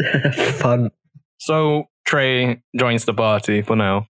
Fun. 0.58 0.90
So 1.38 1.84
Trey 2.04 2.62
joins 2.76 3.04
the 3.04 3.14
party 3.14 3.62
for 3.62 3.76
now. 3.76 4.08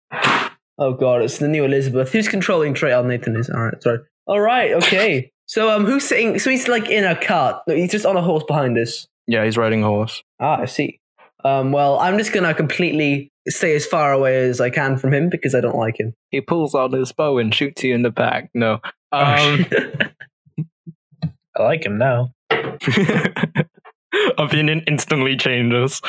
Oh 0.78 0.94
god, 0.94 1.22
it's 1.22 1.38
the 1.38 1.48
new 1.48 1.64
Elizabeth. 1.64 2.12
Who's 2.12 2.28
controlling 2.28 2.74
Trey? 2.74 2.92
Oh, 2.92 3.02
Nathan 3.02 3.36
is. 3.36 3.50
All 3.50 3.62
right, 3.62 3.82
sorry. 3.82 3.98
All 4.26 4.40
right, 4.40 4.72
okay. 4.72 5.32
so 5.46 5.70
um, 5.70 5.84
who's 5.84 6.04
sitting? 6.04 6.38
So 6.38 6.50
he's 6.50 6.68
like 6.68 6.88
in 6.88 7.04
a 7.04 7.14
cart. 7.14 7.62
No, 7.66 7.74
he's 7.74 7.90
just 7.90 8.06
on 8.06 8.16
a 8.16 8.22
horse 8.22 8.44
behind 8.44 8.78
us. 8.78 9.06
Yeah, 9.26 9.44
he's 9.44 9.56
riding 9.56 9.82
a 9.82 9.86
horse. 9.86 10.22
Ah, 10.40 10.60
I 10.60 10.66
see. 10.66 11.00
Um, 11.44 11.72
well, 11.72 11.98
I'm 11.98 12.18
just 12.18 12.32
gonna 12.32 12.54
completely 12.54 13.32
stay 13.48 13.74
as 13.74 13.86
far 13.86 14.12
away 14.12 14.48
as 14.48 14.60
I 14.60 14.70
can 14.70 14.96
from 14.96 15.12
him 15.12 15.28
because 15.28 15.54
I 15.54 15.60
don't 15.60 15.76
like 15.76 15.98
him. 15.98 16.14
He 16.30 16.40
pulls 16.40 16.74
out 16.74 16.92
his 16.92 17.12
bow 17.12 17.38
and 17.38 17.54
shoots 17.54 17.82
you 17.82 17.94
in 17.94 18.02
the 18.02 18.10
back. 18.10 18.50
No. 18.54 18.74
Um, 19.10 19.66
I 21.56 21.62
like 21.62 21.84
him 21.84 21.98
now. 21.98 22.32
opinion 24.38 24.82
instantly 24.86 25.36
changes. 25.36 26.00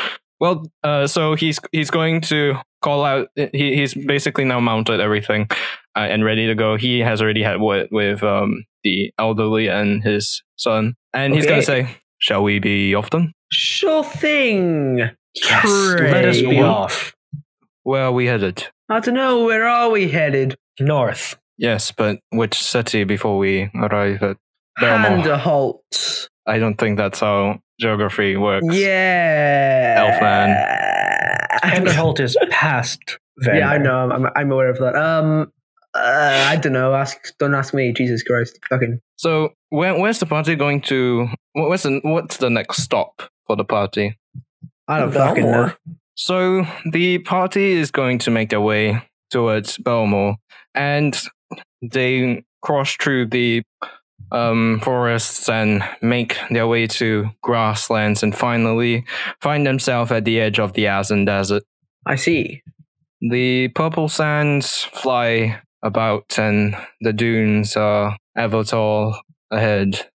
Well, 0.44 0.66
uh, 0.84 1.08
so 1.08 1.36
he's 1.36 1.58
he's 1.72 1.90
going 1.90 2.20
to 2.24 2.56
call 2.82 3.06
out. 3.06 3.30
He, 3.38 3.78
he's 3.78 3.94
basically 3.94 4.44
now 4.44 4.60
mounted 4.60 5.00
everything 5.00 5.48
uh, 5.96 6.00
and 6.00 6.26
ready 6.26 6.48
to 6.48 6.54
go. 6.54 6.76
He 6.76 7.00
has 7.00 7.22
already 7.22 7.42
had 7.42 7.62
word 7.62 7.88
with 7.92 8.22
um, 8.24 8.66
the 8.84 9.14
elderly 9.18 9.70
and 9.70 10.04
his 10.04 10.44
son, 10.58 10.96
and 11.14 11.34
he's 11.34 11.46
going 11.46 11.62
to 11.62 11.66
say, 11.66 11.96
"Shall 12.18 12.44
we 12.44 12.60
be 12.60 12.94
off 12.94 13.10
then? 13.10 13.32
sure 13.54 14.04
thing. 14.04 14.98
Yes, 15.34 15.64
let 15.64 16.26
us 16.26 16.42
be 16.42 16.62
off. 16.62 17.14
Where 17.84 18.04
are 18.04 18.12
we 18.12 18.26
headed? 18.26 18.68
I 18.90 19.00
don't 19.00 19.14
know. 19.14 19.46
Where 19.46 19.66
are 19.66 19.92
we 19.92 20.10
headed? 20.10 20.58
North. 20.78 21.38
Yes, 21.58 21.94
but 21.94 22.20
which 22.32 22.62
city 22.62 23.06
before 23.06 23.38
we 23.38 23.70
arrive 23.76 24.22
at 24.22 24.36
Belmore? 24.78 25.24
Handerholt. 25.24 26.28
I 26.46 26.60
don't 26.60 26.76
think 26.76 26.98
that's 26.98 27.22
how 27.22 27.60
geography 27.84 28.36
works. 28.38 28.66
Yeah. 28.72 30.00
Elfman. 30.02 30.50
Vanderholt 31.72 32.20
is 32.20 32.36
past 32.50 33.20
Vander. 33.38 33.60
Yeah, 33.60 33.70
I 33.70 33.78
know. 33.78 34.10
I'm, 34.12 34.28
I'm 34.36 34.52
aware 34.52 34.70
of 34.70 34.80
that. 34.80 34.96
Um, 34.96 35.52
uh, 35.94 36.46
I 36.50 36.56
don't 36.56 36.74
know. 36.74 36.94
Ask. 36.96 37.38
Don't 37.38 37.54
ask 37.54 37.74
me. 37.74 37.94
Jesus 37.94 38.24
Christ. 38.24 38.60
Fucking. 38.70 39.00
So 39.18 39.50
where, 39.70 39.98
where's 40.00 40.20
the 40.20 40.26
party 40.26 40.56
going 40.56 40.82
to? 40.82 41.28
wh- 41.54 41.70
Where's 41.70 41.84
the, 41.84 42.00
what's 42.04 42.38
the 42.38 42.50
next 42.50 42.82
stop 42.82 43.22
for 43.48 43.56
the 43.56 43.64
party? 43.64 44.18
I 44.88 45.00
don't 45.00 45.12
fucking 45.12 45.44
know. 45.44 45.52
Belmore. 45.52 45.78
So 46.16 46.66
the 46.92 47.20
party 47.20 47.74
is 47.74 47.92
going 47.92 48.20
to 48.20 48.32
make 48.32 48.50
their 48.50 48.62
way 48.62 49.02
towards 49.32 49.78
Belmore, 49.78 50.36
and 50.76 51.20
they 51.82 52.44
cross 52.62 52.96
through 52.96 53.28
the 53.28 53.64
um, 54.32 54.80
forests 54.84 55.50
and 55.50 55.84
make 56.02 56.38
their 56.50 56.68
way 56.68 56.88
to 56.88 57.30
grasslands, 57.42 58.24
and 58.24 58.36
finally 58.36 59.06
find 59.42 59.66
themselves 59.66 60.12
at 60.12 60.26
the 60.26 60.40
edge 60.40 60.60
of 60.60 60.74
the 60.74 60.88
Azan 60.88 61.26
Desert. 61.26 61.64
I 62.06 62.16
see. 62.16 62.62
The 63.22 63.70
purple 63.70 64.10
sands 64.10 64.84
fly 64.84 65.62
about, 65.84 66.38
and 66.38 66.76
the 67.02 67.14
dunes 67.14 67.76
are 67.78 68.18
ever 68.38 68.64
tall 68.64 69.20
ahead. 69.52 70.08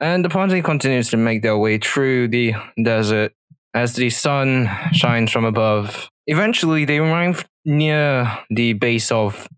And 0.00 0.24
the 0.24 0.28
party 0.28 0.62
continues 0.62 1.10
to 1.10 1.16
make 1.16 1.42
their 1.42 1.58
way 1.58 1.78
through 1.78 2.28
the 2.28 2.54
desert 2.82 3.32
as 3.74 3.94
the 3.94 4.10
sun 4.10 4.70
shines 4.92 5.30
from 5.30 5.44
above. 5.44 6.08
Eventually, 6.26 6.84
they 6.84 6.98
arrive 6.98 7.46
near 7.64 8.38
the 8.48 8.74
base 8.74 9.10
of 9.10 9.48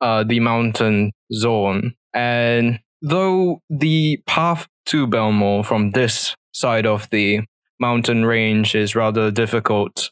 uh, 0.00 0.24
the 0.24 0.40
mountain 0.40 1.12
zone. 1.32 1.94
And 2.14 2.80
though 3.04 3.60
the 3.68 4.20
path 4.26 4.66
to 4.86 5.06
Belmore 5.06 5.62
from 5.62 5.90
this 5.90 6.34
side 6.52 6.86
of 6.86 7.08
the 7.10 7.40
mountain 7.78 8.24
range 8.24 8.74
is 8.74 8.96
rather 8.96 9.30
difficult, 9.30 10.10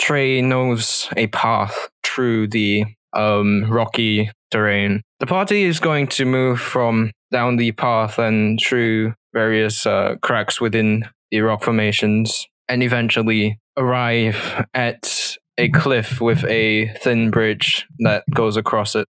Trey 0.00 0.40
knows 0.40 1.08
a 1.16 1.26
path 1.28 1.90
through 2.02 2.48
the 2.48 2.84
um, 3.12 3.70
rocky 3.70 4.30
terrain. 4.50 5.02
The 5.20 5.26
party 5.26 5.64
is 5.64 5.78
going 5.78 6.08
to 6.08 6.24
move 6.24 6.58
from 6.58 7.12
down 7.30 7.56
the 7.56 7.72
path 7.72 8.18
and 8.18 8.58
through 8.58 9.14
various 9.34 9.86
uh, 9.86 10.16
cracks 10.22 10.60
within 10.60 11.04
the 11.30 11.40
rock 11.40 11.62
formations 11.62 12.46
and 12.68 12.82
eventually 12.82 13.58
arrive 13.76 14.64
at 14.72 15.36
a 15.58 15.68
cliff 15.68 16.20
with 16.20 16.44
a 16.44 16.88
thin 17.02 17.30
bridge 17.30 17.86
that 18.00 18.24
goes 18.30 18.56
across 18.56 18.94
it. 18.94 19.06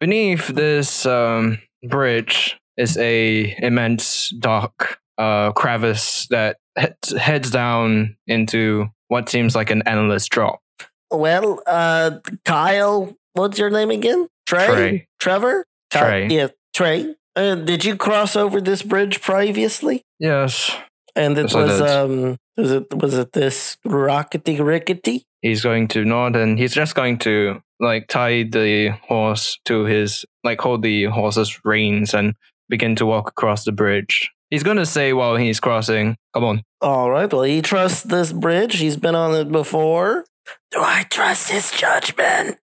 Beneath 0.00 0.48
this 0.48 1.06
um, 1.06 1.58
bridge 1.84 2.58
is 2.76 2.96
a 2.98 3.54
immense 3.58 4.30
dark 4.38 4.98
uh, 5.18 5.52
crevice 5.52 6.26
that 6.30 6.56
heads, 6.76 7.16
heads 7.18 7.50
down 7.50 8.16
into 8.26 8.86
what 9.08 9.28
seems 9.28 9.54
like 9.54 9.70
an 9.70 9.82
endless 9.86 10.26
drop. 10.28 10.60
Well, 11.10 11.62
uh, 11.66 12.18
Kyle, 12.44 13.14
what's 13.34 13.58
your 13.58 13.70
name 13.70 13.90
again? 13.90 14.28
Trey? 14.46 14.66
Trey. 14.66 15.06
Trevor? 15.20 15.66
Trey. 15.92 16.28
yeah, 16.28 16.48
Trey. 16.74 17.14
Uh, 17.36 17.54
did 17.56 17.84
you 17.84 17.96
cross 17.96 18.36
over 18.36 18.60
this 18.60 18.82
bridge 18.82 19.20
previously? 19.20 20.02
Yes, 20.18 20.74
And 21.14 21.36
it 21.36 21.44
Yes, 21.52 21.54
was 21.54 21.80
um 21.80 22.36
was 22.56 22.72
it 22.72 22.94
was 22.94 23.18
it 23.18 23.32
this 23.32 23.76
rockety 23.86 24.58
rickety? 24.64 25.24
he's 25.42 25.62
going 25.62 25.88
to 25.88 26.04
nod 26.04 26.36
and 26.36 26.58
he's 26.58 26.72
just 26.72 26.94
going 26.94 27.18
to 27.18 27.60
like 27.82 28.08
tie 28.08 28.44
the 28.44 28.96
horse 29.08 29.58
to 29.66 29.84
his 29.84 30.24
like 30.44 30.60
hold 30.60 30.82
the 30.82 31.04
horse's 31.04 31.60
reins 31.64 32.14
and 32.14 32.34
begin 32.70 32.96
to 32.96 33.04
walk 33.06 33.28
across 33.28 33.64
the 33.64 33.72
bridge. 33.72 34.30
He's 34.48 34.62
going 34.62 34.76
to 34.78 34.86
say 34.86 35.12
while 35.12 35.36
he's 35.36 35.60
crossing, 35.60 36.16
"Come 36.32 36.44
on." 36.44 36.62
All 36.80 37.10
right. 37.10 37.30
Well, 37.30 37.42
he 37.42 37.60
trusts 37.60 38.02
this 38.04 38.32
bridge. 38.32 38.78
He's 38.78 38.96
been 38.96 39.14
on 39.14 39.34
it 39.34 39.52
before. 39.52 40.24
Do 40.70 40.80
I 40.80 41.04
trust 41.10 41.50
his 41.50 41.70
judgment? 41.70 42.58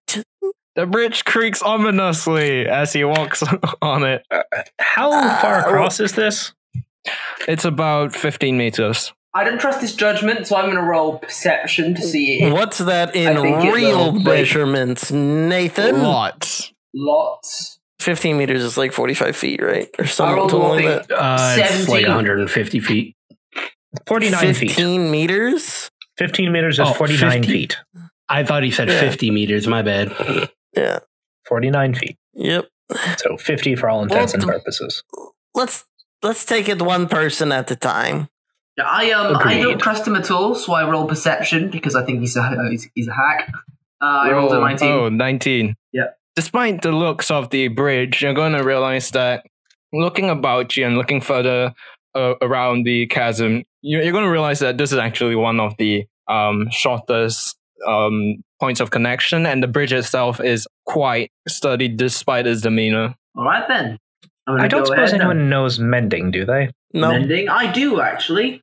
The 0.76 0.86
bridge 0.86 1.24
creaks 1.24 1.62
ominously 1.62 2.66
as 2.66 2.92
he 2.92 3.04
walks 3.04 3.42
on 3.82 4.04
it. 4.04 4.24
How 4.78 5.12
Uh, 5.12 5.40
far 5.40 5.58
across 5.60 5.98
is 6.00 6.12
this? 6.12 6.52
It's 7.48 7.64
about 7.64 8.14
15 8.14 8.56
meters. 8.56 9.12
I 9.32 9.44
don't 9.44 9.60
trust 9.60 9.80
this 9.80 9.94
judgment, 9.94 10.46
so 10.46 10.56
I'm 10.56 10.64
going 10.66 10.76
to 10.76 10.82
roll 10.82 11.18
perception 11.18 11.94
to 11.94 12.02
see 12.02 12.42
if 12.42 12.52
What's 12.52 12.78
that 12.78 13.14
in 13.14 13.36
I 13.36 13.40
think 13.42 13.64
it 13.64 13.72
real 13.72 14.12
measurements, 14.12 15.12
Nathan? 15.12 16.02
Lots. 16.02 16.72
lots. 16.94 17.78
15 18.00 18.36
meters 18.38 18.64
is 18.64 18.76
like 18.78 18.92
45 18.92 19.36
feet, 19.36 19.62
right? 19.62 19.88
Or 19.98 20.04
I 20.04 20.08
something, 20.08 20.36
rolled 20.36 20.52
a 20.52 20.56
like 20.56 20.78
thing. 20.78 20.86
that. 20.86 21.10
Uh, 21.12 21.56
it's 21.58 21.88
like 21.88 22.06
150 22.06 22.80
feet. 22.80 23.14
49 24.06 24.54
feet. 24.54 24.70
15 24.70 25.10
meters? 25.10 25.90
15 26.18 26.50
meters 26.52 26.78
is 26.78 26.88
Oh, 26.88 26.92
49 26.94 27.30
50. 27.42 27.46
feet. 27.52 27.76
I 28.28 28.42
thought 28.44 28.62
he 28.62 28.70
said 28.70 28.88
Yeah. 28.88 29.00
50 29.00 29.30
meters. 29.30 29.66
My 29.66 29.82
bad. 29.82 30.48
Yeah. 30.76 31.00
49 31.48 31.94
feet. 31.94 32.16
Yep. 32.34 32.68
So 33.18 33.36
50 33.36 33.76
for 33.76 33.88
all 33.88 34.02
intents 34.02 34.34
and 34.34 34.42
purposes. 34.42 35.02
Let's 35.54 35.84
let's 36.22 36.44
take 36.44 36.68
it 36.68 36.80
one 36.82 37.06
person 37.08 37.52
at 37.52 37.70
a 37.70 37.76
time. 37.76 38.28
Yeah, 38.80 38.88
I 38.88 39.10
um 39.12 39.36
I 39.36 39.58
don't 39.60 39.78
trust 39.78 40.06
him 40.06 40.16
at 40.16 40.30
all, 40.30 40.54
so 40.54 40.72
I 40.72 40.88
roll 40.88 41.06
perception 41.06 41.70
because 41.70 41.94
I 41.94 42.04
think 42.04 42.20
he's 42.20 42.36
a 42.36 42.42
uh, 42.42 42.54
he's, 42.70 42.88
he's 42.94 43.08
a 43.08 43.14
hack. 43.14 43.52
Uh, 44.02 44.06
I 44.06 44.32
rolled 44.32 44.52
a 44.52 44.60
19. 44.60 44.88
Oh, 44.88 45.08
19. 45.10 45.74
Yeah. 45.92 46.04
Despite 46.34 46.80
the 46.80 46.92
looks 46.92 47.30
of 47.30 47.50
the 47.50 47.68
bridge, 47.68 48.22
you're 48.22 48.32
going 48.32 48.52
to 48.52 48.62
realize 48.62 49.10
that 49.10 49.44
looking 49.92 50.30
about 50.30 50.74
you 50.74 50.86
and 50.86 50.96
looking 50.96 51.20
further 51.20 51.74
uh, 52.14 52.34
around 52.40 52.84
the 52.84 53.06
chasm, 53.08 53.62
you're, 53.82 54.02
you're 54.02 54.12
going 54.12 54.24
to 54.24 54.30
realize 54.30 54.60
that 54.60 54.78
this 54.78 54.90
is 54.90 54.96
actually 54.96 55.36
one 55.36 55.60
of 55.60 55.76
the 55.76 56.06
um, 56.28 56.68
shortest 56.70 57.58
um, 57.86 58.36
points 58.58 58.80
of 58.80 58.90
connection, 58.90 59.44
and 59.44 59.62
the 59.62 59.68
bridge 59.68 59.92
itself 59.92 60.40
is 60.40 60.66
quite 60.86 61.30
sturdy 61.46 61.88
despite 61.88 62.46
its 62.46 62.62
demeanor. 62.62 63.14
All 63.36 63.44
right 63.44 63.68
then. 63.68 63.98
I'm 64.46 64.54
gonna 64.54 64.64
I 64.64 64.68
don't 64.68 64.86
suppose 64.86 65.10
ahead 65.10 65.20
now. 65.20 65.30
anyone 65.30 65.50
knows 65.50 65.78
mending, 65.78 66.30
do 66.30 66.44
they? 66.44 66.70
No. 66.92 67.10
Mending. 67.12 67.48
I 67.48 67.70
do 67.70 68.00
actually. 68.00 68.62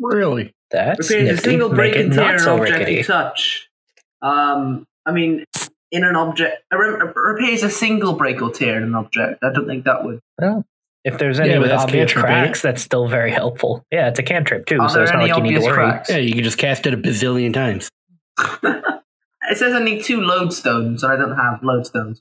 Really? 0.00 0.52
That's 0.70 1.10
Repairs 1.10 1.38
a 1.38 1.42
single 1.42 1.68
break 1.68 1.94
it 1.94 2.06
and 2.06 2.12
tear 2.12 2.24
not 2.24 2.34
an 2.34 2.38
so 2.40 2.54
object 2.56 2.78
rickety. 2.78 2.94
you 2.96 3.04
touch. 3.04 3.68
Um, 4.22 4.86
I 5.06 5.12
mean, 5.12 5.44
in 5.92 6.04
an 6.04 6.16
object, 6.16 6.62
re- 6.72 6.98
repairs 7.14 7.62
a 7.62 7.70
single 7.70 8.12
break 8.14 8.40
or 8.42 8.50
tear 8.50 8.76
in 8.76 8.84
an 8.84 8.94
object. 8.94 9.42
I 9.42 9.52
don't 9.52 9.66
think 9.66 9.84
that 9.84 10.04
would. 10.04 10.20
Well, 10.38 10.64
if 11.04 11.18
there's 11.18 11.40
any 11.40 11.54
but 11.54 11.62
with 11.62 11.70
obvious 11.72 12.12
cantrip, 12.12 12.30
ain't 12.30 12.44
cracks, 12.44 12.62
that's 12.62 12.82
still 12.82 13.08
very 13.08 13.30
helpful. 13.30 13.84
Yeah, 13.90 14.08
it's 14.08 14.18
a 14.18 14.22
cantrip 14.22 14.66
too, 14.66 14.78
Are 14.80 14.88
so 14.88 14.94
there 14.96 15.02
it's 15.04 15.12
not 15.12 15.22
any 15.22 15.32
like 15.32 15.38
you 15.38 15.42
need 15.44 15.50
to 15.50 15.56
obvious 15.56 15.76
worry. 15.76 15.90
cracks? 15.90 16.10
Yeah, 16.10 16.16
you 16.18 16.34
can 16.34 16.44
just 16.44 16.58
cast 16.58 16.86
it 16.86 16.94
a 16.94 16.96
bazillion 16.96 17.52
times. 17.54 17.88
It 19.50 19.56
says 19.56 19.72
I 19.74 19.82
need 19.82 20.04
two 20.04 20.18
lodestones, 20.20 21.02
and 21.02 21.12
I 21.12 21.16
don't 21.16 21.36
have 21.36 21.60
lodestones. 21.62 22.20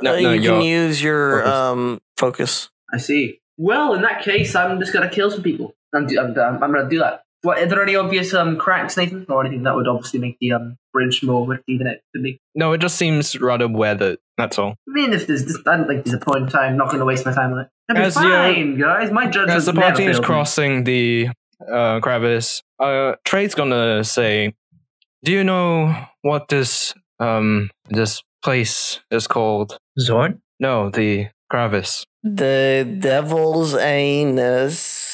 No, 0.00 0.14
Uh, 0.14 0.20
no, 0.20 0.32
you 0.34 0.50
can 0.50 0.60
use 0.62 1.02
your 1.02 1.38
focus. 1.42 1.52
um 1.52 2.00
focus. 2.16 2.70
I 2.92 2.98
see. 2.98 3.40
Well, 3.56 3.94
in 3.94 4.02
that 4.02 4.22
case, 4.22 4.54
I'm 4.54 4.78
just 4.78 4.92
gonna 4.92 5.10
kill 5.10 5.30
some 5.32 5.42
people. 5.42 5.74
I'm, 5.94 6.06
I'm, 6.18 6.38
I'm, 6.38 6.62
I'm 6.62 6.72
gonna 6.72 6.88
do 6.88 6.98
that. 6.98 7.22
What, 7.42 7.58
are 7.58 7.66
there 7.66 7.82
any 7.82 7.94
obvious 7.94 8.32
um, 8.32 8.56
cracks, 8.56 8.96
Nathan, 8.96 9.26
or 9.28 9.42
anything 9.44 9.64
that 9.64 9.74
would 9.74 9.86
obviously 9.86 10.18
make 10.18 10.38
the 10.40 10.52
um, 10.52 10.76
bridge 10.94 11.22
more 11.22 11.46
rickety 11.46 11.76
than 11.76 11.86
it 11.88 12.00
could 12.14 12.22
be? 12.22 12.38
No, 12.54 12.72
it 12.72 12.78
just 12.78 12.96
seems 12.96 13.38
rather 13.38 13.68
weathered. 13.68 14.16
That's 14.38 14.58
all. 14.58 14.70
I 14.88 14.92
mean, 14.92 15.12
if 15.12 15.26
there's, 15.26 15.44
just, 15.44 15.58
I 15.68 15.76
don't 15.76 15.86
think 15.86 16.06
there's 16.06 16.14
a 16.14 16.24
point 16.24 16.44
in 16.44 16.48
time. 16.48 16.72
I'm 16.72 16.78
not 16.78 16.86
going 16.86 17.00
to 17.00 17.04
waste 17.04 17.26
my 17.26 17.34
time 17.34 17.52
on 17.52 17.58
it. 17.60 17.68
It'll 17.90 18.00
be 18.00 18.06
As 18.06 18.16
you're- 18.16 18.54
fine, 18.54 18.78
guys. 18.78 19.10
My 19.10 19.26
judgment 19.26 19.50
As 19.50 19.66
the 19.66 19.74
party 19.74 20.04
is 20.06 20.12
failed 20.16 20.22
me. 20.22 20.26
crossing 20.26 20.84
the 20.84 21.28
uh, 21.70 22.00
crevice, 22.00 22.62
uh, 22.80 23.12
Trey's 23.26 23.54
gonna 23.54 24.02
say, 24.04 24.54
"Do 25.22 25.30
you 25.32 25.44
know 25.44 25.94
what 26.22 26.48
this 26.48 26.94
um 27.20 27.70
this 27.90 28.22
place 28.42 29.00
is 29.10 29.26
called?" 29.26 29.76
Zorn? 30.00 30.40
No, 30.58 30.88
the 30.88 31.28
crevice. 31.50 32.06
The 32.22 32.96
devil's 33.00 33.74
anus. 33.74 35.10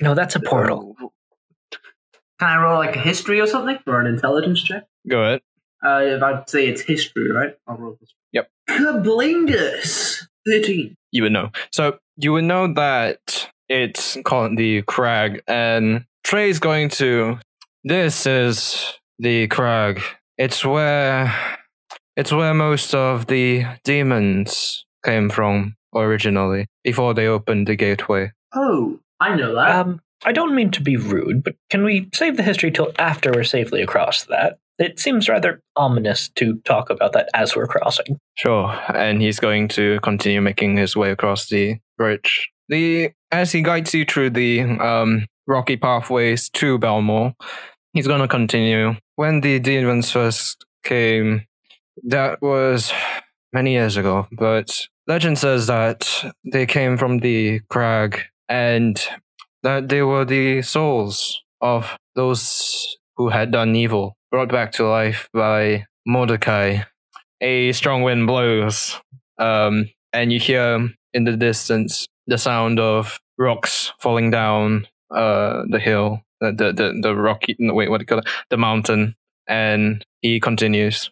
No, 0.00 0.14
that's 0.14 0.36
a 0.36 0.40
portal. 0.40 0.94
Can 2.38 2.48
I 2.48 2.62
roll 2.62 2.78
like 2.78 2.94
a 2.94 3.00
history 3.00 3.40
or 3.40 3.46
something, 3.46 3.78
or 3.86 4.00
an 4.00 4.06
intelligence 4.06 4.62
check? 4.62 4.84
Go 5.08 5.22
ahead. 5.22 5.40
Uh, 5.84 6.00
if 6.02 6.22
I'd 6.22 6.48
say 6.48 6.68
it's 6.68 6.82
history, 6.82 7.30
right? 7.32 7.56
I'll 7.66 7.76
roll 7.76 7.96
this. 8.00 8.14
Yep. 8.32 8.48
Kablingus. 8.68 10.26
Thirteen. 10.46 10.94
You 11.10 11.24
would 11.24 11.32
know. 11.32 11.50
So 11.72 11.98
you 12.16 12.32
would 12.32 12.44
know 12.44 12.72
that 12.74 13.50
it's 13.68 14.16
called 14.24 14.56
the 14.56 14.82
crag, 14.82 15.42
and 15.48 16.04
Trey's 16.24 16.58
going 16.58 16.90
to. 16.90 17.38
This 17.84 18.26
is 18.26 18.94
the 19.18 19.46
crag. 19.48 20.00
It's 20.36 20.64
where. 20.64 21.34
It's 22.16 22.32
where 22.32 22.52
most 22.52 22.96
of 22.96 23.26
the 23.26 23.64
demons 23.84 24.84
came 25.04 25.30
from 25.30 25.76
originally, 25.94 26.66
before 26.82 27.14
they 27.14 27.28
opened 27.28 27.68
the 27.68 27.76
gateway. 27.76 28.32
Oh, 28.52 28.98
I 29.20 29.34
know 29.34 29.54
that. 29.54 29.70
Um, 29.70 30.00
I 30.24 30.32
don't 30.32 30.54
mean 30.54 30.70
to 30.72 30.82
be 30.82 30.96
rude, 30.96 31.44
but 31.44 31.54
can 31.70 31.84
we 31.84 32.08
save 32.12 32.36
the 32.36 32.42
history 32.42 32.70
till 32.70 32.92
after 32.98 33.32
we're 33.32 33.44
safely 33.44 33.82
across 33.82 34.24
that? 34.24 34.58
It 34.78 34.98
seems 34.98 35.28
rather 35.28 35.60
ominous 35.76 36.28
to 36.36 36.56
talk 36.64 36.90
about 36.90 37.12
that 37.12 37.28
as 37.34 37.56
we're 37.56 37.66
crossing. 37.66 38.18
Sure, 38.36 38.70
and 38.94 39.20
he's 39.20 39.40
going 39.40 39.68
to 39.68 39.98
continue 40.00 40.40
making 40.40 40.76
his 40.76 40.96
way 40.96 41.10
across 41.10 41.48
the 41.48 41.78
bridge. 41.96 42.48
The 42.68 43.10
as 43.32 43.52
he 43.52 43.62
guides 43.62 43.94
you 43.94 44.04
through 44.04 44.30
the 44.30 44.62
um, 44.62 45.26
rocky 45.46 45.76
pathways 45.76 46.48
to 46.50 46.78
Belmore, 46.78 47.34
he's 47.92 48.06
going 48.06 48.20
to 48.20 48.28
continue. 48.28 48.94
When 49.16 49.40
the 49.40 49.58
demons 49.58 50.10
first 50.12 50.64
came, 50.84 51.46
that 52.04 52.40
was 52.40 52.92
many 53.52 53.72
years 53.72 53.96
ago, 53.96 54.28
but 54.30 54.86
legend 55.08 55.38
says 55.38 55.66
that 55.66 56.32
they 56.52 56.66
came 56.66 56.96
from 56.96 57.18
the 57.18 57.60
crag 57.68 58.22
and 58.48 59.00
that 59.62 59.88
they 59.88 60.02
were 60.02 60.24
the 60.24 60.62
souls 60.62 61.42
of 61.60 61.96
those 62.14 62.96
who 63.16 63.28
had 63.30 63.50
done 63.50 63.74
evil, 63.74 64.16
brought 64.30 64.50
back 64.50 64.72
to 64.72 64.86
life 64.86 65.28
by 65.32 65.84
Mordecai 66.06 66.82
a 67.40 67.72
strong 67.72 68.02
wind 68.02 68.26
blows, 68.26 69.00
um, 69.38 69.90
and 70.12 70.32
you 70.32 70.40
hear 70.40 70.88
in 71.12 71.24
the 71.24 71.36
distance 71.36 72.06
the 72.26 72.38
sound 72.38 72.80
of 72.80 73.18
rocks 73.38 73.92
falling 73.98 74.30
down 74.30 74.86
uh, 75.14 75.62
the 75.70 75.78
hill, 75.78 76.22
the 76.40 76.52
the 76.52 76.72
the, 76.72 76.98
the 77.02 77.14
rocky. 77.14 77.56
Wait, 77.58 77.90
what 77.90 77.98
do 77.98 78.02
you 78.02 78.06
call 78.06 78.18
it? 78.18 78.28
The 78.50 78.56
mountain. 78.56 79.14
And 79.46 80.04
he 80.20 80.40
continues. 80.40 81.10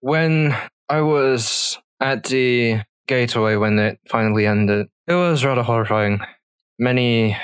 When 0.00 0.56
I 0.88 1.02
was 1.02 1.78
at 2.00 2.24
the 2.24 2.80
gateway 3.06 3.54
when 3.54 3.78
it 3.78 4.00
finally 4.08 4.46
ended, 4.46 4.88
it 5.06 5.14
was 5.14 5.44
rather 5.44 5.62
horrifying. 5.62 6.20
Many, 6.78 7.36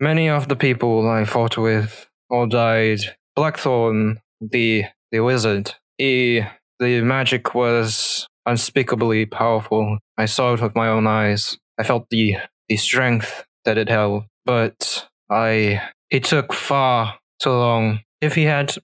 many 0.00 0.28
of 0.28 0.48
the 0.48 0.56
people 0.56 1.08
I 1.08 1.24
fought 1.24 1.58
with 1.58 2.08
all 2.28 2.46
died. 2.46 3.00
Blackthorn, 3.36 4.20
the 4.40 4.84
the 5.12 5.20
wizard, 5.20 5.74
he 5.98 6.42
the 6.78 7.02
magic 7.02 7.54
was 7.54 8.26
unspeakably 8.46 9.26
powerful. 9.26 9.98
I 10.16 10.26
saw 10.26 10.54
it 10.54 10.62
with 10.62 10.74
my 10.74 10.88
own 10.88 11.06
eyes. 11.06 11.58
I 11.78 11.82
felt 11.82 12.06
the 12.10 12.36
the 12.68 12.76
strength 12.76 13.44
that 13.64 13.78
it 13.78 13.88
held. 13.88 14.24
But 14.46 15.08
I 15.30 15.82
it 16.10 16.24
took 16.24 16.52
far 16.52 17.18
too 17.40 17.50
long. 17.50 18.00
If 18.20 18.34
he 18.34 18.44
had 18.44 18.74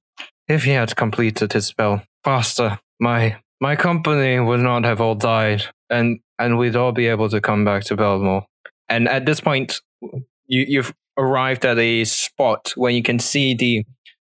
if 0.49 0.65
he 0.65 0.73
had 0.73 0.97
completed 0.97 1.53
his 1.53 1.67
spell 1.67 2.03
faster, 2.25 2.79
my 3.01 3.37
my 3.61 3.77
company 3.77 4.39
would 4.39 4.61
not 4.61 4.85
have 4.85 5.01
all 5.01 5.15
died 5.15 5.65
and 5.91 6.21
and 6.39 6.59
we'd 6.59 6.77
all 6.77 6.93
be 6.93 7.07
able 7.07 7.29
to 7.31 7.41
come 7.41 7.65
back 7.65 7.85
to 7.85 7.97
Belmore. 7.97 8.47
And 8.89 9.09
at 9.09 9.27
this 9.27 9.41
point 9.41 9.81
you 10.47 10.65
you've 10.69 10.95
arrived 11.19 11.65
at 11.65 11.79
a 11.79 12.05
spot 12.05 12.73
where 12.77 12.93
you 12.93 13.03
can 13.03 13.19
see 13.19 13.55
the 13.55 13.85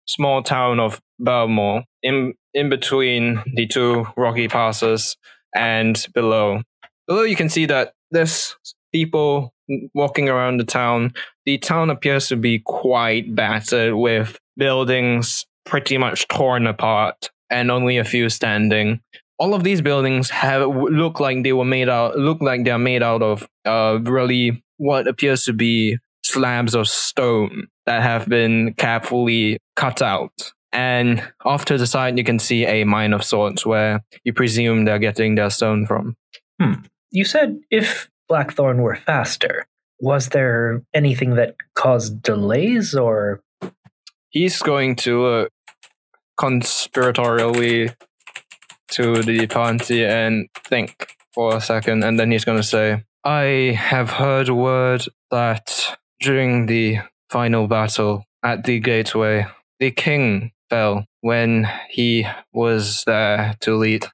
small 0.07 0.43
town 0.43 0.81
of 0.81 1.01
Belmore 1.19 1.85
in 2.03 2.35
in 2.55 2.69
between 2.69 3.43
the 3.55 3.67
two 3.67 4.07
rocky 4.17 4.49
passes 4.49 5.17
and 5.55 6.07
below. 6.15 6.63
Below 7.07 7.23
you 7.23 7.37
can 7.37 7.49
see 7.49 7.67
that 7.67 7.93
there's 8.11 8.57
people 8.93 9.53
walking 9.95 10.29
around 10.29 10.59
the 10.59 10.65
town. 10.65 11.13
The 11.45 11.59
town 11.59 11.91
appears 11.91 12.29
to 12.29 12.37
be 12.37 12.61
quite 12.61 13.35
battered 13.35 13.95
with 13.95 14.39
buildings 14.57 15.47
pretty 15.67 15.99
much 15.99 16.27
torn 16.29 16.67
apart 16.67 17.31
and 17.51 17.71
only 17.71 17.99
a 17.99 18.05
few 18.05 18.29
standing. 18.29 19.01
All 19.39 19.55
of 19.55 19.63
these 19.63 19.81
buildings 19.81 20.31
have 20.31 20.69
look 20.69 21.21
like 21.21 21.43
they 21.43 21.53
were 21.53 21.65
made 21.65 21.89
out 21.89 22.19
look 22.19 22.43
like 22.43 22.65
they're 22.65 22.79
made 22.79 23.03
out 23.03 23.23
of 23.23 23.49
uh 23.65 23.99
really 24.03 24.65
what 24.79 25.07
appears 25.07 25.45
to 25.45 25.53
be 25.53 25.99
slabs 26.25 26.75
of 26.75 26.89
stone 26.89 27.69
that 27.87 28.03
have 28.03 28.29
been 28.29 28.75
carefully 28.75 29.59
cut 29.77 30.03
out. 30.03 30.53
And 30.73 31.23
off 31.45 31.65
to 31.67 31.79
the 31.79 31.87
side, 31.87 32.19
you 32.19 32.25
can 32.25 32.39
see 32.39 32.67
a 32.67 32.85
mine 32.85 33.15
of 33.15 33.25
sorts 33.25 33.65
where 33.65 34.05
you 34.25 34.33
presume 34.33 34.85
they're 34.85 34.99
getting 34.99 35.35
their 35.35 35.51
stone 35.51 35.87
from. 35.87 36.17
You 37.11 37.25
said 37.25 37.59
if 37.71 38.11
Blackthorn 38.29 38.83
were 38.83 38.97
faster, 38.97 39.67
was 40.01 40.29
there 40.29 40.83
anything 40.93 41.37
that 41.37 41.55
caused 41.75 42.23
delays 42.23 42.95
or 42.95 43.41
He's 44.31 44.61
going 44.61 44.97
to 44.97 45.23
look 45.23 45.53
conspiratorially 46.39 47.95
to 48.93 49.23
the 49.23 49.47
party 49.47 50.05
and 50.05 50.49
think 50.65 51.17
for 51.35 51.57
a 51.57 51.61
second, 51.61 52.05
and 52.05 52.19
then 52.19 52.31
he's 52.31 52.45
going 52.45 52.59
to 52.59 52.67
say, 52.67 53.05
I 53.25 53.77
have 53.79 54.11
heard 54.11 54.49
word 54.49 55.05
that 55.31 55.99
during 56.21 56.67
the 56.67 56.99
final 57.29 57.67
battle 57.67 58.25
at 58.43 58.65
the 58.65 58.81
gateway, 58.81 59.47
the 59.79 59.91
king 59.91 60.53
fell 60.71 61.07
when 61.21 61.69
he 61.89 62.27
was 62.53 63.03
there 63.07 63.55
to 63.61 63.77
lead 63.77 64.07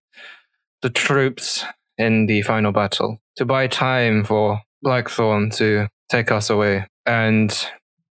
the 0.82 0.90
troops 0.90 1.64
in 1.98 2.26
the 2.26 2.42
final 2.42 2.72
battle 2.72 3.18
to 3.36 3.44
buy 3.44 3.66
time 3.66 4.24
for 4.24 4.60
Blackthorn 4.82 5.50
to 5.50 5.88
take 6.10 6.30
us 6.30 6.50
away. 6.50 6.86
And 7.06 7.50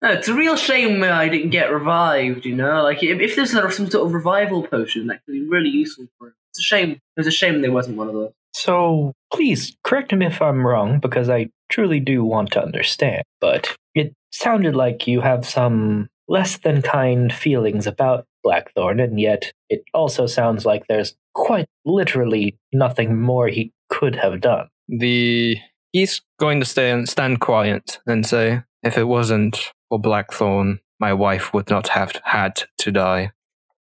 No, 0.02 0.12
it's 0.12 0.28
a 0.28 0.34
real 0.34 0.56
shame 0.56 1.04
I 1.04 1.30
didn't 1.30 1.50
get 1.50 1.72
revived. 1.72 2.46
You 2.46 2.56
know, 2.56 2.84
like 2.84 3.04
if, 3.04 3.20
if 3.20 3.36
there's 3.36 3.52
some 3.52 3.70
sort 3.70 4.08
of 4.08 4.14
revival 4.14 4.66
potion 4.66 5.08
that 5.08 5.24
could 5.26 5.34
be 5.34 5.48
really 5.48 5.70
useful 5.70 6.08
for 6.18 6.28
him. 6.28 6.36
It's 6.52 6.60
a 6.60 6.64
shame. 6.64 6.92
It 6.92 7.00
was 7.18 7.28
a 7.28 7.32
shame 7.32 7.62
there 7.62 7.72
wasn't 7.72 7.98
one 7.98 8.08
of 8.08 8.14
those. 8.14 8.32
So 8.54 9.14
please 9.34 9.76
correct 9.84 10.14
me 10.14 10.26
if 10.26 10.42
I'm 10.42 10.66
wrong, 10.66 11.00
because 11.00 11.30
I 11.30 11.50
truly 11.70 12.00
do 12.00 12.24
want 12.24 12.52
to 12.52 12.62
understand. 12.62 13.24
But 13.40 13.76
it 13.96 14.14
sounded 14.32 14.76
like 14.76 15.08
you 15.08 15.22
have 15.22 15.46
some 15.46 16.10
less 16.28 16.58
than 16.58 16.82
kind 16.82 17.34
feelings 17.34 17.88
about 17.88 18.26
Blackthorn, 18.44 19.00
and 19.00 19.20
yet 19.20 19.52
it 19.70 19.84
also 19.94 20.26
sounds 20.26 20.66
like 20.66 20.84
there's 20.88 21.16
quite 21.34 21.68
literally 21.86 22.58
nothing 22.74 23.22
more 23.22 23.48
he 23.48 23.72
could 23.90 24.16
have 24.16 24.42
done. 24.42 24.68
the 24.90 25.58
he's 25.92 26.22
going 26.40 26.60
to 26.60 26.66
stay 26.66 26.92
and 26.92 27.08
stand 27.08 27.40
quiet 27.40 28.00
and 28.06 28.26
say, 28.26 28.64
if 28.84 28.98
it 28.98 29.06
wasn't 29.06 29.72
for 29.90 30.00
Blackthorn, 30.00 30.80
my 31.00 31.14
wife 31.14 31.54
would 31.54 31.70
not 31.70 31.90
have 31.90 32.20
had 32.24 32.64
to 32.80 32.92
die. 32.92 33.32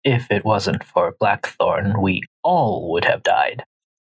If 0.05 0.30
it 0.30 0.44
wasn't 0.44 0.84
for 0.84 1.14
Blackthorn, 1.20 2.00
we 2.00 2.22
all 2.42 2.90
would 2.92 3.05
have 3.05 3.22
died. 3.22 3.64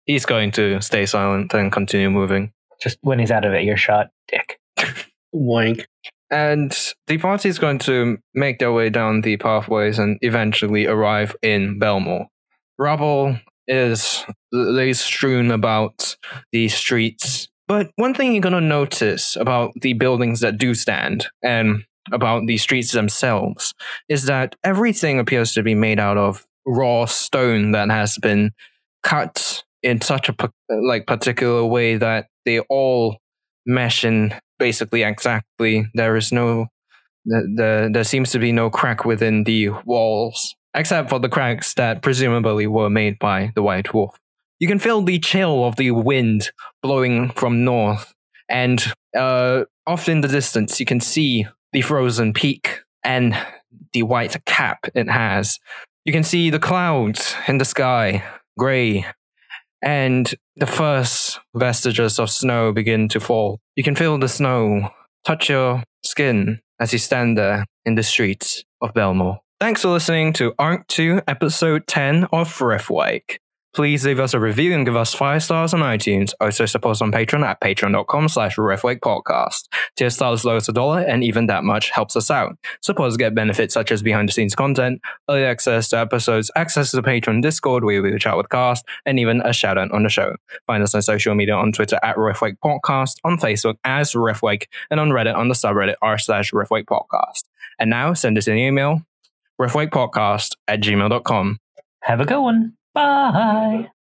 He's 0.06 0.26
going 0.26 0.50
to 0.52 0.80
stay 0.80 1.06
silent 1.06 1.54
and 1.54 1.72
continue 1.72 2.10
moving. 2.10 2.52
Just 2.82 2.98
when 3.02 3.18
he's 3.18 3.30
out 3.30 3.44
of 3.44 3.54
earshot, 3.54 4.10
dick. 4.28 4.58
Wank. 5.32 5.86
And 6.30 6.76
the 7.06 7.18
party 7.18 7.48
is 7.48 7.58
going 7.58 7.78
to 7.80 8.18
make 8.34 8.58
their 8.58 8.72
way 8.72 8.90
down 8.90 9.20
the 9.20 9.36
pathways 9.36 9.98
and 9.98 10.18
eventually 10.20 10.86
arrive 10.86 11.36
in 11.42 11.78
Belmore. 11.78 12.26
Rubble 12.78 13.38
is 13.68 14.24
lays 14.52 15.00
strewn 15.00 15.50
about 15.50 16.16
the 16.52 16.68
streets. 16.68 17.48
But 17.66 17.90
one 17.96 18.14
thing 18.14 18.32
you're 18.32 18.42
going 18.42 18.52
to 18.52 18.60
notice 18.60 19.36
about 19.36 19.72
the 19.80 19.94
buildings 19.94 20.40
that 20.40 20.58
do 20.58 20.74
stand 20.74 21.28
and 21.42 21.84
about 22.12 22.46
the 22.46 22.58
streets 22.58 22.92
themselves 22.92 23.74
is 24.08 24.24
that 24.24 24.56
everything 24.64 25.18
appears 25.18 25.54
to 25.54 25.62
be 25.62 25.74
made 25.74 25.98
out 25.98 26.16
of 26.16 26.46
raw 26.66 27.04
stone 27.04 27.72
that 27.72 27.90
has 27.90 28.18
been 28.18 28.50
cut 29.02 29.64
in 29.82 30.00
such 30.00 30.28
a 30.28 30.34
like 30.70 31.06
particular 31.06 31.64
way 31.64 31.96
that 31.96 32.26
they 32.44 32.58
all 32.60 33.18
mesh 33.66 34.04
in 34.04 34.34
basically 34.58 35.02
exactly. 35.02 35.86
There 35.94 36.16
is 36.16 36.32
no 36.32 36.66
the, 37.24 37.52
the 37.56 37.90
there 37.92 38.04
seems 38.04 38.30
to 38.32 38.38
be 38.38 38.52
no 38.52 38.70
crack 38.70 39.04
within 39.04 39.44
the 39.44 39.70
walls, 39.84 40.54
except 40.74 41.10
for 41.10 41.18
the 41.18 41.28
cracks 41.28 41.74
that 41.74 42.02
presumably 42.02 42.66
were 42.66 42.90
made 42.90 43.18
by 43.18 43.52
the 43.54 43.62
White 43.62 43.94
Wolf. 43.94 44.18
You 44.60 44.68
can 44.68 44.78
feel 44.78 45.02
the 45.02 45.18
chill 45.18 45.64
of 45.64 45.76
the 45.76 45.90
wind 45.90 46.50
blowing 46.82 47.30
from 47.30 47.64
north, 47.64 48.14
and 48.48 48.82
uh, 49.16 49.64
off 49.86 50.08
in 50.08 50.20
the 50.20 50.28
distance, 50.28 50.80
you 50.80 50.86
can 50.86 51.00
see 51.00 51.46
the 51.74 51.82
frozen 51.82 52.32
peak 52.32 52.80
and 53.02 53.36
the 53.92 54.04
white 54.04 54.42
cap 54.46 54.86
it 54.94 55.10
has. 55.10 55.58
You 56.04 56.12
can 56.12 56.22
see 56.22 56.48
the 56.48 56.60
clouds 56.60 57.34
in 57.48 57.58
the 57.58 57.64
sky, 57.64 58.22
grey, 58.56 59.04
and 59.82 60.32
the 60.56 60.66
first 60.66 61.40
vestiges 61.54 62.18
of 62.18 62.30
snow 62.30 62.72
begin 62.72 63.08
to 63.08 63.20
fall. 63.20 63.58
You 63.74 63.82
can 63.82 63.96
feel 63.96 64.16
the 64.18 64.28
snow 64.28 64.90
touch 65.26 65.48
your 65.48 65.82
skin 66.04 66.60
as 66.80 66.92
you 66.92 66.98
stand 66.98 67.36
there 67.36 67.66
in 67.84 67.96
the 67.96 68.02
streets 68.04 68.64
of 68.80 68.94
Belmore. 68.94 69.40
Thanks 69.60 69.82
for 69.82 69.88
listening 69.88 70.32
to 70.34 70.54
Arc 70.58 70.86
2, 70.88 71.22
Episode 71.26 71.86
10 71.88 72.28
of 72.32 72.48
Riftwake. 72.58 73.38
Please 73.74 74.06
leave 74.06 74.20
us 74.20 74.34
a 74.34 74.38
review 74.38 74.72
and 74.72 74.86
give 74.86 74.94
us 74.94 75.12
five 75.12 75.42
stars 75.42 75.74
on 75.74 75.80
iTunes. 75.80 76.32
Also 76.40 76.64
support 76.64 76.92
us 76.92 77.02
on 77.02 77.10
Patreon 77.10 77.44
at 77.44 77.60
patreon.com 77.60 78.28
slash 78.28 78.54
Podcast. 78.56 79.68
Tier 79.96 80.10
stars 80.10 80.44
low 80.44 80.54
as 80.54 80.68
a 80.68 80.72
dollar, 80.72 81.00
and 81.00 81.24
even 81.24 81.46
that 81.48 81.64
much 81.64 81.90
helps 81.90 82.14
us 82.14 82.30
out. 82.30 82.56
Supporters 82.82 83.16
get 83.16 83.34
benefits 83.34 83.74
such 83.74 83.90
as 83.90 84.00
behind 84.00 84.28
the 84.28 84.32
scenes 84.32 84.54
content, 84.54 85.02
early 85.28 85.44
access 85.44 85.88
to 85.88 85.98
episodes, 85.98 86.52
access 86.54 86.92
to 86.92 86.96
the 86.96 87.02
Patreon 87.02 87.42
Discord 87.42 87.82
where 87.82 88.00
we 88.00 88.16
chat 88.16 88.36
with 88.36 88.48
cast, 88.48 88.84
and 89.06 89.18
even 89.18 89.40
a 89.40 89.52
shout 89.52 89.76
out 89.76 89.90
on 89.90 90.04
the 90.04 90.08
show. 90.08 90.36
Find 90.68 90.84
us 90.84 90.94
on 90.94 91.02
social 91.02 91.34
media 91.34 91.56
on 91.56 91.72
Twitter 91.72 91.98
at 92.04 92.14
Riftwake 92.14 92.58
Podcast, 92.64 93.16
on 93.24 93.38
Facebook 93.38 93.74
as 93.82 94.12
Riftwake, 94.12 94.66
and 94.88 95.00
on 95.00 95.10
Reddit 95.10 95.34
on 95.34 95.48
the 95.48 95.54
subreddit 95.54 95.96
r 96.00 96.16
slash 96.16 96.52
Riftwake 96.52 96.84
Podcast. 96.84 97.42
And 97.80 97.90
now 97.90 98.14
send 98.14 98.38
us 98.38 98.46
an 98.46 98.56
email, 98.56 99.02
riftwakepodcast 99.60 100.54
at 100.68 100.80
gmail.com. 100.80 101.58
Have 102.02 102.20
a 102.20 102.24
good 102.24 102.40
one. 102.40 102.76
Bye. 102.94 103.90